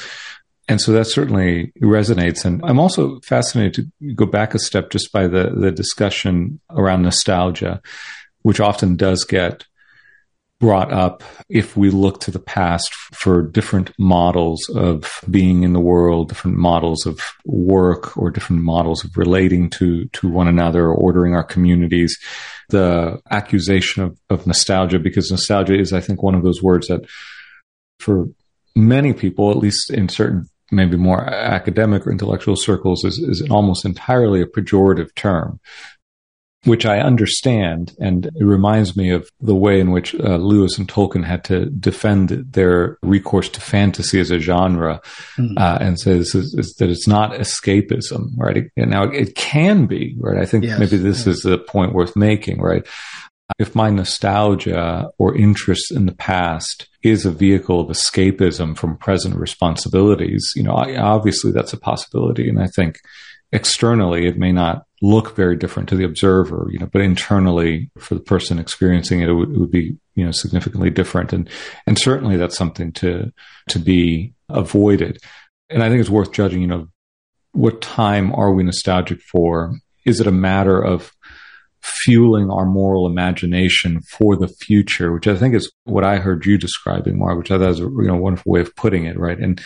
And 0.68 0.80
so 0.80 0.92
that 0.92 1.08
certainly 1.08 1.72
resonates. 1.82 2.44
And 2.44 2.60
I'm 2.64 2.78
also 2.78 3.18
fascinated 3.24 3.90
to 4.00 4.14
go 4.14 4.26
back 4.26 4.54
a 4.54 4.60
step 4.60 4.90
just 4.90 5.10
by 5.10 5.26
the, 5.26 5.50
the 5.56 5.72
discussion 5.72 6.60
around 6.70 7.02
nostalgia, 7.02 7.82
which 8.42 8.60
often 8.60 8.94
does 8.94 9.24
get 9.24 9.64
brought 10.60 10.92
up 10.92 11.24
if 11.48 11.74
we 11.74 11.90
look 11.90 12.20
to 12.20 12.30
the 12.30 12.38
past 12.38 12.94
for 13.14 13.42
different 13.42 13.92
models 13.98 14.60
of 14.76 15.10
being 15.30 15.62
in 15.64 15.72
the 15.72 15.80
world, 15.80 16.28
different 16.28 16.58
models 16.58 17.06
of 17.06 17.18
work, 17.46 18.16
or 18.16 18.30
different 18.30 18.62
models 18.62 19.02
of 19.02 19.16
relating 19.16 19.70
to, 19.70 20.04
to 20.08 20.28
one 20.28 20.46
another, 20.46 20.84
or 20.84 20.94
ordering 20.94 21.34
our 21.34 21.42
communities. 21.42 22.16
The 22.68 23.20
accusation 23.30 24.02
of, 24.02 24.20
of 24.28 24.46
nostalgia, 24.46 24.98
because 24.98 25.30
nostalgia 25.30 25.78
is, 25.78 25.94
I 25.94 26.00
think, 26.00 26.22
one 26.22 26.34
of 26.34 26.44
those 26.44 26.62
words 26.62 26.88
that 26.88 27.06
for 27.98 28.26
many 28.76 29.14
people, 29.14 29.50
at 29.50 29.56
least 29.56 29.90
in 29.90 30.08
certain 30.10 30.48
maybe 30.70 30.96
more 30.96 31.24
academic 31.24 32.06
or 32.06 32.12
intellectual 32.12 32.54
circles 32.54 33.02
is, 33.04 33.18
is 33.18 33.42
almost 33.50 33.84
entirely 33.84 34.40
a 34.40 34.46
pejorative 34.46 35.12
term 35.16 35.58
which 36.64 36.84
I 36.84 37.00
understand. 37.00 37.94
And 38.00 38.26
it 38.26 38.44
reminds 38.44 38.96
me 38.96 39.10
of 39.10 39.28
the 39.40 39.54
way 39.54 39.80
in 39.80 39.90
which 39.90 40.14
uh, 40.14 40.36
Lewis 40.36 40.76
and 40.76 40.86
Tolkien 40.86 41.24
had 41.24 41.42
to 41.44 41.66
defend 41.66 42.28
their 42.52 42.98
recourse 43.02 43.48
to 43.50 43.60
fantasy 43.60 44.20
as 44.20 44.30
a 44.30 44.38
genre 44.38 45.00
mm-hmm. 45.36 45.56
uh, 45.56 45.78
and 45.80 45.98
says 45.98 46.34
is, 46.34 46.54
is 46.54 46.74
that 46.74 46.90
it's 46.90 47.08
not 47.08 47.32
escapism, 47.32 48.32
right? 48.36 48.58
It, 48.58 48.88
now 48.88 49.04
it 49.04 49.34
can 49.36 49.86
be, 49.86 50.16
right? 50.18 50.38
I 50.38 50.44
think 50.44 50.64
yes, 50.64 50.78
maybe 50.78 50.98
this 50.98 51.26
yes. 51.26 51.36
is 51.36 51.42
the 51.42 51.58
point 51.58 51.94
worth 51.94 52.14
making, 52.14 52.60
right? 52.60 52.86
If 53.58 53.74
my 53.74 53.90
nostalgia 53.90 55.08
or 55.18 55.36
interest 55.36 55.90
in 55.90 56.06
the 56.06 56.14
past 56.14 56.88
is 57.02 57.24
a 57.24 57.32
vehicle 57.32 57.80
of 57.80 57.88
escapism 57.88 58.76
from 58.76 58.96
present 58.98 59.34
responsibilities, 59.36 60.52
you 60.54 60.62
know, 60.62 60.74
I, 60.74 60.96
obviously 60.96 61.52
that's 61.52 61.72
a 61.72 61.80
possibility. 61.80 62.48
And 62.48 62.60
I 62.60 62.68
think 62.68 62.98
externally 63.50 64.26
it 64.26 64.38
may 64.38 64.52
not 64.52 64.84
look 65.02 65.34
very 65.34 65.56
different 65.56 65.88
to 65.88 65.96
the 65.96 66.04
observer, 66.04 66.68
you 66.70 66.78
know, 66.78 66.88
but 66.92 67.00
internally 67.00 67.90
for 67.98 68.14
the 68.14 68.20
person 68.20 68.58
experiencing 68.58 69.20
it, 69.20 69.28
it 69.28 69.32
would, 69.32 69.50
it 69.50 69.58
would, 69.58 69.70
be, 69.70 69.96
you 70.14 70.24
know, 70.24 70.30
significantly 70.30 70.90
different. 70.90 71.32
And, 71.32 71.48
and 71.86 71.98
certainly 71.98 72.36
that's 72.36 72.56
something 72.56 72.92
to, 72.92 73.32
to 73.68 73.78
be 73.78 74.34
avoided. 74.50 75.18
And 75.70 75.82
I 75.82 75.88
think 75.88 76.00
it's 76.00 76.10
worth 76.10 76.32
judging, 76.32 76.60
you 76.60 76.66
know, 76.66 76.88
what 77.52 77.80
time 77.80 78.32
are 78.34 78.52
we 78.52 78.62
nostalgic 78.62 79.20
for? 79.22 79.74
Is 80.04 80.20
it 80.20 80.26
a 80.26 80.32
matter 80.32 80.82
of 80.82 81.12
fueling 81.82 82.50
our 82.50 82.66
moral 82.66 83.06
imagination 83.06 84.00
for 84.02 84.36
the 84.36 84.48
future, 84.48 85.12
which 85.12 85.26
I 85.26 85.34
think 85.34 85.54
is 85.54 85.72
what 85.84 86.04
I 86.04 86.16
heard 86.16 86.44
you 86.44 86.58
describing, 86.58 87.18
Mark, 87.18 87.38
which 87.38 87.50
I 87.50 87.58
thought 87.58 87.68
was 87.68 87.80
a 87.80 87.84
you 87.84 88.06
know, 88.06 88.16
wonderful 88.16 88.52
way 88.52 88.60
of 88.60 88.74
putting 88.76 89.04
it, 89.04 89.18
right? 89.18 89.38
And 89.38 89.62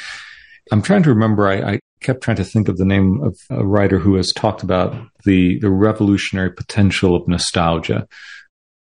I'm 0.70 0.82
trying 0.82 1.02
to 1.02 1.10
remember, 1.10 1.48
I, 1.48 1.74
I 1.74 1.80
kept 2.04 2.22
trying 2.22 2.36
to 2.36 2.44
think 2.44 2.68
of 2.68 2.76
the 2.76 2.84
name 2.84 3.22
of 3.22 3.36
a 3.50 3.64
writer 3.64 3.98
who 3.98 4.14
has 4.16 4.32
talked 4.32 4.62
about 4.62 4.94
the, 5.24 5.58
the 5.60 5.70
revolutionary 5.70 6.52
potential 6.52 7.16
of 7.16 7.26
nostalgia 7.26 8.06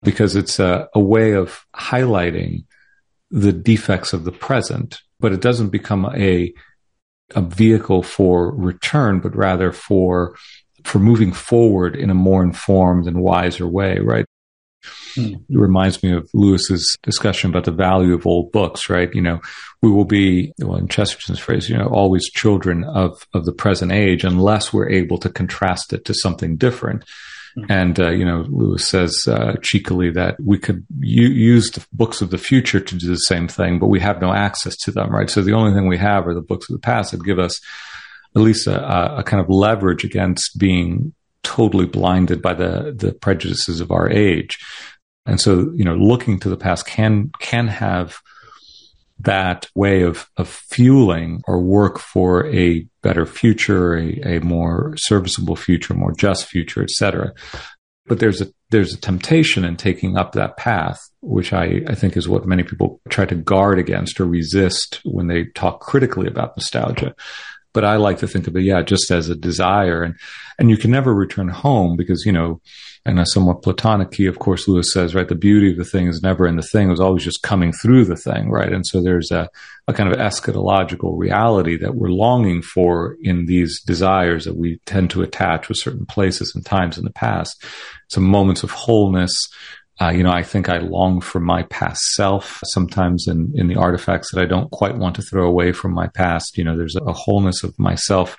because 0.03 0.36
it's 0.36 0.59
a, 0.59 0.88
a 0.93 0.99
way 0.99 1.32
of 1.32 1.65
highlighting 1.76 2.65
the 3.32 3.53
defects 3.53 4.11
of 4.11 4.26
the 4.26 4.32
present, 4.32 4.99
but 5.19 5.32
it 5.32 5.41
doesn't 5.41 5.69
become 5.69 6.05
a, 6.13 6.53
a 7.34 7.41
vehicle 7.41 8.03
for 8.03 8.53
return, 8.55 9.19
but 9.21 9.36
rather 9.36 9.71
for 9.71 10.36
for 10.84 10.99
moving 10.99 11.32
forward 11.32 11.95
in 11.95 12.09
a 12.09 12.13
more 12.13 12.43
informed 12.43 13.07
and 13.07 13.21
wiser 13.21 13.65
way, 13.65 13.99
right? 13.99 14.26
It 15.16 15.40
reminds 15.50 16.02
me 16.04 16.12
of 16.12 16.30
Lewis's 16.34 16.98
discussion 17.04 17.50
about 17.50 17.66
the 17.66 17.72
value 17.72 18.14
of 18.14 18.26
old 18.26 18.52
books, 18.52 18.90
right? 18.90 19.14
You 19.14 19.22
know, 19.22 19.40
we 19.82 19.92
will 19.92 20.06
be, 20.06 20.54
well, 20.60 20.78
in 20.78 20.88
Chesterton's 20.88 21.40
phrase, 21.40 21.70
you 21.70 21.78
know, 21.78 21.88
always 21.88 22.30
children 22.30 22.84
of, 22.84 23.28
of 23.34 23.46
the 23.46 23.54
present 23.54 23.92
age 23.92 24.24
unless 24.24 24.74
we're 24.74 24.90
able 24.90 25.18
to 25.20 25.30
contrast 25.30 25.94
it 25.94 26.06
to 26.06 26.14
something 26.14 26.58
different. 26.58 27.04
Hmm. 27.56 27.66
And, 27.70 28.00
uh, 28.00 28.10
you 28.10 28.26
know, 28.26 28.46
Lewis 28.50 28.88
says 28.88 29.26
uh, 29.28 29.56
cheekily 29.62 30.10
that 30.12 30.38
we 30.44 30.58
could 30.58 30.86
u- 31.00 31.28
use 31.30 31.70
the 31.70 31.86
books 31.94 32.22
of 32.22 32.32
the 32.32 32.38
future 32.38 32.80
to 32.80 32.96
do 32.96 33.08
the 33.08 33.16
same 33.18 33.48
thing, 33.48 33.80
but 33.80 33.88
we 33.88 34.00
have 34.00 34.22
no 34.22 34.34
access 34.34 34.76
to 34.78 34.92
them, 34.92 35.10
right? 35.12 35.30
So 35.30 35.42
the 35.42 35.54
only 35.54 35.74
thing 35.74 35.88
we 35.88 35.98
have 35.98 36.28
are 36.28 36.34
the 36.34 36.42
books 36.42 36.70
of 36.70 36.74
the 36.74 36.82
past 36.82 37.12
that 37.12 37.24
give 37.24 37.40
us 37.40 37.60
at 38.36 38.42
least 38.42 38.66
a, 38.68 39.18
a 39.20 39.24
kind 39.24 39.42
of 39.42 39.50
leverage 39.50 40.04
against 40.04 40.58
being 40.58 41.14
totally 41.44 41.86
blinded 41.86 42.41
by 42.41 42.54
the 42.54 42.94
the 42.96 43.14
prejudices 43.14 43.80
of 43.80 43.91
our 43.91 44.10
age. 44.10 44.58
And 45.26 45.39
so, 45.39 45.72
you 45.74 45.86
know, 45.86 45.96
looking 45.96 46.39
to 46.41 46.50
the 46.50 46.58
past 46.58 46.86
can 46.86 47.32
can 47.39 47.68
have 47.68 48.18
that 49.20 49.68
way 49.76 50.02
of, 50.02 50.28
of 50.38 50.50
fueling 50.50 51.41
or 51.48 51.62
work 51.62 51.98
for 51.98 52.46
a 52.48 52.86
better 53.02 53.26
future, 53.26 53.96
a, 53.96 54.38
a 54.38 54.39
more 54.41 54.96
serviceable 54.98 55.56
future, 55.56 55.94
more 55.94 56.14
just 56.14 56.46
future, 56.46 56.84
etc. 56.84 57.34
But 58.06 58.20
there's 58.20 58.41
a 58.41 58.48
there's 58.70 58.94
a 58.94 59.00
temptation 59.00 59.64
in 59.64 59.78
taking 59.78 60.18
up 60.18 60.32
that 60.32 60.58
path, 60.58 61.00
which 61.22 61.54
I, 61.54 61.82
I 61.88 61.96
think 61.96 62.18
is 62.18 62.28
what 62.28 62.46
many 62.46 62.64
people 62.64 63.00
try 63.10 63.26
to 63.26 63.36
guard 63.36 63.78
against 63.78 64.20
or 64.20 64.26
resist 64.26 65.00
when 65.06 65.28
they 65.28 65.46
talk 65.56 65.80
critically 65.80 66.28
about 66.28 66.58
nostalgia 66.58 67.16
but 67.74 67.84
I 67.84 67.97
like 67.97 68.19
to 68.19 68.28
think 68.28 68.47
of 68.47 68.55
it, 68.55 68.61
yeah, 68.61 68.82
just 68.82 69.11
as 69.11 69.30
a 69.30 69.36
desire. 69.36 70.03
And, 70.03 70.15
and 70.59 70.69
you 70.69 70.78
can 70.78 70.91
never 70.91 71.13
return 71.13 71.49
home 71.49 71.97
because, 71.97 72.26
you 72.26 72.32
know, 72.32 72.61
in 73.05 73.17
a 73.19 73.26
somewhat 73.26 73.63
platonic 73.63 74.11
key, 74.11 74.28
of 74.28 74.39
course, 74.39 74.67
Lewis 74.67 74.93
says, 74.93 75.13
right, 75.13 75.28
the 75.28 75.36
beauty 75.36 75.71
of 75.71 75.78
the 75.78 75.84
thing 75.84 76.07
is 76.07 76.21
never 76.24 76.47
in 76.47 76.55
the 76.55 76.61
thing, 76.61 76.88
it 76.88 76.91
was 76.91 77.01
always 77.01 77.24
just 77.24 77.43
coming 77.43 77.74
through 77.74 78.05
the 78.05 78.15
thing, 78.15 78.49
right? 78.49 78.71
And 78.71 78.86
so 78.88 79.01
there's 79.01 79.30
a, 79.30 79.49
a 79.88 79.93
kind 79.93 80.09
of 80.11 80.17
eschatological 80.17 81.17
reality 81.17 81.76
that 81.78 81.95
we're 81.95 82.09
longing 82.09 82.61
for 82.61 83.17
in 83.21 83.45
these 83.45 83.82
desires 83.82 84.45
that 84.45 84.55
we 84.55 84.80
tend 84.86 85.09
to 85.09 85.21
attach 85.21 85.67
with 85.67 85.78
certain 85.78 86.05
places 86.05 86.53
and 86.55 86.65
times 86.65 86.97
in 86.97 87.03
the 87.03 87.11
past. 87.11 87.61
Some 88.09 88.24
moments 88.24 88.63
of 88.63 88.71
wholeness, 88.71 89.34
uh, 90.04 90.10
you 90.10 90.24
know, 90.24 90.32
I 90.32 90.43
think 90.43 90.68
I 90.68 90.80
long 90.80 91.22
for 91.22 91.39
my 91.39 91.64
past 91.64 92.01
self 92.16 92.60
sometimes 92.66 93.26
in, 93.28 93.54
in 93.56 93.68
the 93.68 93.78
artifacts 93.78 94.32
that 94.32 94.41
I 94.41 94.45
don't 94.45 94.70
quite 94.72 94.97
want 94.97 95.16
to 95.16 95.22
throw 95.22 95.47
away 95.47 95.72
from 95.72 95.93
my 95.93 96.08
past. 96.08 96.58
You 96.58 96.66
know, 96.66 96.76
there's 96.76 96.95
a 96.95 97.14
wholeness 97.14 97.64
of 97.64 97.78
myself 97.80 98.36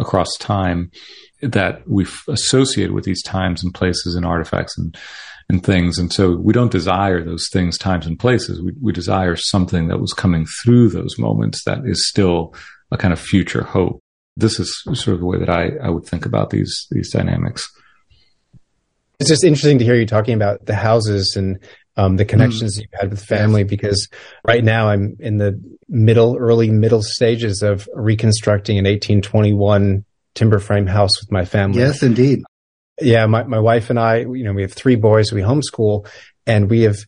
across 0.00 0.28
time 0.40 0.90
that 1.40 1.86
we've 1.86 2.20
associated 2.26 2.92
with 2.92 3.04
these 3.04 3.22
times 3.22 3.62
and 3.62 3.72
places 3.72 4.16
and 4.16 4.26
artifacts 4.26 4.76
and, 4.76 4.96
and 5.48 5.62
things. 5.62 5.98
And 5.98 6.12
so 6.12 6.36
we 6.36 6.52
don't 6.52 6.72
desire 6.72 7.22
those 7.22 7.48
things, 7.52 7.78
times 7.78 8.06
and 8.06 8.18
places. 8.18 8.60
We, 8.60 8.72
we 8.82 8.92
desire 8.92 9.36
something 9.36 9.86
that 9.88 10.00
was 10.00 10.12
coming 10.12 10.46
through 10.64 10.88
those 10.88 11.16
moments 11.16 11.62
that 11.64 11.82
is 11.84 12.08
still 12.08 12.56
a 12.90 12.96
kind 12.96 13.12
of 13.12 13.20
future 13.20 13.62
hope. 13.62 14.00
This 14.36 14.58
is 14.58 14.82
sort 14.94 15.14
of 15.14 15.20
the 15.20 15.26
way 15.26 15.38
that 15.38 15.50
I, 15.50 15.72
I 15.80 15.90
would 15.90 16.06
think 16.06 16.26
about 16.26 16.50
these, 16.50 16.88
these 16.90 17.12
dynamics. 17.12 17.70
It's 19.24 19.30
just 19.30 19.44
interesting 19.44 19.78
to 19.78 19.84
hear 19.86 19.94
you 19.94 20.04
talking 20.04 20.34
about 20.34 20.66
the 20.66 20.74
houses 20.74 21.34
and 21.34 21.58
um, 21.96 22.16
the 22.16 22.26
connections 22.26 22.76
mm. 22.76 22.82
you 22.82 22.88
had 22.92 23.08
with 23.08 23.24
family 23.24 23.64
because 23.64 24.08
right 24.46 24.62
now 24.62 24.88
I'm 24.88 25.16
in 25.18 25.38
the 25.38 25.58
middle, 25.88 26.36
early 26.36 26.68
middle 26.68 27.02
stages 27.02 27.62
of 27.62 27.88
reconstructing 27.94 28.76
an 28.76 28.84
1821 28.84 30.04
timber 30.34 30.58
frame 30.58 30.86
house 30.86 31.22
with 31.22 31.32
my 31.32 31.46
family. 31.46 31.78
Yes, 31.78 32.02
indeed. 32.02 32.42
Yeah, 33.00 33.24
my, 33.24 33.44
my 33.44 33.60
wife 33.60 33.88
and 33.88 33.98
I, 33.98 34.18
you 34.18 34.44
know, 34.44 34.52
we 34.52 34.60
have 34.60 34.74
three 34.74 34.96
boys, 34.96 35.32
we 35.32 35.40
homeschool, 35.40 36.06
and 36.46 36.68
we 36.68 36.82
have 36.82 36.98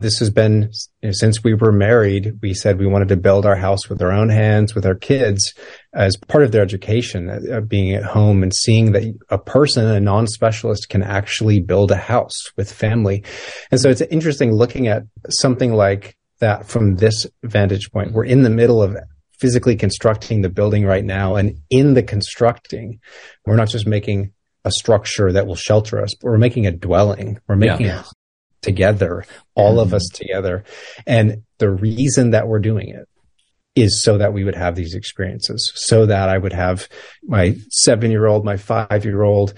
this 0.00 0.18
has 0.18 0.30
been 0.30 0.70
you 1.02 1.08
know, 1.08 1.12
since 1.12 1.42
we 1.42 1.54
were 1.54 1.72
married. 1.72 2.38
We 2.42 2.52
said 2.52 2.78
we 2.78 2.86
wanted 2.86 3.08
to 3.08 3.16
build 3.16 3.46
our 3.46 3.56
house 3.56 3.88
with 3.88 4.02
our 4.02 4.12
own 4.12 4.28
hands, 4.28 4.74
with 4.74 4.84
our 4.84 4.94
kids, 4.94 5.54
as 5.94 6.16
part 6.28 6.44
of 6.44 6.52
their 6.52 6.62
education, 6.62 7.30
uh, 7.30 7.60
being 7.60 7.94
at 7.94 8.04
home 8.04 8.42
and 8.42 8.52
seeing 8.54 8.92
that 8.92 9.04
a 9.30 9.38
person, 9.38 9.86
a 9.86 10.00
non-specialist, 10.00 10.88
can 10.88 11.02
actually 11.02 11.60
build 11.60 11.90
a 11.90 11.96
house 11.96 12.34
with 12.56 12.72
family. 12.72 13.24
And 13.70 13.80
so 13.80 13.88
it's 13.88 14.00
interesting 14.02 14.52
looking 14.52 14.88
at 14.88 15.04
something 15.28 15.72
like 15.72 16.16
that 16.40 16.66
from 16.66 16.96
this 16.96 17.26
vantage 17.44 17.90
point. 17.92 18.12
We're 18.12 18.24
in 18.24 18.42
the 18.42 18.50
middle 18.50 18.82
of 18.82 18.96
physically 19.38 19.76
constructing 19.76 20.42
the 20.42 20.48
building 20.48 20.84
right 20.84 21.04
now. 21.04 21.36
And 21.36 21.58
in 21.70 21.94
the 21.94 22.02
constructing, 22.02 23.00
we're 23.46 23.56
not 23.56 23.68
just 23.68 23.86
making 23.86 24.32
a 24.64 24.70
structure 24.70 25.32
that 25.32 25.46
will 25.46 25.56
shelter 25.56 26.02
us, 26.02 26.14
but 26.14 26.28
we're 26.30 26.38
making 26.38 26.66
a 26.66 26.72
dwelling. 26.72 27.38
We're 27.46 27.56
making 27.56 27.86
yeah. 27.86 28.04
Together, 28.64 29.24
all 29.54 29.72
mm-hmm. 29.72 29.80
of 29.80 29.94
us 29.94 30.08
together. 30.12 30.64
And 31.06 31.42
the 31.58 31.70
reason 31.70 32.30
that 32.30 32.48
we're 32.48 32.58
doing 32.58 32.88
it 32.88 33.06
is 33.76 34.02
so 34.02 34.18
that 34.18 34.32
we 34.32 34.44
would 34.44 34.54
have 34.54 34.74
these 34.74 34.94
experiences, 34.94 35.70
so 35.74 36.06
that 36.06 36.28
I 36.28 36.38
would 36.38 36.52
have 36.52 36.88
my 37.24 37.56
seven 37.70 38.10
year 38.10 38.26
old, 38.26 38.44
my 38.44 38.56
five 38.56 39.04
year 39.04 39.22
old 39.22 39.54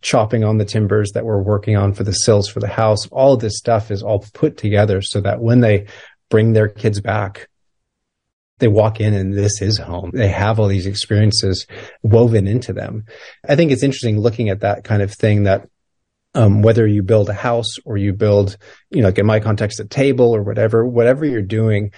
chopping 0.00 0.44
on 0.44 0.58
the 0.58 0.64
timbers 0.64 1.10
that 1.12 1.24
we're 1.24 1.42
working 1.42 1.76
on 1.76 1.92
for 1.92 2.04
the 2.04 2.12
sills 2.12 2.48
for 2.48 2.60
the 2.60 2.68
house. 2.68 3.06
All 3.08 3.34
of 3.34 3.40
this 3.40 3.58
stuff 3.58 3.90
is 3.90 4.02
all 4.02 4.24
put 4.34 4.56
together 4.56 5.02
so 5.02 5.20
that 5.20 5.40
when 5.40 5.60
they 5.60 5.86
bring 6.30 6.52
their 6.52 6.68
kids 6.68 7.00
back, 7.00 7.48
they 8.58 8.68
walk 8.68 9.00
in 9.00 9.14
and 9.14 9.34
this 9.34 9.60
is 9.62 9.78
home. 9.78 10.10
They 10.12 10.28
have 10.28 10.58
all 10.58 10.66
these 10.66 10.86
experiences 10.86 11.66
woven 12.02 12.46
into 12.46 12.72
them. 12.72 13.04
I 13.48 13.56
think 13.56 13.70
it's 13.70 13.82
interesting 13.82 14.18
looking 14.18 14.48
at 14.48 14.60
that 14.60 14.84
kind 14.84 15.02
of 15.02 15.12
thing 15.12 15.44
that 15.44 15.68
um, 16.34 16.62
whether 16.62 16.86
you 16.86 17.02
build 17.02 17.28
a 17.28 17.34
house 17.34 17.76
or 17.84 17.96
you 17.96 18.12
build, 18.12 18.56
you 18.90 19.00
know, 19.00 19.08
like 19.08 19.18
in 19.18 19.26
my 19.26 19.40
context, 19.40 19.80
a 19.80 19.84
table 19.84 20.34
or 20.34 20.42
whatever, 20.42 20.86
whatever 20.86 21.24
you're 21.24 21.42
doing, 21.42 21.92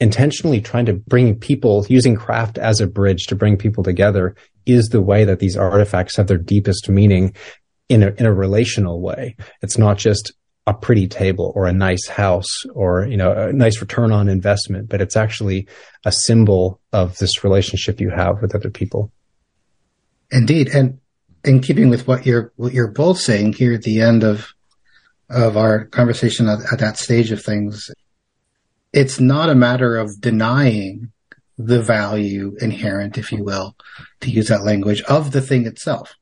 intentionally 0.00 0.60
trying 0.60 0.86
to 0.86 0.94
bring 0.94 1.34
people 1.38 1.84
using 1.88 2.16
craft 2.16 2.58
as 2.58 2.80
a 2.80 2.86
bridge 2.86 3.26
to 3.26 3.36
bring 3.36 3.56
people 3.56 3.82
together 3.82 4.34
is 4.66 4.88
the 4.88 5.02
way 5.02 5.24
that 5.24 5.38
these 5.38 5.56
artifacts 5.56 6.16
have 6.16 6.26
their 6.26 6.38
deepest 6.38 6.88
meaning 6.88 7.34
in 7.88 8.02
a, 8.02 8.08
in 8.18 8.26
a 8.26 8.32
relational 8.32 9.00
way. 9.00 9.36
It's 9.62 9.78
not 9.78 9.98
just 9.98 10.32
a 10.68 10.74
pretty 10.74 11.08
table 11.08 11.52
or 11.56 11.66
a 11.66 11.72
nice 11.72 12.06
house 12.08 12.66
or 12.74 13.06
you 13.06 13.16
know 13.16 13.32
a 13.32 13.52
nice 13.54 13.80
return 13.80 14.12
on 14.12 14.28
investment 14.28 14.86
but 14.86 15.00
it's 15.00 15.16
actually 15.16 15.66
a 16.04 16.12
symbol 16.12 16.78
of 16.92 17.16
this 17.16 17.42
relationship 17.42 18.02
you 18.02 18.10
have 18.10 18.42
with 18.42 18.54
other 18.54 18.68
people 18.68 19.10
indeed 20.30 20.68
and 20.68 20.98
in 21.44 21.60
keeping 21.60 21.88
with 21.88 22.06
what 22.06 22.26
you're 22.26 22.52
what 22.56 22.72
you're 22.72 22.90
both 22.90 23.18
saying 23.18 23.52
here 23.52 23.74
at 23.74 23.82
the 23.82 24.00
end 24.00 24.22
of 24.24 24.52
of 25.30 25.56
our 25.56 25.84
conversation 25.86 26.48
at, 26.48 26.60
at 26.72 26.78
that 26.78 26.96
stage 26.96 27.30
of 27.30 27.42
things 27.42 27.90
it's 28.92 29.20
not 29.20 29.50
a 29.50 29.54
matter 29.54 29.96
of 29.96 30.20
denying 30.20 31.12
the 31.58 31.82
value 31.82 32.56
inherent 32.60 33.18
if 33.18 33.32
you 33.32 33.44
will 33.44 33.76
to 34.20 34.30
use 34.30 34.48
that 34.48 34.64
language 34.64 35.02
of 35.02 35.32
the 35.32 35.40
thing 35.40 35.66
itself 35.66 36.14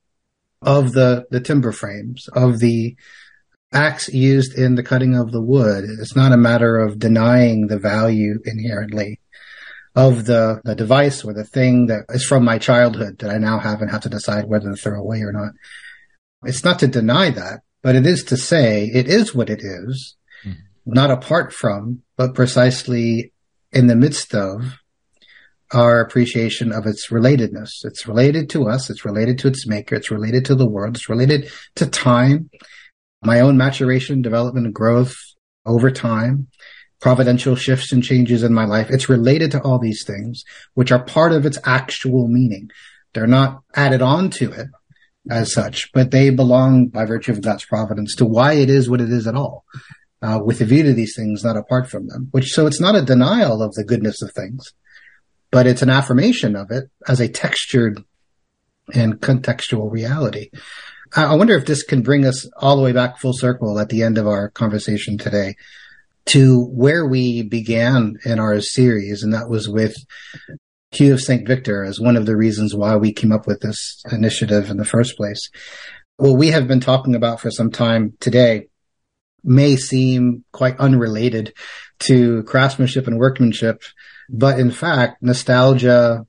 of 0.63 0.93
the 0.93 1.27
the 1.31 1.41
timber 1.41 1.73
frames 1.73 2.29
of 2.35 2.59
the 2.59 2.97
axe 3.73 4.09
used 4.09 4.57
in 4.57 4.75
the 4.75 4.83
cutting 4.83 5.17
of 5.17 5.33
the 5.33 5.41
wood. 5.41 5.85
It's 5.85 6.17
not 6.17 6.33
a 6.33 6.37
matter 6.37 6.79
of 6.79 6.99
denying 6.99 7.67
the 7.67 7.79
value 7.79 8.41
inherently 8.45 9.21
of 9.97 10.27
the, 10.27 10.61
the 10.65 10.75
device 10.75 11.25
or 11.25 11.33
the 11.33 11.45
thing 11.45 11.87
that 11.87 12.05
is 12.11 12.25
from 12.25 12.45
my 12.45 12.59
childhood 12.59 13.19
that 13.19 13.31
I 13.31 13.39
now 13.39 13.59
have 13.59 13.81
and 13.81 13.91
have 13.91 14.03
to 14.03 14.09
decide 14.09 14.47
whether 14.47 14.71
to 14.71 14.77
throw 14.77 15.01
away 15.01 15.23
or 15.23 15.33
not. 15.33 15.53
It's 16.45 16.63
not 16.63 16.79
to 16.81 16.87
deny 16.87 17.31
that, 17.31 17.61
but 17.83 17.97
it 17.97 18.07
is 18.07 18.23
to 18.25 18.37
say 18.37 18.85
it 18.85 19.09
is 19.09 19.35
what 19.35 19.51
it 19.51 19.61
is, 19.63 20.17
mm-hmm. 20.45 20.61
not 20.85 21.11
apart 21.11 21.53
from, 21.53 22.03
but 22.17 22.35
precisely 22.35 23.33
in 23.73 23.87
the 23.87 23.97
midst 23.97 24.35
of 24.35 24.79
our 25.73 26.01
appreciation 26.01 26.73
of 26.73 26.87
its 26.87 27.09
relatedness. 27.11 27.85
It's 27.85 28.07
related 28.07 28.49
to 28.51 28.69
us. 28.69 28.89
It's 28.91 29.05
related 29.05 29.39
to 29.41 29.49
its 29.49 29.67
maker. 29.67 29.97
It's 29.97 30.13
related 30.13 30.45
to 30.45 30.55
the 30.55 30.69
world. 30.69 30.95
It's 30.95 31.09
related 31.09 31.51
to 31.77 31.87
time 31.87 32.51
my 33.23 33.41
own 33.41 33.57
maturation, 33.57 34.23
development, 34.23 34.67
and 34.67 34.75
growth 34.75 35.17
over 35.65 35.91
time, 35.91 36.49
providential 37.07 37.55
shifts 37.55 37.93
and 37.93 38.03
changes 38.03 38.43
in 38.43 38.53
my 38.53 38.65
life. 38.65 38.91
It's 38.91 39.09
related 39.09 39.53
to 39.53 39.63
all 39.63 39.79
these 39.79 40.03
things, 40.05 40.43
which 40.75 40.91
are 40.91 41.05
part 41.05 41.31
of 41.31 41.47
its 41.47 41.57
actual 41.63 42.27
meaning. 42.27 42.69
They're 43.15 43.29
not 43.29 43.63
added 43.77 44.03
on 44.03 44.29
to 44.31 44.51
it 44.51 44.67
as 45.31 45.53
such, 45.53 45.93
but 45.93 46.11
they 46.11 46.31
belong 46.31 46.89
by 46.89 47.05
virtue 47.05 47.31
of 47.31 47.43
God's 47.43 47.65
providence 47.65 48.17
to 48.17 48.27
why 48.27 48.55
it 48.55 48.69
is 48.69 48.91
what 48.91 49.01
it 49.01 49.09
is 49.09 49.29
at 49.29 49.37
all, 49.37 49.65
uh, 50.21 50.41
with 50.45 50.61
a 50.61 50.65
view 50.65 50.83
to 50.83 50.95
these 50.95 51.15
things, 51.15 51.45
not 51.45 51.57
apart 51.57 51.89
from 51.89 52.09
them. 52.09 52.27
Which, 52.33 52.51
so 52.51 52.67
it's 52.67 52.81
not 52.81 52.97
a 52.97 53.03
denial 53.03 53.63
of 53.63 53.75
the 53.75 53.85
goodness 53.85 54.21
of 54.21 54.33
things, 54.33 54.73
but 55.53 55.69
it's 55.69 55.83
an 55.83 55.91
affirmation 55.91 56.57
of 56.57 56.73
it 56.73 56.91
as 57.07 57.21
a 57.21 57.29
textured 57.29 58.03
and 58.95 59.21
contextual 59.21 59.93
reality. 59.93 60.51
I 61.15 61.37
wonder 61.37 61.55
if 61.55 61.67
this 61.67 61.85
can 61.85 62.03
bring 62.03 62.27
us 62.27 62.51
all 62.57 62.75
the 62.75 62.83
way 62.83 62.91
back 62.91 63.21
full 63.21 63.33
circle 63.33 63.79
at 63.79 63.91
the 63.91 64.03
end 64.03 64.19
of 64.19 64.27
our 64.27 64.51
conversation 64.51 65.19
today 65.19 65.55
to 66.27 66.65
where 66.67 67.07
we 67.07 67.43
began 67.43 68.17
in 68.25 68.39
our 68.39 68.61
series, 68.61 69.23
and 69.23 69.33
that 69.33 69.49
was 69.49 69.69
with 69.69 69.95
Hugh 70.91 71.15
of 71.15 71.21
St. 71.21 71.47
Victor 71.47 71.85
as 71.85 72.01
one 72.01 72.17
of 72.17 72.27
the 72.27 72.37
reasons 72.37 72.75
why 72.75 72.97
we 72.97 73.13
came 73.13 73.33
up 73.33 73.47
with 73.47 73.61
this 73.61 74.03
initiative 74.11 74.71
in 74.71 74.77
the 74.77 74.85
first 74.85 75.17
place. 75.17 75.51
What 76.17 76.33
we 76.33 76.49
have 76.49 76.67
been 76.67 76.81
talking 76.81 77.15
about 77.15 77.41
for 77.41 77.51
some 77.51 77.71
time 77.71 78.15
today 78.21 78.69
may 79.45 79.77
seem 79.77 80.45
quite 80.53 80.79
unrelated 80.79 81.55
to 82.01 82.43
craftsmanship 82.45 83.07
and 83.07 83.19
workmanship, 83.19 83.83
but 84.29 84.59
in 84.59 84.71
fact, 84.71 85.23
nostalgia, 85.23 86.27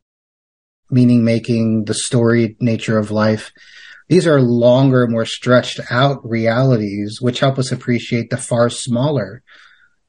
meaning 0.92 1.24
making, 1.24 1.86
the 1.86 1.94
storied 1.94 2.62
nature 2.62 2.98
of 2.98 3.12
life, 3.12 3.52
these 4.10 4.28
are 4.28 4.42
longer, 4.42 5.08
more 5.08 5.26
stretched 5.26 5.80
out 5.90 6.20
realities, 6.24 7.20
which 7.20 7.40
help 7.40 7.58
us 7.58 7.72
appreciate 7.72 8.30
the 8.30 8.38
far 8.38 8.70
smaller, 8.70 9.44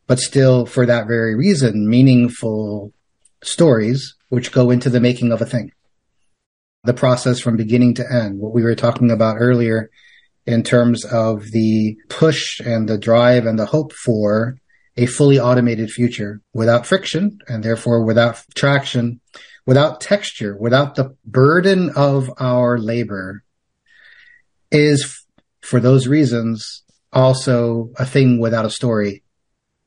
but 0.09 0.19
still 0.19 0.67
for 0.67 0.87
that 0.87 1.07
very 1.07 1.37
reason, 1.37 1.89
meaningful 1.89 2.93
stories, 3.45 4.17
which 4.31 4.51
go 4.51 4.71
into 4.71 4.91
the 4.91 5.01
making 5.01 5.31
of 5.31 5.41
a 5.41 5.47
thing. 5.47 5.71
The 6.85 6.95
process 6.95 7.39
from 7.39 7.57
beginning 7.57 7.95
to 7.95 8.13
end, 8.13 8.41
what 8.41 8.55
we 8.55 8.63
were 8.63 8.75
talking 8.75 9.11
about 9.11 9.37
earlier 9.39 9.91
in 10.47 10.63
terms 10.63 11.05
of 11.05 11.51
the 11.53 11.97
push 12.09 12.59
and 12.61 12.89
the 12.89 12.99
drive 12.99 13.45
and 13.45 13.59
the 13.59 13.67
hope 13.67 13.93
for 13.93 14.57
a 14.97 15.05
fully 15.07 15.39
automated 15.39 15.91
future 15.91 16.41
without 16.55 16.87
friction 16.87 17.39
and 17.47 17.63
therefore 17.63 18.05
without 18.05 18.43
traction, 18.57 19.21
without 19.67 20.01
texture, 20.01 20.57
without 20.59 20.95
the 20.95 21.15
burden 21.25 21.91
of 21.95 22.31
our 22.39 22.79
labor 22.79 23.45
is 24.71 25.23
for 25.61 25.81
those 25.81 26.09
reasons 26.09 26.83
also 27.13 27.91
a 27.99 28.07
thing 28.07 28.41
without 28.41 28.65
a 28.65 28.71
story, 28.71 29.23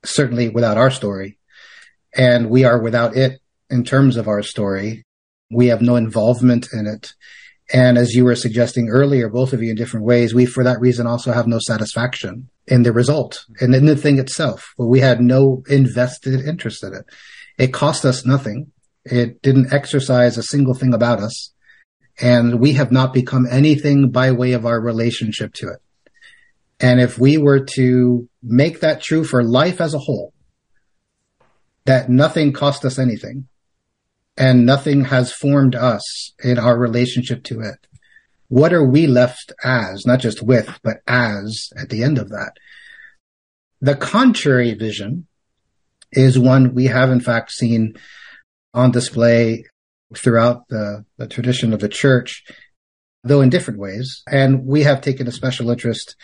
certainly 0.03 0.49
without 0.49 0.77
our 0.77 0.91
story. 0.91 1.37
And 2.15 2.49
we 2.49 2.63
are 2.63 2.81
without 2.81 3.15
it 3.15 3.39
in 3.69 3.83
terms 3.83 4.17
of 4.17 4.27
our 4.27 4.43
story. 4.43 5.03
We 5.49 5.67
have 5.67 5.81
no 5.81 5.95
involvement 5.95 6.67
in 6.73 6.87
it. 6.87 7.13
And 7.73 7.97
as 7.97 8.13
you 8.13 8.25
were 8.25 8.35
suggesting 8.35 8.89
earlier, 8.89 9.29
both 9.29 9.53
of 9.53 9.63
you 9.63 9.69
in 9.69 9.75
different 9.75 10.05
ways, 10.05 10.33
we 10.33 10.45
for 10.45 10.63
that 10.63 10.81
reason 10.81 11.07
also 11.07 11.31
have 11.31 11.47
no 11.47 11.59
satisfaction 11.59 12.49
in 12.67 12.83
the 12.83 12.91
result 12.91 13.45
and 13.61 13.73
in 13.73 13.85
the 13.85 13.95
thing 13.95 14.19
itself. 14.19 14.73
Well, 14.77 14.89
we 14.89 14.99
had 14.99 15.21
no 15.21 15.63
invested 15.69 16.41
interest 16.41 16.83
in 16.83 16.93
it. 16.93 17.05
It 17.57 17.73
cost 17.73 18.03
us 18.03 18.25
nothing. 18.25 18.71
It 19.05 19.41
didn't 19.41 19.73
exercise 19.73 20.37
a 20.37 20.43
single 20.43 20.73
thing 20.73 20.93
about 20.93 21.19
us 21.19 21.51
and 22.19 22.59
we 22.59 22.73
have 22.73 22.91
not 22.91 23.13
become 23.13 23.47
anything 23.49 24.09
by 24.09 24.31
way 24.31 24.53
of 24.53 24.65
our 24.65 24.79
relationship 24.79 25.53
to 25.55 25.69
it. 25.69 25.79
And 26.79 26.99
if 26.99 27.17
we 27.17 27.37
were 27.37 27.65
to 27.75 28.27
make 28.43 28.79
that 28.79 29.01
true 29.01 29.23
for 29.23 29.43
life 29.43 29.79
as 29.81 29.93
a 29.93 29.99
whole, 29.99 30.33
that 31.85 32.09
nothing 32.09 32.53
cost 32.53 32.85
us 32.85 32.99
anything 32.99 33.47
and 34.37 34.65
nothing 34.65 35.05
has 35.05 35.31
formed 35.31 35.75
us 35.75 36.33
in 36.43 36.57
our 36.57 36.77
relationship 36.77 37.43
to 37.43 37.61
it, 37.61 37.87
what 38.47 38.73
are 38.73 38.85
we 38.85 39.07
left 39.07 39.53
as, 39.63 40.05
not 40.05 40.19
just 40.19 40.41
with, 40.41 40.79
but 40.83 40.97
as 41.07 41.69
at 41.77 41.89
the 41.89 42.03
end 42.03 42.17
of 42.17 42.29
that? 42.29 42.53
The 43.81 43.95
contrary 43.95 44.73
vision 44.73 45.27
is 46.11 46.37
one 46.37 46.73
we 46.73 46.85
have 46.85 47.11
in 47.11 47.19
fact 47.19 47.51
seen 47.51 47.93
on 48.73 48.91
display 48.91 49.65
throughout 50.15 50.67
the, 50.67 51.05
the 51.17 51.27
tradition 51.27 51.73
of 51.73 51.79
the 51.79 51.89
church, 51.89 52.43
though 53.23 53.41
in 53.41 53.49
different 53.49 53.79
ways. 53.79 54.21
And 54.27 54.65
we 54.65 54.83
have 54.83 55.01
taken 55.01 55.27
a 55.27 55.31
special 55.31 55.69
interest 55.69 56.15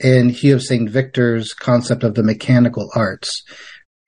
in 0.00 0.30
Hugh 0.30 0.54
of 0.54 0.62
St. 0.62 0.88
Victor's 0.88 1.52
concept 1.52 2.02
of 2.02 2.14
the 2.14 2.22
mechanical 2.22 2.90
arts. 2.94 3.42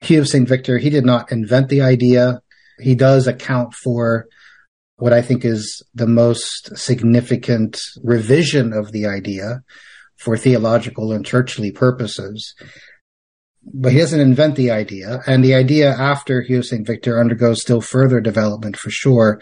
Hugh 0.01 0.21
of 0.21 0.29
St. 0.29 0.49
Victor, 0.49 0.79
he 0.79 0.91
did 0.91 1.05
not 1.05 1.31
invent 1.31 1.69
the 1.69 1.83
idea. 1.83 2.41
He 2.81 2.95
does 2.95 3.27
account 3.27 3.75
for 3.75 4.27
what 4.97 5.13
I 5.13 5.23
think 5.23 5.45
is 5.45 5.83
the 5.95 6.07
most 6.07 6.77
significant 6.77 7.81
revision 8.03 8.73
of 8.73 8.93
the 8.93 9.07
idea 9.07 9.63
for 10.17 10.37
theological 10.37 11.13
and 11.13 11.25
churchly 11.25 11.71
purposes 11.73 12.55
but 13.65 13.93
he 13.93 13.99
doesn't 13.99 14.21
invent 14.21 14.57
the 14.57 14.71
idea. 14.71 15.21
And 15.27 15.45
the 15.45 15.55
idea 15.55 15.93
after 15.93 16.43
Hugh 16.43 16.59
of 16.59 16.67
St. 16.67 16.87
Victor 16.87 17.21
undergoes 17.21 17.61
still 17.61 17.81
further 17.81 18.21
development 18.21 18.77
for 18.77 18.91
sure 18.91 19.41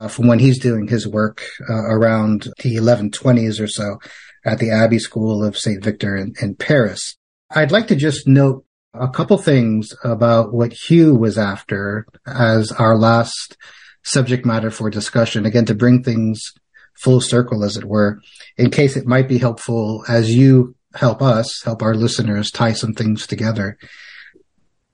uh, 0.00 0.08
from 0.08 0.26
when 0.26 0.38
he's 0.38 0.58
doing 0.58 0.88
his 0.88 1.06
work 1.06 1.42
uh, 1.68 1.84
around 1.84 2.48
the 2.62 2.76
1120s 2.76 3.60
or 3.60 3.68
so 3.68 3.98
at 4.44 4.58
the 4.58 4.70
Abbey 4.70 4.98
School 4.98 5.44
of 5.44 5.56
St. 5.56 5.82
Victor 5.82 6.16
in, 6.16 6.34
in 6.40 6.54
Paris. 6.54 7.16
I'd 7.50 7.72
like 7.72 7.88
to 7.88 7.96
just 7.96 8.26
note 8.26 8.64
a 8.92 9.08
couple 9.08 9.38
things 9.38 9.94
about 10.04 10.52
what 10.52 10.72
Hugh 10.72 11.14
was 11.14 11.38
after 11.38 12.06
as 12.26 12.70
our 12.72 12.96
last 12.96 13.56
subject 14.02 14.46
matter 14.46 14.70
for 14.70 14.90
discussion. 14.90 15.46
Again, 15.46 15.64
to 15.66 15.74
bring 15.74 16.02
things 16.02 16.52
full 16.94 17.20
circle, 17.20 17.64
as 17.64 17.76
it 17.76 17.84
were, 17.84 18.20
in 18.56 18.70
case 18.70 18.96
it 18.96 19.06
might 19.06 19.28
be 19.28 19.38
helpful 19.38 20.04
as 20.08 20.34
you 20.34 20.76
help 20.94 21.22
us, 21.22 21.62
help 21.64 21.82
our 21.82 21.94
listeners 21.94 22.50
tie 22.50 22.72
some 22.72 22.94
things 22.94 23.26
together. 23.26 23.76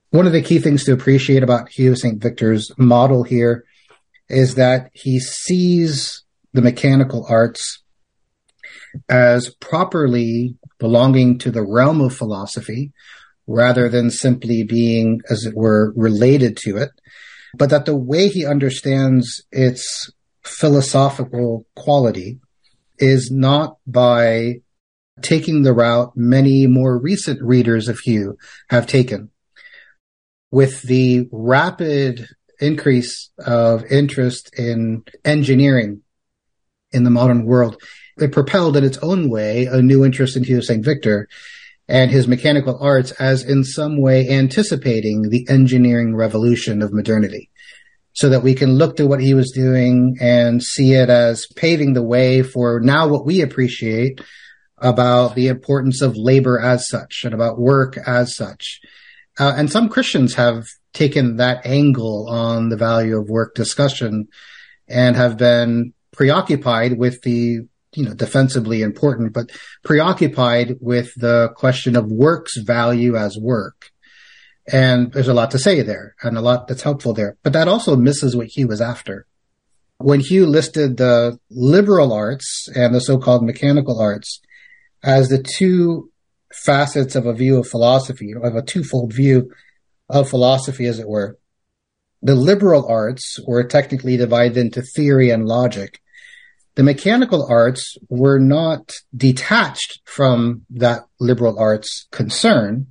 One 0.09 0.25
of 0.25 0.33
the 0.33 0.41
key 0.41 0.59
things 0.59 0.83
to 0.85 0.93
appreciate 0.93 1.43
about 1.43 1.69
Hugh 1.69 1.95
St. 1.95 2.21
Victor's 2.21 2.71
model 2.77 3.23
here 3.23 3.65
is 4.27 4.55
that 4.55 4.89
he 4.93 5.19
sees 5.19 6.23
the 6.53 6.61
mechanical 6.61 7.25
arts 7.29 7.81
as 9.09 9.53
properly 9.55 10.55
belonging 10.79 11.37
to 11.39 11.51
the 11.51 11.65
realm 11.65 12.01
of 12.01 12.15
philosophy 12.15 12.91
rather 13.47 13.89
than 13.89 14.09
simply 14.09 14.63
being, 14.63 15.21
as 15.29 15.45
it 15.45 15.55
were, 15.55 15.93
related 15.95 16.57
to 16.57 16.77
it, 16.77 16.91
but 17.57 17.69
that 17.69 17.85
the 17.85 17.95
way 17.95 18.27
he 18.27 18.45
understands 18.45 19.43
its 19.51 20.11
philosophical 20.43 21.65
quality 21.75 22.39
is 22.97 23.31
not 23.31 23.77
by 23.85 24.61
taking 25.21 25.63
the 25.63 25.73
route 25.73 26.15
many 26.15 26.67
more 26.67 26.97
recent 26.97 27.41
readers 27.41 27.87
of 27.87 27.99
Hugh 27.99 28.37
have 28.69 28.87
taken. 28.87 29.29
With 30.51 30.81
the 30.83 31.27
rapid 31.31 32.27
increase 32.59 33.31
of 33.39 33.85
interest 33.85 34.57
in 34.57 35.03
engineering 35.25 36.01
in 36.91 37.03
the 37.03 37.09
modern 37.09 37.45
world, 37.45 37.81
it 38.17 38.31
propelled 38.31 38.77
in 38.77 38.83
its 38.83 38.97
own 38.99 39.29
way 39.29 39.65
a 39.65 39.81
new 39.81 40.03
interest 40.05 40.35
in 40.35 40.43
Hugh 40.43 40.61
St. 40.61 40.83
Victor 40.83 41.27
and 41.87 42.11
his 42.11 42.27
mechanical 42.27 42.77
arts 42.79 43.11
as 43.11 43.43
in 43.43 43.63
some 43.63 44.01
way 44.01 44.29
anticipating 44.29 45.29
the 45.29 45.45
engineering 45.49 46.15
revolution 46.15 46.81
of 46.81 46.93
modernity. 46.93 47.49
So 48.13 48.29
that 48.29 48.43
we 48.43 48.55
can 48.55 48.73
look 48.73 48.97
to 48.97 49.07
what 49.07 49.21
he 49.21 49.33
was 49.33 49.51
doing 49.51 50.17
and 50.19 50.61
see 50.61 50.93
it 50.93 51.09
as 51.09 51.47
paving 51.55 51.93
the 51.93 52.03
way 52.03 52.43
for 52.43 52.81
now 52.81 53.07
what 53.07 53.25
we 53.25 53.41
appreciate 53.41 54.19
about 54.77 55.35
the 55.35 55.47
importance 55.47 56.01
of 56.01 56.17
labor 56.17 56.59
as 56.59 56.89
such 56.89 57.21
and 57.23 57.33
about 57.33 57.57
work 57.57 57.97
as 58.05 58.35
such. 58.35 58.81
Uh, 59.39 59.53
and 59.55 59.71
some 59.71 59.87
Christians 59.87 60.35
have 60.35 60.65
taken 60.93 61.37
that 61.37 61.65
angle 61.65 62.27
on 62.29 62.69
the 62.69 62.75
value 62.75 63.17
of 63.17 63.29
work 63.29 63.55
discussion 63.55 64.27
and 64.87 65.15
have 65.15 65.37
been 65.37 65.93
preoccupied 66.11 66.97
with 66.97 67.21
the 67.21 67.61
you 67.93 68.05
know 68.05 68.13
defensively 68.13 68.81
important 68.81 69.33
but 69.33 69.49
preoccupied 69.83 70.75
with 70.79 71.13
the 71.15 71.49
question 71.55 71.95
of 71.95 72.11
work's 72.11 72.57
value 72.57 73.15
as 73.15 73.37
work 73.37 73.91
and 74.71 75.11
there's 75.11 75.27
a 75.27 75.33
lot 75.33 75.51
to 75.51 75.59
say 75.59 75.81
there 75.81 76.15
and 76.23 76.37
a 76.37 76.41
lot 76.41 76.67
that's 76.67 76.83
helpful 76.83 77.13
there 77.13 77.37
but 77.43 77.53
that 77.53 77.67
also 77.67 77.95
misses 77.95 78.35
what 78.35 78.47
Hugh 78.47 78.67
was 78.67 78.81
after 78.81 79.25
when 80.03 80.19
Hugh 80.19 80.47
listed 80.47 80.97
the 80.97 81.39
liberal 81.49 82.13
arts 82.13 82.67
and 82.75 82.93
the 82.93 83.01
so-called 83.01 83.45
mechanical 83.45 83.99
arts 83.99 84.41
as 85.03 85.29
the 85.29 85.41
two 85.41 86.11
facets 86.53 87.15
of 87.15 87.25
a 87.25 87.33
view 87.33 87.57
of 87.57 87.67
philosophy, 87.67 88.33
of 88.33 88.55
a 88.55 88.61
twofold 88.61 89.13
view 89.13 89.51
of 90.09 90.29
philosophy, 90.29 90.85
as 90.85 90.99
it 90.99 91.07
were. 91.07 91.37
The 92.21 92.35
liberal 92.35 92.87
arts 92.87 93.39
were 93.47 93.63
technically 93.63 94.17
divided 94.17 94.57
into 94.57 94.81
theory 94.81 95.29
and 95.29 95.45
logic. 95.45 96.01
The 96.75 96.83
mechanical 96.83 97.47
arts 97.49 97.97
were 98.09 98.39
not 98.39 98.93
detached 99.15 100.01
from 100.05 100.65
that 100.69 101.05
liberal 101.19 101.59
arts 101.59 102.07
concern, 102.11 102.87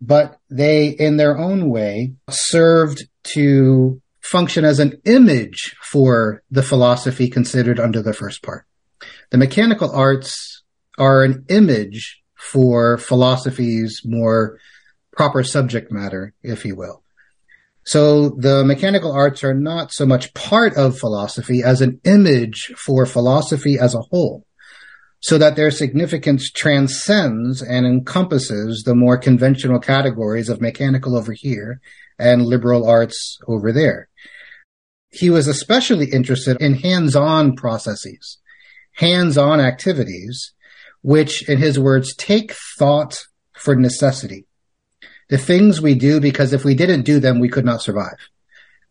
but 0.00 0.38
they, 0.50 0.88
in 0.88 1.16
their 1.16 1.38
own 1.38 1.70
way, 1.70 2.14
served 2.28 3.04
to 3.34 4.00
function 4.20 4.64
as 4.64 4.80
an 4.80 5.00
image 5.04 5.76
for 5.82 6.42
the 6.50 6.62
philosophy 6.62 7.28
considered 7.28 7.78
under 7.78 8.02
the 8.02 8.12
first 8.12 8.42
part. 8.42 8.64
The 9.30 9.38
mechanical 9.38 9.90
arts 9.90 10.62
are 10.98 11.22
an 11.22 11.44
image 11.48 12.22
for 12.34 12.98
philosophy's 12.98 14.02
more 14.04 14.58
proper 15.12 15.44
subject 15.44 15.92
matter, 15.92 16.34
if 16.42 16.64
you 16.64 16.74
will. 16.74 17.01
So 17.84 18.30
the 18.30 18.64
mechanical 18.64 19.12
arts 19.12 19.42
are 19.42 19.54
not 19.54 19.92
so 19.92 20.06
much 20.06 20.32
part 20.34 20.76
of 20.76 20.98
philosophy 20.98 21.62
as 21.62 21.80
an 21.80 22.00
image 22.04 22.72
for 22.76 23.06
philosophy 23.06 23.78
as 23.78 23.94
a 23.94 24.02
whole, 24.02 24.46
so 25.20 25.36
that 25.38 25.56
their 25.56 25.70
significance 25.70 26.50
transcends 26.50 27.60
and 27.60 27.86
encompasses 27.86 28.84
the 28.84 28.94
more 28.94 29.18
conventional 29.18 29.80
categories 29.80 30.48
of 30.48 30.60
mechanical 30.60 31.16
over 31.16 31.32
here 31.32 31.80
and 32.18 32.46
liberal 32.46 32.88
arts 32.88 33.38
over 33.48 33.72
there. 33.72 34.08
He 35.10 35.28
was 35.28 35.48
especially 35.48 36.10
interested 36.10 36.60
in 36.60 36.74
hands-on 36.74 37.56
processes, 37.56 38.38
hands-on 38.94 39.60
activities 39.60 40.52
which, 41.02 41.48
in 41.48 41.58
his 41.58 41.78
words, 41.78 42.14
take 42.14 42.54
thought 42.78 43.18
for 43.54 43.74
necessity. 43.74 44.46
The 45.32 45.38
things 45.38 45.80
we 45.80 45.94
do 45.94 46.20
because 46.20 46.52
if 46.52 46.62
we 46.62 46.74
didn't 46.74 47.06
do 47.06 47.18
them, 47.18 47.40
we 47.40 47.48
could 47.48 47.64
not 47.64 47.80
survive, 47.80 48.18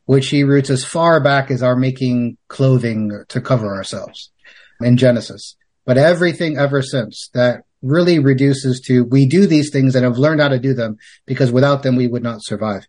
which 0.05 0.29
he 0.29 0.43
roots 0.43 0.71
as 0.71 0.83
far 0.83 1.21
back 1.21 1.51
as 1.51 1.61
our 1.61 1.75
making 1.75 2.35
clothing 2.47 3.11
to 3.27 3.39
cover 3.39 3.67
ourselves 3.67 4.31
in 4.81 4.97
Genesis. 4.97 5.55
But 5.85 5.99
everything 5.99 6.57
ever 6.57 6.81
since 6.81 7.29
that 7.35 7.65
really 7.83 8.17
reduces 8.17 8.81
to 8.87 9.03
we 9.03 9.27
do 9.27 9.45
these 9.45 9.69
things 9.69 9.93
and 9.93 10.03
have 10.03 10.17
learned 10.17 10.41
how 10.41 10.47
to 10.47 10.57
do 10.57 10.73
them 10.73 10.97
because 11.27 11.51
without 11.51 11.83
them 11.83 11.95
we 11.95 12.07
would 12.07 12.23
not 12.23 12.43
survive. 12.43 12.87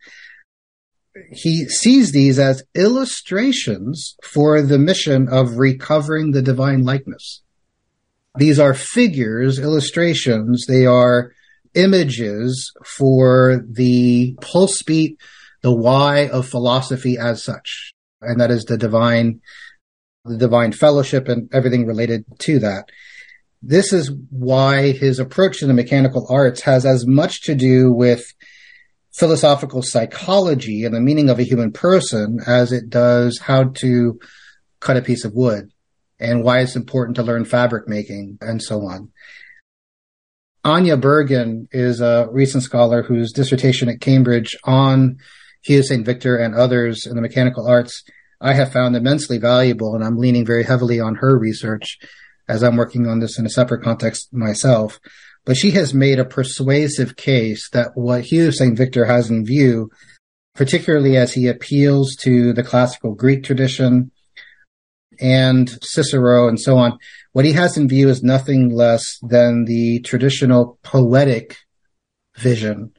He 1.30 1.68
sees 1.68 2.10
these 2.10 2.38
as 2.38 2.62
illustrations 2.74 4.16
for 4.24 4.62
the 4.62 4.78
mission 4.78 5.28
of 5.28 5.58
recovering 5.58 6.30
the 6.30 6.40
divine 6.40 6.84
likeness. 6.84 7.42
These 8.38 8.58
are 8.58 8.72
figures, 8.72 9.58
illustrations. 9.58 10.64
They 10.66 10.86
are 10.86 11.32
images 11.74 12.72
for 12.84 13.62
the 13.68 14.36
pulse 14.40 14.82
beat, 14.82 15.18
the 15.62 15.74
why 15.74 16.28
of 16.28 16.48
philosophy 16.48 17.18
as 17.18 17.42
such. 17.42 17.92
And 18.20 18.40
that 18.40 18.50
is 18.50 18.64
the 18.64 18.76
divine, 18.76 19.40
the 20.24 20.38
divine 20.38 20.72
fellowship 20.72 21.28
and 21.28 21.48
everything 21.52 21.86
related 21.86 22.24
to 22.40 22.58
that. 22.60 22.88
This 23.62 23.92
is 23.92 24.10
why 24.30 24.92
his 24.92 25.18
approach 25.18 25.60
to 25.60 25.66
the 25.66 25.74
mechanical 25.74 26.26
arts 26.28 26.62
has 26.62 26.84
as 26.84 27.06
much 27.06 27.42
to 27.42 27.54
do 27.54 27.92
with 27.92 28.32
philosophical 29.12 29.82
psychology 29.82 30.84
and 30.84 30.94
the 30.94 31.00
meaning 31.00 31.28
of 31.28 31.38
a 31.38 31.44
human 31.44 31.70
person 31.70 32.40
as 32.46 32.72
it 32.72 32.88
does 32.88 33.38
how 33.38 33.64
to 33.64 34.18
cut 34.80 34.96
a 34.96 35.02
piece 35.02 35.24
of 35.24 35.34
wood 35.34 35.70
and 36.18 36.42
why 36.42 36.60
it's 36.60 36.76
important 36.76 37.16
to 37.16 37.22
learn 37.22 37.44
fabric 37.44 37.86
making 37.86 38.38
and 38.40 38.62
so 38.62 38.80
on. 38.86 39.10
Anya 40.64 40.96
Bergen 40.96 41.68
is 41.72 42.00
a 42.00 42.28
recent 42.30 42.62
scholar 42.62 43.02
whose 43.02 43.32
dissertation 43.32 43.88
at 43.88 44.00
Cambridge 44.00 44.56
on 44.64 45.16
Hugh 45.62 45.82
St. 45.82 46.06
Victor 46.06 46.36
and 46.36 46.54
others 46.54 47.04
in 47.06 47.16
the 47.16 47.22
mechanical 47.22 47.66
arts 47.66 48.04
I 48.40 48.54
have 48.54 48.72
found 48.72 48.96
immensely 48.96 49.38
valuable, 49.38 49.94
and 49.94 50.04
I'm 50.04 50.18
leaning 50.18 50.44
very 50.44 50.64
heavily 50.64 50.98
on 50.98 51.14
her 51.16 51.38
research 51.38 51.98
as 52.48 52.64
I'm 52.64 52.76
working 52.76 53.06
on 53.06 53.20
this 53.20 53.38
in 53.38 53.46
a 53.46 53.50
separate 53.50 53.84
context 53.84 54.32
myself. 54.32 54.98
But 55.44 55.56
she 55.56 55.70
has 55.72 55.94
made 55.94 56.18
a 56.18 56.24
persuasive 56.24 57.16
case 57.16 57.68
that 57.70 57.92
what 57.94 58.24
Hugh 58.24 58.50
St. 58.50 58.76
Victor 58.76 59.04
has 59.04 59.30
in 59.30 59.46
view, 59.46 59.90
particularly 60.56 61.16
as 61.16 61.32
he 61.32 61.46
appeals 61.46 62.16
to 62.16 62.52
the 62.52 62.64
classical 62.64 63.14
Greek 63.14 63.44
tradition, 63.44 64.10
and 65.20 65.70
Cicero 65.82 66.48
and 66.48 66.60
so 66.60 66.76
on, 66.76 66.98
what 67.32 67.44
he 67.44 67.52
has 67.52 67.76
in 67.76 67.88
view 67.88 68.08
is 68.08 68.22
nothing 68.22 68.70
less 68.70 69.18
than 69.22 69.64
the 69.64 70.00
traditional 70.00 70.78
poetic 70.82 71.56
vision 72.36 72.92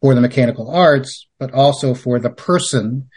for 0.00 0.14
the 0.14 0.20
mechanical 0.20 0.70
arts, 0.70 1.26
but 1.38 1.52
also 1.52 1.94
for 1.94 2.18
the 2.18 2.30
person 2.30 3.08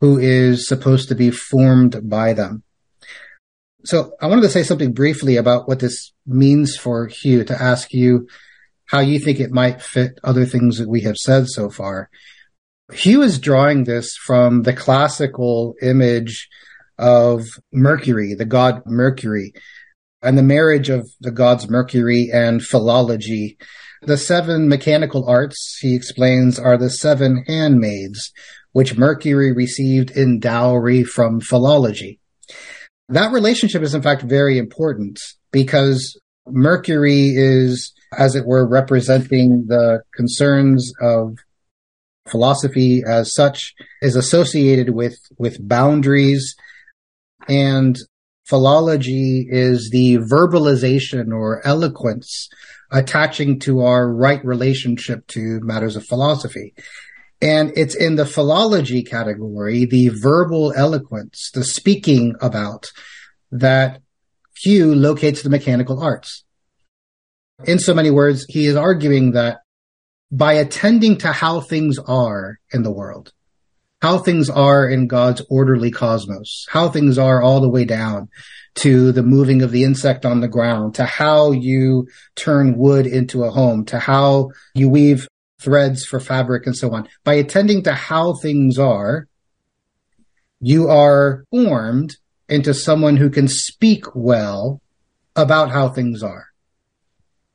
who 0.00 0.18
is 0.18 0.68
supposed 0.68 1.08
to 1.08 1.14
be 1.14 1.30
formed 1.30 2.08
by 2.08 2.32
them. 2.32 2.62
So 3.84 4.12
I 4.20 4.26
wanted 4.26 4.42
to 4.42 4.50
say 4.50 4.62
something 4.62 4.92
briefly 4.92 5.36
about 5.36 5.68
what 5.68 5.80
this 5.80 6.12
means 6.26 6.76
for 6.76 7.06
Hugh 7.06 7.44
to 7.44 7.60
ask 7.60 7.92
you 7.92 8.28
how 8.86 9.00
you 9.00 9.18
think 9.18 9.40
it 9.40 9.50
might 9.50 9.82
fit 9.82 10.18
other 10.22 10.44
things 10.44 10.78
that 10.78 10.88
we 10.88 11.00
have 11.02 11.16
said 11.16 11.48
so 11.48 11.70
far. 11.70 12.10
Hugh 12.92 13.22
is 13.22 13.40
drawing 13.40 13.84
this 13.84 14.16
from 14.16 14.62
the 14.62 14.72
classical 14.72 15.74
image 15.82 16.48
of 16.98 17.44
Mercury, 17.72 18.34
the 18.34 18.44
god 18.44 18.82
Mercury, 18.86 19.52
and 20.22 20.36
the 20.36 20.42
marriage 20.42 20.88
of 20.88 21.08
the 21.20 21.30
gods 21.30 21.68
Mercury 21.68 22.30
and 22.32 22.62
philology. 22.62 23.58
The 24.02 24.16
seven 24.16 24.68
mechanical 24.68 25.28
arts, 25.28 25.78
he 25.80 25.94
explains, 25.94 26.58
are 26.58 26.76
the 26.76 26.90
seven 26.90 27.44
handmaids, 27.46 28.32
which 28.72 28.96
Mercury 28.96 29.52
received 29.52 30.10
in 30.10 30.38
dowry 30.38 31.02
from 31.02 31.40
philology. 31.40 32.20
That 33.08 33.32
relationship 33.32 33.82
is 33.82 33.94
in 33.94 34.02
fact 34.02 34.22
very 34.22 34.58
important 34.58 35.20
because 35.52 36.18
Mercury 36.46 37.32
is, 37.34 37.92
as 38.16 38.34
it 38.34 38.46
were, 38.46 38.66
representing 38.66 39.66
the 39.68 40.02
concerns 40.14 40.92
of 41.00 41.36
philosophy 42.28 43.02
as 43.06 43.32
such 43.32 43.74
is 44.02 44.16
associated 44.16 44.90
with, 44.90 45.18
with 45.38 45.66
boundaries 45.66 46.56
and 47.48 47.98
philology 48.46 49.46
is 49.48 49.90
the 49.90 50.18
verbalization 50.18 51.32
or 51.32 51.66
eloquence 51.66 52.48
attaching 52.90 53.58
to 53.60 53.80
our 53.80 54.12
right 54.12 54.44
relationship 54.44 55.26
to 55.26 55.60
matters 55.62 55.96
of 55.96 56.06
philosophy. 56.06 56.74
And 57.42 57.72
it's 57.76 57.94
in 57.94 58.16
the 58.16 58.24
philology 58.24 59.02
category, 59.02 59.84
the 59.84 60.08
verbal 60.08 60.72
eloquence, 60.74 61.50
the 61.52 61.64
speaking 61.64 62.34
about 62.40 62.86
that 63.50 64.00
Hugh 64.56 64.94
locates 64.94 65.42
the 65.42 65.50
mechanical 65.50 66.02
arts. 66.02 66.44
In 67.64 67.78
so 67.78 67.94
many 67.94 68.10
words, 68.10 68.46
he 68.48 68.66
is 68.66 68.76
arguing 68.76 69.32
that 69.32 69.58
by 70.30 70.54
attending 70.54 71.18
to 71.18 71.32
how 71.32 71.60
things 71.60 71.98
are 71.98 72.58
in 72.72 72.82
the 72.82 72.92
world, 72.92 73.32
how 74.02 74.18
things 74.18 74.50
are 74.50 74.88
in 74.88 75.06
God's 75.06 75.42
orderly 75.48 75.90
cosmos, 75.90 76.66
how 76.68 76.88
things 76.88 77.18
are 77.18 77.42
all 77.42 77.60
the 77.60 77.68
way 77.68 77.84
down 77.84 78.28
to 78.76 79.10
the 79.12 79.22
moving 79.22 79.62
of 79.62 79.70
the 79.70 79.84
insect 79.84 80.26
on 80.26 80.40
the 80.40 80.48
ground, 80.48 80.94
to 80.96 81.06
how 81.06 81.50
you 81.50 82.06
turn 82.34 82.76
wood 82.76 83.06
into 83.06 83.44
a 83.44 83.50
home, 83.50 83.84
to 83.86 83.98
how 83.98 84.50
you 84.74 84.88
weave 84.88 85.26
threads 85.60 86.04
for 86.04 86.20
fabric 86.20 86.66
and 86.66 86.76
so 86.76 86.92
on. 86.92 87.08
By 87.24 87.34
attending 87.34 87.82
to 87.84 87.94
how 87.94 88.34
things 88.34 88.78
are, 88.78 89.26
you 90.60 90.88
are 90.88 91.44
formed 91.50 92.16
into 92.48 92.74
someone 92.74 93.16
who 93.16 93.30
can 93.30 93.48
speak 93.48 94.04
well 94.14 94.80
about 95.34 95.70
how 95.70 95.88
things 95.88 96.22
are. 96.22 96.46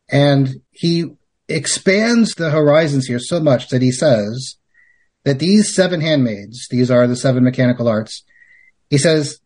And 0.10 0.62
he 0.72 1.12
expands 1.48 2.34
the 2.36 2.50
horizons 2.50 3.08
here 3.08 3.20
so 3.20 3.40
much 3.40 3.70
that 3.70 3.82
he 3.82 3.92
says 3.92 4.58
that 5.24 5.40
these 5.40 5.76
seven 5.76 6.02
handmaids, 6.02 6.68
these 6.70 6.90
are 6.90 7.08
the 7.08 7.16
seven 7.16 7.44
mechanical 7.44 7.88
arts, 7.88 8.24
he 8.90 8.98
says, 8.98 9.40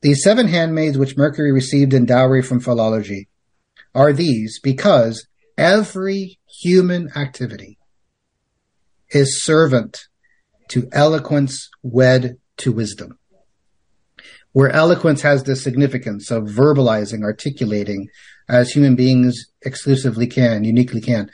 these 0.00 0.22
seven 0.22 0.48
handmaids 0.48 0.98
which 0.98 1.16
Mercury 1.16 1.52
received 1.52 1.94
in 1.94 2.06
dowry 2.06 2.42
from 2.42 2.60
philology 2.60 3.28
are 3.94 4.12
these 4.12 4.58
because 4.60 5.26
every 5.56 6.38
human 6.48 7.10
activity 7.14 7.78
is 9.10 9.44
servant 9.44 10.08
to 10.68 10.88
eloquence 10.92 11.68
wed 11.82 12.38
to 12.56 12.72
wisdom. 12.72 13.18
Where 14.52 14.70
eloquence 14.70 15.22
has 15.22 15.44
the 15.44 15.56
significance 15.56 16.30
of 16.30 16.44
verbalizing, 16.44 17.22
articulating, 17.22 18.08
as 18.48 18.70
human 18.70 18.96
beings 18.96 19.46
exclusively 19.62 20.26
can, 20.26 20.64
uniquely 20.64 21.00
can, 21.00 21.30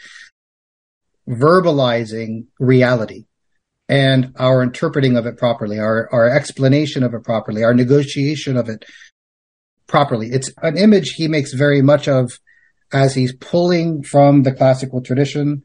verbalizing 1.28 2.46
reality 2.58 3.26
and 3.88 4.34
our 4.38 4.62
interpreting 4.62 5.16
of 5.16 5.26
it 5.26 5.36
properly, 5.36 5.78
our, 5.78 6.08
our 6.12 6.28
explanation 6.28 7.02
of 7.02 7.14
it 7.14 7.24
properly, 7.24 7.64
our 7.64 7.74
negotiation 7.74 8.56
of 8.56 8.68
it 8.68 8.84
properly. 9.86 10.28
It's 10.28 10.52
an 10.62 10.76
image 10.76 11.10
he 11.10 11.28
makes 11.28 11.52
very 11.52 11.82
much 11.82 12.08
of 12.08 12.38
as 12.92 13.14
he's 13.14 13.34
pulling 13.34 14.02
from 14.02 14.42
the 14.42 14.52
classical 14.52 15.02
tradition 15.02 15.62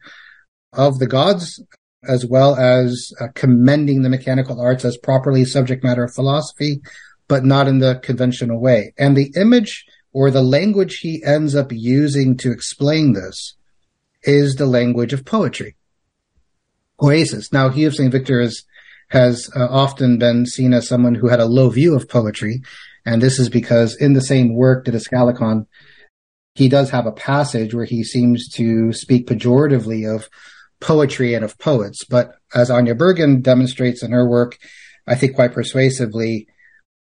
of 0.74 0.99
the 0.99 1.07
gods, 1.07 1.61
as 2.07 2.26
well 2.26 2.55
as 2.55 3.11
uh, 3.22 3.28
commending 3.34 4.01
the 4.01 4.09
mechanical 4.09 4.59
arts 4.59 4.84
as 4.84 4.97
properly 4.97 5.45
subject 5.45 5.84
matter 5.84 6.03
of 6.03 6.14
philosophy, 6.14 6.82
but 7.28 7.45
not 7.45 7.68
in 7.68 7.80
the 7.80 7.99
conventional 8.03 8.59
way. 8.59 8.93
And 8.97 9.16
the 9.16 9.32
image 9.36 9.86
or 10.11 10.30
the 10.30 10.43
language 10.43 10.99
he 10.99 11.24
ends 11.26 11.55
up 11.55 11.72
using 11.72 12.36
to 12.38 12.51
explain 12.51 13.14
this 13.14 13.55
is 14.24 14.55
the 14.55 14.65
language 14.65 15.13
of 15.13 15.26
poetry. 15.26 15.76
Poiesis. 16.99 17.51
Now, 17.51 17.69
Hugh 17.69 17.88
of 17.88 17.95
St. 17.95 18.11
Victor 18.11 18.39
is, 18.39 18.63
has 19.09 19.49
uh, 19.55 19.67
often 19.69 20.17
been 20.17 20.45
seen 20.45 20.74
as 20.74 20.88
someone 20.88 21.15
who 21.15 21.28
had 21.28 21.39
a 21.39 21.45
low 21.45 21.69
view 21.69 21.95
of 21.95 22.07
poetry. 22.07 22.61
And 23.05 23.21
this 23.21 23.39
is 23.39 23.49
because 23.49 23.95
in 23.95 24.13
the 24.13 24.21
same 24.21 24.55
work, 24.55 24.86
Didascalicon, 24.86 25.67
he 26.55 26.69
does 26.69 26.91
have 26.91 27.05
a 27.05 27.11
passage 27.11 27.74
where 27.74 27.86
he 27.86 28.03
seems 28.03 28.47
to 28.49 28.93
speak 28.93 29.28
pejoratively 29.28 30.13
of 30.13 30.30
poetry 30.80 31.34
and 31.34 31.43
of 31.43 31.57
poets. 31.57 32.05
But 32.05 32.36
as 32.53 32.69
Anya 32.69 32.95
Bergen 32.95 33.41
demonstrates 33.41 34.03
in 34.03 34.11
her 34.11 34.30
work, 34.30 34.57
I 35.07 35.15
think 35.15 35.36
quite 35.36 35.53
persuasively, 35.53 36.47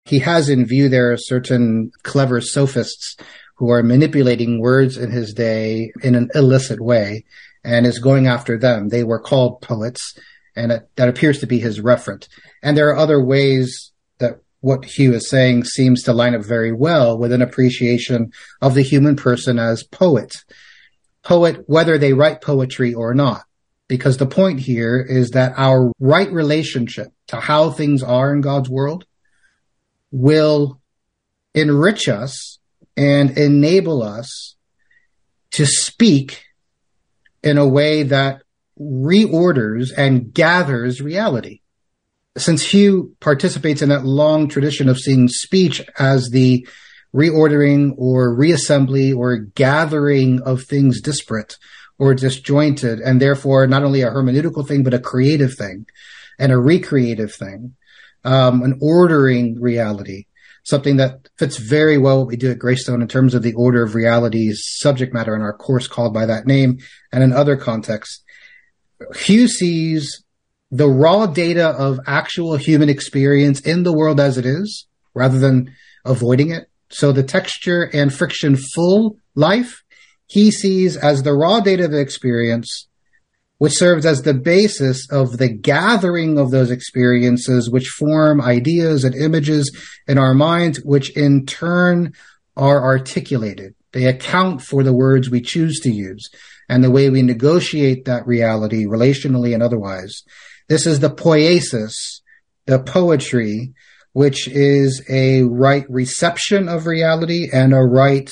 he 0.06 0.20
has 0.20 0.50
in 0.50 0.66
view 0.66 0.90
there 0.90 1.16
certain 1.18 1.92
clever 2.04 2.42
sophists 2.42 3.18
who 3.64 3.72
are 3.72 3.82
manipulating 3.82 4.60
words 4.60 4.98
in 4.98 5.10
his 5.10 5.34
day 5.34 5.94
in 6.02 6.16
an 6.16 6.30
illicit 6.36 6.82
way 6.82 7.24
and 7.64 7.86
is 7.86 7.98
going 8.00 8.28
after 8.28 8.58
them. 8.58 8.90
They 8.90 9.06
were 9.06 9.22
called 9.22 9.62
poets 9.62 10.20
and 10.54 10.70
it, 10.74 10.90
that 10.98 11.08
appears 11.08 11.40
to 11.40 11.48
be 11.48 11.60
his 11.60 11.80
referent. 11.80 12.28
And 12.62 12.76
there 12.76 12.90
are 12.90 12.98
other 12.98 13.24
ways 13.24 13.94
that 14.18 14.42
what 14.60 14.84
Hugh 14.84 15.14
is 15.14 15.30
saying 15.30 15.64
seems 15.64 16.04
to 16.04 16.12
line 16.12 16.36
up 16.36 16.44
very 16.44 16.74
well 16.74 17.18
with 17.18 17.32
an 17.32 17.42
appreciation 17.42 18.34
of 18.62 18.74
the 18.74 18.82
human 18.82 19.16
person 19.16 19.58
as 19.58 19.86
poet. 19.86 20.34
Poet, 21.24 21.64
whether 21.66 21.98
they 21.98 22.12
write 22.12 22.42
poetry 22.42 22.94
or 22.94 23.14
not. 23.14 23.44
Because 23.88 24.18
the 24.18 24.26
point 24.26 24.60
here 24.60 25.00
is 25.00 25.30
that 25.30 25.54
our 25.56 25.94
right 26.02 26.30
relationship 26.34 27.14
to 27.28 27.38
how 27.38 27.72
things 27.72 28.04
are 28.04 28.34
in 28.34 28.42
God's 28.42 28.70
world 28.70 29.06
will 30.12 30.82
enrich 31.54 32.10
us 32.10 32.53
and 32.96 33.38
enable 33.38 34.04
us 34.04 34.56
to 35.52 35.66
speak 35.66 36.44
in 37.44 37.58
a 37.58 37.68
way 37.68 38.04
that 38.04 38.42
reorders 38.80 39.92
and 39.96 40.34
gathers 40.34 41.02
reality. 41.02 41.62
Since 42.38 42.74
Hugh 42.74 43.16
participates 43.20 43.82
in 43.82 43.90
that 43.90 44.06
long 44.06 44.48
tradition 44.48 44.90
of 44.90 44.98
seeing 44.98 45.28
speech 45.28 45.82
as 46.00 46.30
the 46.32 46.68
reordering 47.14 47.94
or 47.98 48.36
reassembly 48.36 49.16
or 49.16 49.38
gathering 49.38 50.42
of 50.42 50.64
things 50.64 51.02
disparate 51.02 51.58
or 52.00 52.16
disjointed, 52.16 53.00
and 53.00 53.22
therefore 53.22 53.68
not 53.68 53.84
only 53.84 54.02
a 54.02 54.10
hermeneutical 54.10 54.68
thing, 54.68 54.84
but 54.84 54.96
a 54.96 55.00
creative 55.00 55.54
thing 55.56 55.86
and 56.40 56.52
a 56.52 56.58
recreative 56.58 57.34
thing, 57.36 57.76
um, 58.24 58.64
an 58.64 58.80
ordering 58.82 59.62
reality, 59.62 60.26
something 60.64 60.98
that 60.98 61.30
fits 61.38 61.58
very 61.58 61.98
well 61.98 62.20
what 62.20 62.28
we 62.28 62.38
do 62.38 62.52
at 62.52 62.60
Greystone 62.60 63.02
in 63.02 63.08
terms 63.08 63.34
of 63.34 63.44
the 63.44 63.54
order 63.54 63.84
of 63.84 63.96
realities 63.96 64.64
subject 64.66 65.14
matter 65.14 65.36
in 65.36 65.42
our 65.42 65.54
course 65.54 65.88
called 65.88 66.14
by 66.14 66.26
that 66.26 66.48
name 66.48 66.80
and 67.12 67.24
in 67.24 67.34
other 67.34 67.56
contexts. 67.56 68.24
Hugh 69.16 69.48
sees 69.48 70.24
the 70.72 70.90
raw 70.90 71.28
data 71.28 71.70
of 71.70 72.00
actual 72.08 72.56
human 72.56 72.90
experience 72.90 73.60
in 73.62 73.84
the 73.84 73.94
world 73.94 74.20
as 74.20 74.38
it 74.38 74.46
is 74.46 74.88
rather 75.14 75.38
than 75.38 75.74
avoiding 76.06 76.50
it. 76.52 76.70
So 76.90 77.12
the 77.12 77.24
texture 77.24 77.90
and 77.94 78.14
friction 78.14 78.56
full 78.56 79.18
life 79.36 79.84
he 80.28 80.50
sees 80.50 80.98
as 80.98 81.22
the 81.22 81.34
raw 81.34 81.60
data 81.60 81.86
of 81.86 81.94
experience, 81.94 82.88
which 83.64 83.78
serves 83.78 84.06
as 84.06 84.24
the 84.24 84.34
basis 84.34 85.10
of 85.10 85.38
the 85.38 85.48
gathering 85.48 86.38
of 86.38 86.52
those 86.52 86.70
experiences, 86.70 87.70
which 87.70 87.88
form 87.88 88.42
ideas 88.42 89.06
and 89.06 89.16
images 89.16 89.74
in 90.06 90.18
our 90.18 90.34
minds, 90.34 90.82
which 90.84 91.16
in 91.16 91.46
turn 91.46 92.12
are 92.58 92.84
articulated. 92.84 93.74
They 93.94 94.04
account 94.04 94.62
for 94.62 94.84
the 94.84 94.92
words 94.92 95.30
we 95.30 95.40
choose 95.40 95.80
to 95.80 95.90
use 95.90 96.30
and 96.68 96.84
the 96.84 96.92
way 96.92 97.10
we 97.10 97.22
negotiate 97.22 98.04
that 98.04 98.28
reality 98.28 98.86
relationally 98.86 99.54
and 99.54 99.64
otherwise. 99.64 100.24
This 100.68 100.86
is 100.86 101.00
the 101.00 101.10
poiesis, 101.10 102.20
the 102.66 102.80
poetry, 102.80 103.72
which 104.12 104.50
is 104.50 105.02
a 105.10 105.44
right 105.44 105.86
reception 105.90 106.68
of 106.68 106.86
reality 106.86 107.48
and 107.54 107.74
a 107.74 107.80
right, 107.80 108.30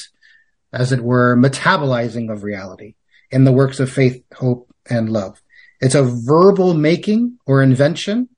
as 0.74 0.92
it 0.92 1.00
were, 1.00 1.38
metabolizing 1.38 2.30
of 2.30 2.44
reality 2.44 2.96
in 3.30 3.46
the 3.46 3.54
works 3.54 3.80
of 3.80 3.90
faith, 3.90 4.22
hope, 4.34 4.68
and 4.90 5.10
love. 5.10 5.42
It's 5.80 5.96
a 5.96 6.04
verbal 6.04 6.74
making 6.74 7.38
or 7.46 7.62
invention 7.62 8.30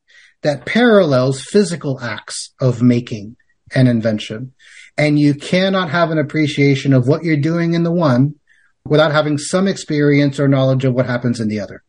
that 0.41 0.65
parallels 0.65 1.41
physical 1.41 1.99
acts 2.01 2.53
of 2.59 2.81
making 2.81 3.35
and 3.73 3.87
invention. 3.87 4.53
And 4.97 5.17
you 5.17 5.33
cannot 5.33 5.89
have 5.89 6.11
an 6.11 6.19
appreciation 6.19 6.93
of 6.93 7.07
what 7.07 7.23
you're 7.23 7.37
doing 7.37 7.73
in 7.73 7.83
the 7.83 7.91
one 7.91 8.35
without 8.85 9.11
having 9.11 9.37
some 9.37 9.67
experience 9.67 10.39
or 10.39 10.47
knowledge 10.47 10.85
of 10.85 10.93
what 10.93 11.05
happens 11.05 11.39
in 11.39 11.47
the 11.47 11.59
other 11.59 11.83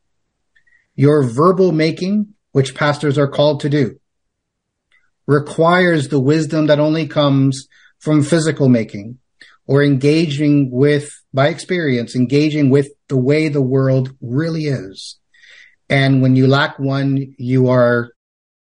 your 0.95 1.25
verbal 1.25 1.73
making, 1.73 2.35
which 2.53 2.75
pastors 2.75 3.19
are 3.19 3.29
called 3.29 3.61
to 3.61 3.69
do, 3.69 3.99
requires 5.27 6.09
the 6.09 6.21
wisdom 6.21 6.67
that 6.67 6.79
only 6.79 7.07
comes 7.07 7.67
from 7.99 8.23
physical 8.23 8.69
making 8.69 9.19
or 9.67 9.83
engaging 9.83 10.71
with, 10.71 11.11
by 11.33 11.49
experience, 11.49 12.15
engaging 12.15 12.71
with 12.71 12.89
the 13.09 13.17
way 13.17 13.49
the 13.49 13.63
world 13.63 14.11
really 14.21 14.65
is. 14.65 15.19
And 15.89 16.23
when 16.23 16.37
you 16.37 16.47
lack 16.47 16.79
one, 16.79 17.35
you 17.39 17.69
are 17.69 18.11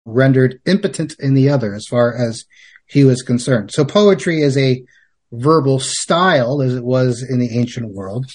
rendered 0.06 0.60
impotent 0.66 1.16
in 1.20 1.34
the 1.34 1.50
other 1.50 1.74
as 1.74 1.86
far 1.88 2.16
as 2.16 2.46
Hugh 2.88 3.10
is 3.10 3.22
concerned. 3.22 3.72
So 3.72 3.86
poetry 3.86 4.42
is 4.42 4.58
a 4.58 4.84
verbal 5.32 5.80
style 5.80 6.62
as 6.62 6.76
it 6.76 6.84
was 6.84 7.26
in 7.28 7.40
the 7.40 7.58
ancient 7.58 7.94
world. 7.94 8.26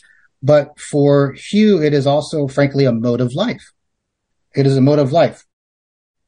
But 0.42 0.78
for 0.78 1.32
Hugh, 1.32 1.82
it 1.82 1.92
is 1.92 2.06
also, 2.06 2.48
frankly, 2.48 2.84
a 2.84 2.92
mode 2.92 3.20
of 3.20 3.34
life. 3.34 3.72
It 4.54 4.66
is 4.66 4.76
a 4.76 4.80
mode 4.80 4.98
of 4.98 5.12
life. 5.12 5.44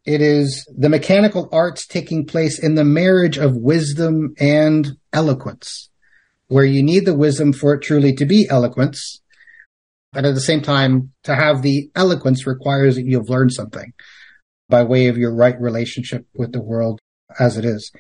It 0.05 0.21
is 0.21 0.67
the 0.77 0.89
mechanical 0.89 1.49
arts 1.53 1.87
taking 1.87 2.27
place 2.27 2.59
in 2.59 2.75
the 2.75 2.85
marriage 2.85 3.37
of 3.37 3.57
wisdom 3.57 4.35
and 4.39 4.97
eloquence, 5.13 5.90
where 6.51 6.65
you 6.65 6.83
need 6.83 7.07
the 7.07 7.15
wisdom 7.15 7.53
for 7.53 7.75
it 7.75 7.83
truly 7.83 8.13
to 8.13 8.27
be 8.27 8.49
eloquence. 8.51 9.23
But 10.13 10.25
at 10.25 10.35
the 10.35 10.41
same 10.41 10.63
time, 10.63 11.13
to 11.23 11.37
have 11.37 11.63
the 11.63 11.91
eloquence 11.95 12.45
requires 12.45 12.97
that 12.97 13.07
you've 13.07 13.31
learned 13.31 13.53
something 13.53 13.93
by 14.69 14.83
way 14.83 15.07
of 15.07 15.17
your 15.17 15.33
right 15.33 15.59
relationship 15.61 16.27
with 16.35 16.53
the 16.53 16.61
world 16.61 16.99
as 17.39 17.57
it 17.57 17.65
is. 17.65 17.93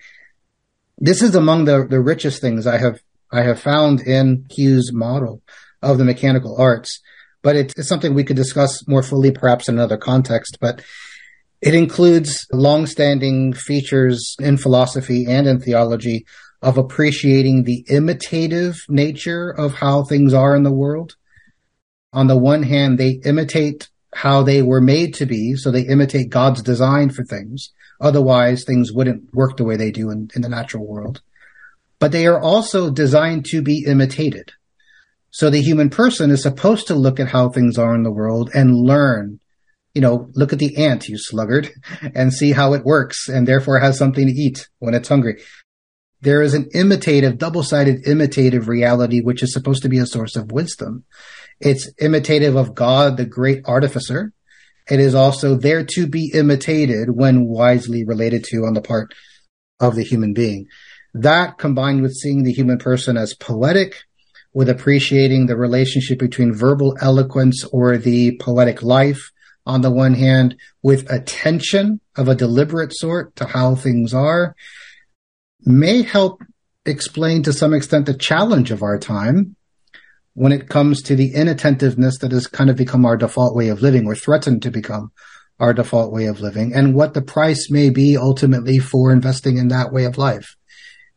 This 0.98 1.22
is 1.22 1.36
among 1.36 1.64
the, 1.64 1.86
the 1.88 2.00
richest 2.00 2.40
things 2.40 2.66
I 2.66 2.78
have, 2.78 3.00
I 3.30 3.42
have 3.42 3.60
found 3.60 4.00
in 4.00 4.46
Hugh's 4.50 4.92
model 4.92 5.42
of 5.80 5.98
the 5.98 6.04
mechanical 6.04 6.60
arts, 6.60 7.00
but 7.42 7.54
it's, 7.54 7.74
it's 7.76 7.88
something 7.88 8.14
we 8.14 8.24
could 8.24 8.36
discuss 8.36 8.86
more 8.88 9.04
fully 9.04 9.30
perhaps 9.30 9.68
in 9.68 9.76
another 9.76 9.96
context. 9.96 10.58
But 10.60 10.82
it 11.62 11.74
includes 11.74 12.48
long-standing 12.52 13.52
features 13.52 14.34
in 14.40 14.56
philosophy 14.56 15.26
and 15.28 15.46
in 15.46 15.60
theology 15.60 16.26
of 16.62 16.76
appreciating 16.76 17.64
the 17.64 17.84
imitative 17.88 18.84
nature 18.88 19.50
of 19.50 19.74
how 19.74 20.04
things 20.04 20.34
are 20.34 20.54
in 20.54 20.62
the 20.62 20.72
world. 20.72 21.16
On 22.12 22.26
the 22.26 22.36
one 22.36 22.62
hand, 22.62 22.98
they 22.98 23.20
imitate 23.24 23.88
how 24.14 24.42
they 24.42 24.62
were 24.62 24.80
made 24.80 25.14
to 25.14 25.26
be, 25.26 25.54
so 25.54 25.70
they 25.70 25.82
imitate 25.82 26.30
God's 26.30 26.62
design 26.62 27.10
for 27.10 27.24
things. 27.24 27.72
Otherwise, 28.00 28.64
things 28.64 28.92
wouldn't 28.92 29.32
work 29.34 29.56
the 29.56 29.64
way 29.64 29.76
they 29.76 29.90
do 29.90 30.10
in, 30.10 30.28
in 30.34 30.42
the 30.42 30.48
natural 30.48 30.86
world. 30.86 31.22
But 31.98 32.12
they 32.12 32.26
are 32.26 32.40
also 32.40 32.90
designed 32.90 33.44
to 33.46 33.62
be 33.62 33.84
imitated. 33.86 34.52
So 35.30 35.48
the 35.48 35.62
human 35.62 35.90
person 35.90 36.30
is 36.30 36.42
supposed 36.42 36.88
to 36.88 36.94
look 36.94 37.20
at 37.20 37.28
how 37.28 37.50
things 37.50 37.78
are 37.78 37.94
in 37.94 38.02
the 38.02 38.10
world 38.10 38.50
and 38.52 38.74
learn, 38.74 39.38
you 39.94 40.00
know, 40.00 40.28
look 40.34 40.52
at 40.52 40.58
the 40.58 40.76
ant, 40.84 41.08
you 41.08 41.18
sluggard, 41.18 41.70
and 42.14 42.32
see 42.32 42.52
how 42.52 42.72
it 42.72 42.84
works 42.84 43.28
and 43.28 43.46
therefore 43.46 43.78
has 43.78 43.96
something 43.96 44.26
to 44.26 44.32
eat 44.32 44.68
when 44.78 44.94
it's 44.94 45.08
hungry. 45.08 45.40
There 46.22 46.42
is 46.42 46.54
an 46.54 46.68
imitative, 46.74 47.38
double-sided 47.38 48.06
imitative 48.06 48.68
reality, 48.68 49.20
which 49.20 49.42
is 49.42 49.52
supposed 49.52 49.82
to 49.82 49.88
be 49.88 49.98
a 49.98 50.06
source 50.06 50.36
of 50.36 50.52
wisdom. 50.52 51.04
It's 51.60 51.90
imitative 51.98 52.56
of 52.56 52.74
God, 52.74 53.16
the 53.16 53.24
great 53.24 53.62
artificer. 53.64 54.32
It 54.88 55.00
is 55.00 55.14
also 55.14 55.56
there 55.56 55.84
to 55.84 56.06
be 56.06 56.30
imitated 56.34 57.10
when 57.10 57.46
wisely 57.46 58.04
related 58.04 58.44
to 58.50 58.66
on 58.66 58.74
the 58.74 58.82
part 58.82 59.14
of 59.78 59.94
the 59.94 60.04
human 60.04 60.34
being. 60.34 60.66
That 61.14 61.58
combined 61.58 62.02
with 62.02 62.14
seeing 62.14 62.42
the 62.42 62.52
human 62.52 62.78
person 62.78 63.16
as 63.16 63.34
poetic, 63.34 63.96
with 64.52 64.68
appreciating 64.68 65.46
the 65.46 65.56
relationship 65.56 66.18
between 66.18 66.52
verbal 66.52 66.96
eloquence 67.00 67.64
or 67.72 67.96
the 67.96 68.36
poetic 68.38 68.82
life 68.82 69.30
on 69.64 69.80
the 69.80 69.90
one 69.90 70.14
hand, 70.14 70.56
with 70.82 71.10
attention 71.10 72.00
of 72.16 72.28
a 72.28 72.34
deliberate 72.34 72.92
sort 72.94 73.36
to 73.36 73.46
how 73.46 73.74
things 73.74 74.12
are, 74.12 74.54
may 75.64 76.02
help 76.02 76.42
explain 76.86 77.42
to 77.42 77.52
some 77.52 77.74
extent 77.74 78.06
the 78.06 78.14
challenge 78.14 78.70
of 78.70 78.82
our 78.82 78.98
time 78.98 79.56
when 80.34 80.52
it 80.52 80.68
comes 80.68 81.02
to 81.02 81.16
the 81.16 81.34
inattentiveness 81.34 82.18
that 82.18 82.32
has 82.32 82.46
kind 82.46 82.70
of 82.70 82.76
become 82.76 83.04
our 83.04 83.16
default 83.16 83.54
way 83.54 83.68
of 83.68 83.82
living 83.82 84.06
or 84.06 84.14
threatened 84.14 84.62
to 84.62 84.70
become 84.70 85.10
our 85.58 85.74
default 85.74 86.12
way 86.12 86.26
of 86.26 86.40
living 86.40 86.72
and 86.74 86.94
what 86.94 87.12
the 87.12 87.22
price 87.22 87.70
may 87.70 87.90
be 87.90 88.16
ultimately 88.16 88.78
for 88.78 89.12
investing 89.12 89.58
in 89.58 89.68
that 89.68 89.92
way 89.92 90.04
of 90.04 90.16
life. 90.16 90.56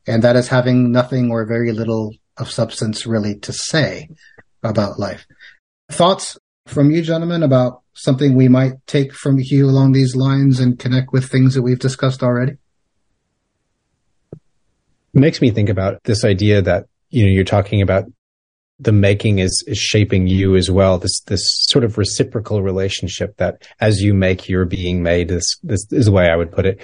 And 0.06 0.24
that 0.24 0.36
is 0.36 0.50
having 0.50 0.92
nothing 0.92 1.32
or 1.32 1.46
very 1.46 1.72
little 1.72 2.14
of 2.38 2.52
substance 2.52 3.06
really 3.06 3.40
to 3.40 3.54
say 3.54 4.10
about 4.62 5.00
life. 5.00 5.26
Thoughts 5.90 6.38
from 6.68 6.92
you, 6.92 7.02
gentlemen, 7.02 7.44
about 7.44 7.82
something 7.94 8.36
we 8.36 8.48
might 8.48 8.74
take 8.88 9.14
from 9.14 9.38
Hugh 9.38 9.70
along 9.70 9.92
these 9.92 10.16
lines 10.16 10.60
and 10.60 10.80
connect 10.80 11.14
with 11.14 11.30
things 11.30 11.54
that 11.54 11.62
we've 11.62 11.80
discussed 11.80 12.24
already? 12.24 12.58
It 15.14 15.20
makes 15.20 15.42
me 15.42 15.52
think 15.52 15.70
about 15.70 16.04
this 16.04 16.24
idea 16.26 16.62
that, 16.62 16.86
you 17.10 17.24
know, 17.26 17.32
you're 17.32 17.44
talking 17.44 17.82
about 17.82 18.06
the 18.80 18.92
making 18.92 19.40
is, 19.40 19.64
is 19.68 19.78
shaping 19.78 20.28
you 20.28 20.56
as 20.56 20.70
well. 20.72 20.98
This, 20.98 21.22
this 21.28 21.44
sort 21.70 21.84
of 21.84 21.98
reciprocal 21.98 22.62
relationship 22.62 23.38
that 23.38 23.68
as 23.80 24.02
you 24.02 24.14
make, 24.14 24.50
you're 24.50 24.66
being 24.66 25.04
made. 25.04 25.30
This, 25.30 25.58
this 25.62 25.86
is 25.92 26.06
the 26.06 26.12
way 26.12 26.30
I 26.30 26.36
would 26.36 26.52
put 26.52 26.66
it. 26.66 26.82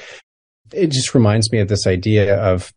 It 0.72 0.92
just 0.92 1.16
reminds 1.16 1.52
me 1.52 1.60
of 1.60 1.68
this 1.68 1.88
idea 1.88 2.38
of 2.38 2.72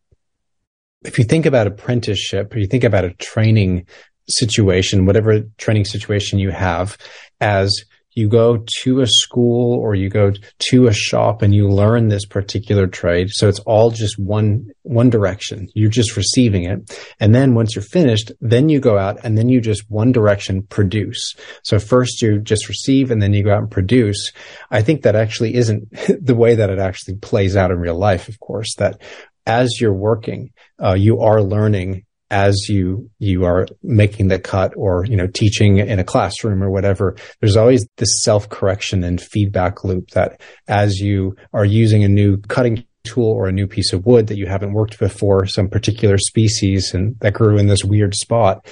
if 1.04 1.18
you 1.18 1.24
think 1.24 1.46
about 1.46 1.66
apprenticeship 1.66 2.54
or 2.54 2.58
you 2.58 2.66
think 2.66 2.84
about 2.84 3.04
a 3.04 3.12
training 3.14 3.86
situation, 4.28 5.04
whatever 5.04 5.40
training 5.58 5.84
situation 5.84 6.38
you 6.38 6.50
have, 6.50 6.96
as 7.40 7.84
you 8.14 8.28
go 8.28 8.64
to 8.82 9.00
a 9.00 9.06
school 9.06 9.78
or 9.78 9.94
you 9.94 10.08
go 10.08 10.32
to 10.58 10.86
a 10.86 10.92
shop 10.92 11.42
and 11.42 11.54
you 11.54 11.68
learn 11.68 12.08
this 12.08 12.26
particular 12.26 12.86
trade. 12.86 13.28
So 13.30 13.48
it's 13.48 13.60
all 13.60 13.90
just 13.90 14.18
one, 14.18 14.66
one 14.82 15.10
direction. 15.10 15.68
You're 15.74 15.90
just 15.90 16.16
receiving 16.16 16.64
it. 16.64 16.98
And 17.20 17.34
then 17.34 17.54
once 17.54 17.74
you're 17.74 17.82
finished, 17.82 18.32
then 18.40 18.68
you 18.68 18.80
go 18.80 18.98
out 18.98 19.18
and 19.24 19.38
then 19.38 19.48
you 19.48 19.60
just 19.60 19.90
one 19.90 20.12
direction 20.12 20.62
produce. 20.62 21.34
So 21.62 21.78
first 21.78 22.20
you 22.20 22.40
just 22.40 22.68
receive 22.68 23.10
and 23.10 23.22
then 23.22 23.32
you 23.32 23.42
go 23.42 23.52
out 23.52 23.62
and 23.62 23.70
produce. 23.70 24.32
I 24.70 24.82
think 24.82 25.02
that 25.02 25.16
actually 25.16 25.54
isn't 25.54 25.88
the 26.24 26.34
way 26.34 26.54
that 26.56 26.70
it 26.70 26.78
actually 26.78 27.16
plays 27.16 27.56
out 27.56 27.70
in 27.70 27.78
real 27.78 27.98
life, 27.98 28.28
of 28.28 28.38
course, 28.40 28.74
that 28.76 29.00
as 29.46 29.80
you're 29.80 29.94
working, 29.94 30.52
uh, 30.82 30.94
you 30.94 31.20
are 31.20 31.42
learning 31.42 32.04
as 32.32 32.68
you 32.68 33.08
you 33.18 33.44
are 33.44 33.66
making 33.82 34.28
the 34.28 34.38
cut 34.38 34.72
or 34.76 35.04
you 35.04 35.16
know 35.16 35.28
teaching 35.28 35.78
in 35.78 35.98
a 35.98 36.04
classroom 36.04 36.62
or 36.62 36.70
whatever 36.70 37.14
there's 37.40 37.56
always 37.56 37.86
this 37.98 38.22
self 38.24 38.48
correction 38.48 39.04
and 39.04 39.20
feedback 39.20 39.84
loop 39.84 40.08
that 40.10 40.40
as 40.66 40.98
you 40.98 41.36
are 41.52 41.64
using 41.64 42.02
a 42.02 42.08
new 42.08 42.38
cutting 42.48 42.84
tool 43.04 43.28
or 43.28 43.48
a 43.48 43.52
new 43.52 43.66
piece 43.66 43.92
of 43.92 44.06
wood 44.06 44.28
that 44.28 44.38
you 44.38 44.46
haven't 44.46 44.72
worked 44.72 44.98
before 44.98 45.46
some 45.46 45.68
particular 45.68 46.16
species 46.16 46.94
and 46.94 47.16
that 47.20 47.34
grew 47.34 47.58
in 47.58 47.66
this 47.66 47.84
weird 47.84 48.14
spot 48.14 48.66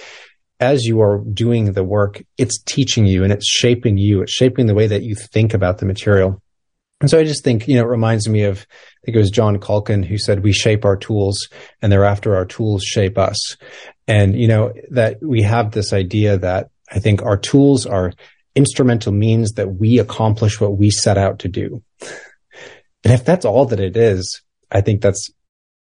as 0.61 0.85
you 0.85 1.01
are 1.01 1.23
doing 1.33 1.73
the 1.73 1.85
work 1.85 2.23
it's 2.39 2.63
teaching 2.63 3.07
you 3.07 3.25
and 3.25 3.33
it's 3.33 3.49
shaping 3.49 3.97
you. 3.97 4.23
It's 4.23 4.33
shaping 4.33 4.67
the 4.67 4.75
way 4.75 4.87
that 4.87 5.03
you 5.03 5.15
think 5.15 5.55
about 5.55 5.79
the 5.79 5.87
material 5.87 6.41
and 7.01 7.09
so 7.09 7.19
I 7.19 7.25
just 7.25 7.43
think, 7.43 7.67
you 7.67 7.77
know, 7.77 7.83
it 7.83 7.89
reminds 7.89 8.29
me 8.29 8.43
of, 8.43 8.59
I 8.59 9.05
think 9.05 9.17
it 9.17 9.21
was 9.21 9.31
John 9.31 9.59
Culkin 9.59 10.05
who 10.05 10.19
said, 10.19 10.43
we 10.43 10.53
shape 10.53 10.85
our 10.85 10.97
tools 10.97 11.49
and 11.81 11.91
thereafter 11.91 12.37
our 12.37 12.45
tools 12.45 12.83
shape 12.85 13.17
us. 13.17 13.57
And, 14.07 14.39
you 14.39 14.49
know, 14.49 14.75
that 14.91 15.23
we 15.23 15.43
have 15.43 15.71
this 15.71 15.93
idea 15.93 16.37
that 16.39 16.71
I 16.91 16.99
think 16.99 17.23
our 17.23 17.39
tools 17.39 17.87
are 17.87 18.13
instrumental 18.55 19.13
means 19.13 19.53
that 19.53 19.77
we 19.77 19.99
accomplish 19.99 20.61
what 20.61 20.77
we 20.77 20.91
set 20.91 21.17
out 21.17 21.39
to 21.41 21.49
do. 21.49 21.83
And 23.03 23.15
if 23.15 23.25
that's 23.25 23.47
all 23.47 23.65
that 23.67 23.81
it 23.81 23.97
is, 23.97 24.43
I 24.71 24.83
think 24.83 25.01
that's 25.01 25.31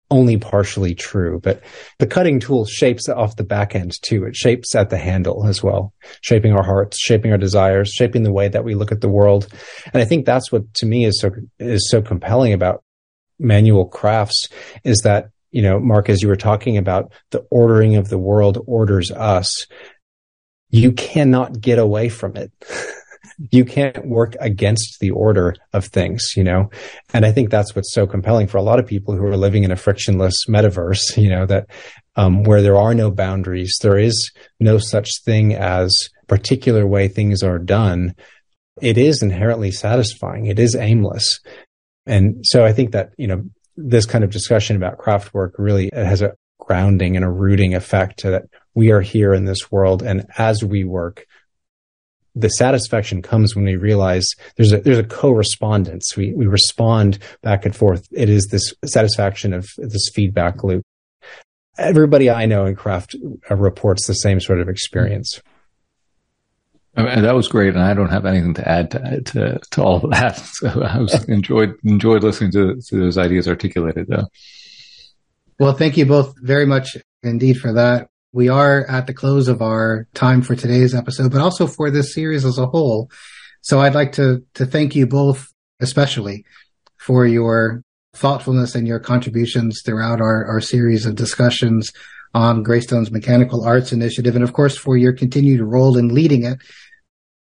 only 0.10 0.38
partially 0.38 0.96
true, 0.96 1.40
but 1.44 1.62
the 2.00 2.08
cutting 2.08 2.40
tool 2.40 2.66
shapes 2.66 3.10
off 3.10 3.36
the 3.36 3.44
back 3.44 3.76
end 3.76 3.92
too. 4.04 4.26
It 4.26 4.36
shapes 4.36 4.74
at 4.74 4.90
the 4.90 4.98
handle 4.98 5.46
as 5.46 5.62
well, 5.62 5.94
shaping 6.22 6.54
our 6.54 6.64
hearts, 6.64 6.98
shaping 7.00 7.32
our 7.32 7.38
desires, 7.38 7.90
shaping 7.90 8.24
the 8.24 8.32
way 8.32 8.48
that 8.48 8.64
we 8.64 8.76
look 8.76 8.92
at 8.92 9.02
the 9.02 9.10
world. 9.10 9.48
And 9.94 10.02
I 10.02 10.06
think 10.06 10.26
that's 10.26 10.52
what 10.52 10.74
to 10.76 10.86
me 10.86 11.06
is 11.06 11.20
so, 11.20 11.32
is 11.60 11.90
so 11.90 12.02
compelling 12.02 12.54
about 12.54 12.84
manual 13.40 13.86
crafts 13.86 14.48
is 14.84 15.00
that, 15.04 15.30
you 15.52 15.62
know, 15.62 15.80
Mark, 15.80 16.10
as 16.10 16.22
you 16.22 16.28
were 16.28 16.36
talking 16.36 16.78
about 16.78 17.12
the 17.32 17.46
ordering 17.52 17.96
of 17.96 18.10
the 18.10 18.18
world 18.18 18.64
orders 18.66 19.12
us, 19.12 19.68
you 20.70 20.92
cannot 20.92 21.60
get 21.60 21.80
away 21.80 22.10
from 22.10 22.36
it. 22.36 22.52
you 23.52 23.66
can't 23.66 24.06
work 24.06 24.36
against 24.40 25.00
the 25.00 25.12
order 25.12 25.56
of 25.74 25.86
things, 25.86 26.34
you 26.36 26.44
know? 26.44 26.70
And 27.14 27.26
I 27.26 27.32
think 27.32 27.50
that's 27.50 27.76
what's 27.76 27.94
so 27.94 28.08
compelling 28.08 28.48
for 28.48 28.58
a 28.58 28.64
lot 28.64 28.80
of 28.80 28.88
people 28.88 29.16
who 29.16 29.26
are 29.26 29.38
living 29.38 29.64
in 29.64 29.72
a 29.72 29.76
frictionless 29.76 30.46
metaverse, 30.50 31.16
you 31.18 31.30
know, 31.30 31.46
that, 31.46 31.68
um, 32.16 32.44
where 32.44 32.62
there 32.62 32.78
are 32.78 32.96
no 32.96 33.12
boundaries, 33.12 33.78
there 33.82 33.98
is 33.98 34.32
no 34.60 34.78
such 34.80 35.10
thing 35.24 35.54
as 35.54 36.10
particular 36.28 36.88
way 36.88 37.08
things 37.08 37.44
are 37.44 37.60
done. 37.60 38.16
It 38.82 38.98
is 38.98 39.22
inherently 39.22 39.72
satisfying. 39.72 40.48
It 40.48 40.60
is 40.60 40.76
aimless. 40.76 41.40
And 42.06 42.44
so 42.44 42.66
I 42.66 42.74
think 42.74 42.92
that, 42.92 43.12
you 43.18 43.28
know, 43.28 43.44
this 43.76 44.06
kind 44.06 44.24
of 44.24 44.32
discussion 44.32 44.76
about 44.76 44.98
craft 44.98 45.34
work 45.34 45.54
really 45.58 45.90
has 45.94 46.22
a 46.22 46.34
grounding 46.60 47.16
and 47.16 47.24
a 47.24 47.30
rooting 47.30 47.76
effect 47.76 48.20
to 48.20 48.32
that 48.32 48.44
we 48.74 48.92
are 48.92 49.02
here 49.02 49.34
in 49.34 49.46
this 49.46 49.72
world. 49.72 50.02
And 50.02 50.26
as 50.38 50.64
we 50.64 50.84
work, 50.84 51.26
the 52.40 52.50
satisfaction 52.50 53.22
comes 53.22 53.56
when 53.56 53.66
we 53.66 53.76
realize 53.76 54.28
there's 54.56 54.72
a 54.72 54.78
there's 54.78 54.98
a 54.98 55.04
correspondence. 55.04 56.16
We 56.16 56.34
we 56.34 56.46
respond 56.46 57.20
back 57.42 57.66
and 57.66 57.76
forth. 57.76 58.08
It 58.12 58.30
is 58.30 58.48
this 58.48 58.74
satisfaction 58.86 59.54
of 59.54 59.68
this 59.78 60.10
feedback 60.14 60.64
loop. 60.64 60.86
Everybody 61.78 62.30
I 62.30 62.46
know 62.46 62.66
in 62.66 62.76
craft 62.76 63.16
uh, 63.50 63.56
reports 63.56 64.08
the 64.08 64.16
same 64.16 64.40
sort 64.40 64.60
of 64.60 64.70
experience. 64.70 65.42
And 66.96 67.24
that 67.26 67.36
was 67.36 67.48
great, 67.48 67.76
and 67.76 67.84
I 67.84 67.94
don't 67.94 68.10
have 68.10 68.26
anything 68.26 68.56
to 68.56 68.68
add 68.68 68.90
to 68.92 69.22
to, 69.22 69.60
to 69.72 69.84
all 69.84 70.04
of 70.04 70.12
that. 70.12 70.38
So 70.54 70.82
I 70.84 70.98
was 70.98 71.24
enjoyed 71.30 71.76
enjoyed 71.84 72.24
listening 72.24 72.52
to, 72.54 72.82
to 72.88 73.00
those 73.00 73.18
ideas 73.18 73.48
articulated, 73.48 74.08
though. 74.08 74.26
Well, 75.60 75.74
thank 75.74 75.98
you 75.98 76.06
both 76.06 76.36
very 76.42 76.66
much 76.66 76.98
indeed 77.24 77.58
for 77.58 77.74
that. 77.74 78.10
We 78.34 78.50
are 78.50 78.86
at 78.86 79.08
the 79.08 79.14
close 79.14 79.48
of 79.48 79.62
our 79.62 80.08
time 80.14 80.42
for 80.42 80.56
today's 80.56 80.94
episode, 80.94 81.32
but 81.32 81.42
also 81.42 81.66
for 81.66 81.90
this 81.90 82.14
series 82.14 82.44
as 82.44 82.58
a 82.58 82.68
whole. 82.68 83.10
So 83.62 83.80
I'd 83.80 83.96
like 83.96 84.14
to, 84.14 84.44
to 84.56 84.66
thank 84.66 84.96
you 84.96 85.08
both, 85.08 85.48
especially 85.80 86.46
for 86.98 87.26
your 87.26 87.84
thoughtfulness 88.14 88.76
and 88.76 88.88
your 88.88 89.00
contributions 89.00 89.82
throughout 89.86 90.20
our, 90.20 90.46
our 90.46 90.60
series 90.60 91.06
of 91.06 91.16
discussions 91.16 91.92
on 92.34 92.64
Greystone's 92.64 93.12
Mechanical 93.12 93.64
Arts 93.64 93.94
Initiative, 93.94 94.36
and 94.36 94.44
of 94.44 94.54
course 94.54 94.78
for 94.78 94.98
your 94.98 95.14
continued 95.14 95.62
role 95.62 95.98
in 95.98 96.14
leading 96.14 96.44
it. 96.44 96.60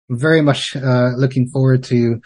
I'm 0.08 0.18
very 0.18 0.40
much 0.40 0.74
uh, 0.74 1.10
looking 1.16 1.48
forward 1.48 1.84
to 1.84 2.20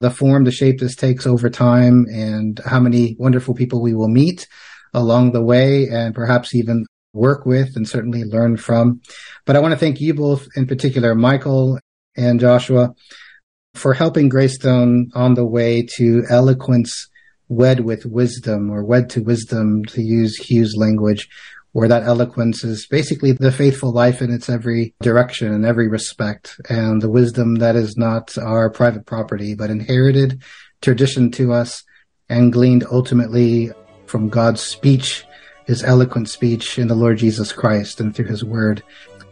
the 0.00 0.10
form, 0.10 0.44
the 0.44 0.50
shape 0.50 0.80
this 0.80 0.96
takes 0.96 1.26
over 1.26 1.50
time, 1.50 2.06
and 2.10 2.60
how 2.64 2.80
many 2.80 3.16
wonderful 3.18 3.54
people 3.54 3.82
we 3.82 3.94
will 3.94 4.08
meet 4.08 4.48
along 4.94 5.32
the 5.32 5.42
way, 5.42 5.88
and 5.88 6.14
perhaps 6.14 6.54
even 6.54 6.86
work 7.12 7.46
with 7.46 7.76
and 7.76 7.88
certainly 7.88 8.24
learn 8.24 8.56
from. 8.56 9.00
But 9.44 9.56
I 9.56 9.60
want 9.60 9.72
to 9.72 9.78
thank 9.78 10.00
you 10.00 10.14
both 10.14 10.46
in 10.56 10.66
particular, 10.66 11.14
Michael 11.14 11.78
and 12.16 12.40
Joshua, 12.40 12.94
for 13.74 13.94
helping 13.94 14.28
Greystone 14.28 15.10
on 15.14 15.34
the 15.34 15.46
way 15.46 15.86
to 15.96 16.24
eloquence 16.28 17.08
wed 17.48 17.80
with 17.80 18.04
wisdom 18.04 18.70
or 18.70 18.84
wed 18.84 19.08
to 19.10 19.22
wisdom 19.22 19.84
to 19.86 20.02
use 20.02 20.36
Hugh's 20.36 20.76
language 20.76 21.28
where 21.72 21.88
that 21.88 22.02
eloquence 22.02 22.64
is 22.64 22.86
basically 22.86 23.32
the 23.32 23.52
faithful 23.52 23.92
life 23.92 24.22
in 24.22 24.32
its 24.32 24.48
every 24.48 24.94
direction 25.00 25.52
and 25.52 25.64
every 25.64 25.88
respect 25.88 26.60
and 26.68 27.00
the 27.00 27.10
wisdom 27.10 27.56
that 27.56 27.76
is 27.76 27.96
not 27.96 28.36
our 28.38 28.70
private 28.70 29.06
property 29.06 29.54
but 29.54 29.70
inherited 29.70 30.42
tradition 30.80 31.30
to 31.30 31.52
us 31.52 31.84
and 32.28 32.52
gleaned 32.52 32.84
ultimately 32.90 33.70
from 34.06 34.28
God's 34.28 34.60
speech 34.60 35.24
his 35.68 35.84
eloquent 35.84 36.30
speech 36.30 36.78
in 36.78 36.88
the 36.88 36.94
Lord 36.94 37.18
Jesus 37.18 37.52
Christ 37.52 38.00
and 38.00 38.16
through 38.16 38.24
his 38.24 38.42
word. 38.42 38.82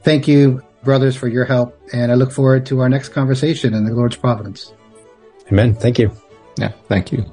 Thank 0.02 0.28
you, 0.28 0.62
brothers, 0.84 1.16
for 1.16 1.28
your 1.28 1.46
help. 1.46 1.80
And 1.94 2.12
I 2.12 2.14
look 2.14 2.30
forward 2.30 2.66
to 2.66 2.80
our 2.80 2.90
next 2.90 3.08
conversation 3.08 3.72
in 3.72 3.86
the 3.86 3.94
Lord's 3.94 4.16
providence. 4.16 4.74
Amen. 5.50 5.74
Thank 5.74 5.98
you. 5.98 6.12
Yeah, 6.58 6.72
thank 6.88 7.10
you. 7.10 7.24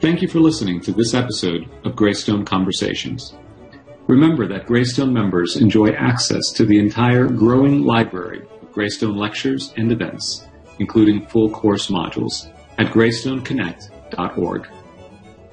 Thank 0.00 0.20
you 0.20 0.26
for 0.26 0.40
listening 0.40 0.80
to 0.80 0.92
this 0.92 1.14
episode 1.14 1.68
of 1.84 1.94
Greystone 1.94 2.44
Conversations. 2.44 3.34
Remember 4.08 4.48
that 4.48 4.66
Greystone 4.66 5.12
members 5.12 5.56
enjoy 5.56 5.90
access 5.90 6.50
to 6.54 6.66
the 6.66 6.78
entire 6.78 7.28
growing 7.28 7.84
library 7.84 8.42
of 8.60 8.72
Greystone 8.72 9.16
lectures 9.16 9.72
and 9.76 9.92
events, 9.92 10.44
including 10.80 11.24
full 11.26 11.48
course 11.48 11.86
modules, 11.86 12.52
at 12.78 12.88
greystoneconnect.org. 12.88 14.66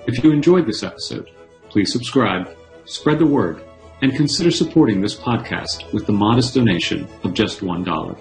If 0.07 0.23
you 0.23 0.31
enjoyed 0.31 0.65
this 0.65 0.81
episode, 0.81 1.29
please 1.77 1.93
subscribe, 1.93 2.49
spread 2.85 3.19
the 3.19 3.25
word, 3.27 3.63
and 4.01 4.15
consider 4.15 4.49
supporting 4.49 4.99
this 4.99 5.13
podcast 5.13 5.93
with 5.93 6.07
the 6.07 6.11
modest 6.11 6.55
donation 6.55 7.07
of 7.23 7.35
just 7.35 7.59
$1. 7.59 8.17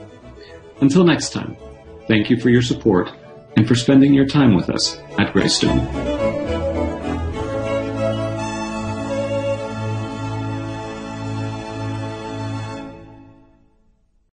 Until 0.82 1.04
next 1.04 1.30
time, 1.32 1.56
thank 2.06 2.28
you 2.28 2.38
for 2.38 2.50
your 2.50 2.60
support 2.60 3.10
and 3.56 3.66
for 3.66 3.74
spending 3.74 4.12
your 4.12 4.26
time 4.26 4.54
with 4.54 4.68
us 4.68 4.98
at 5.18 5.32
Greystone. 5.32 6.35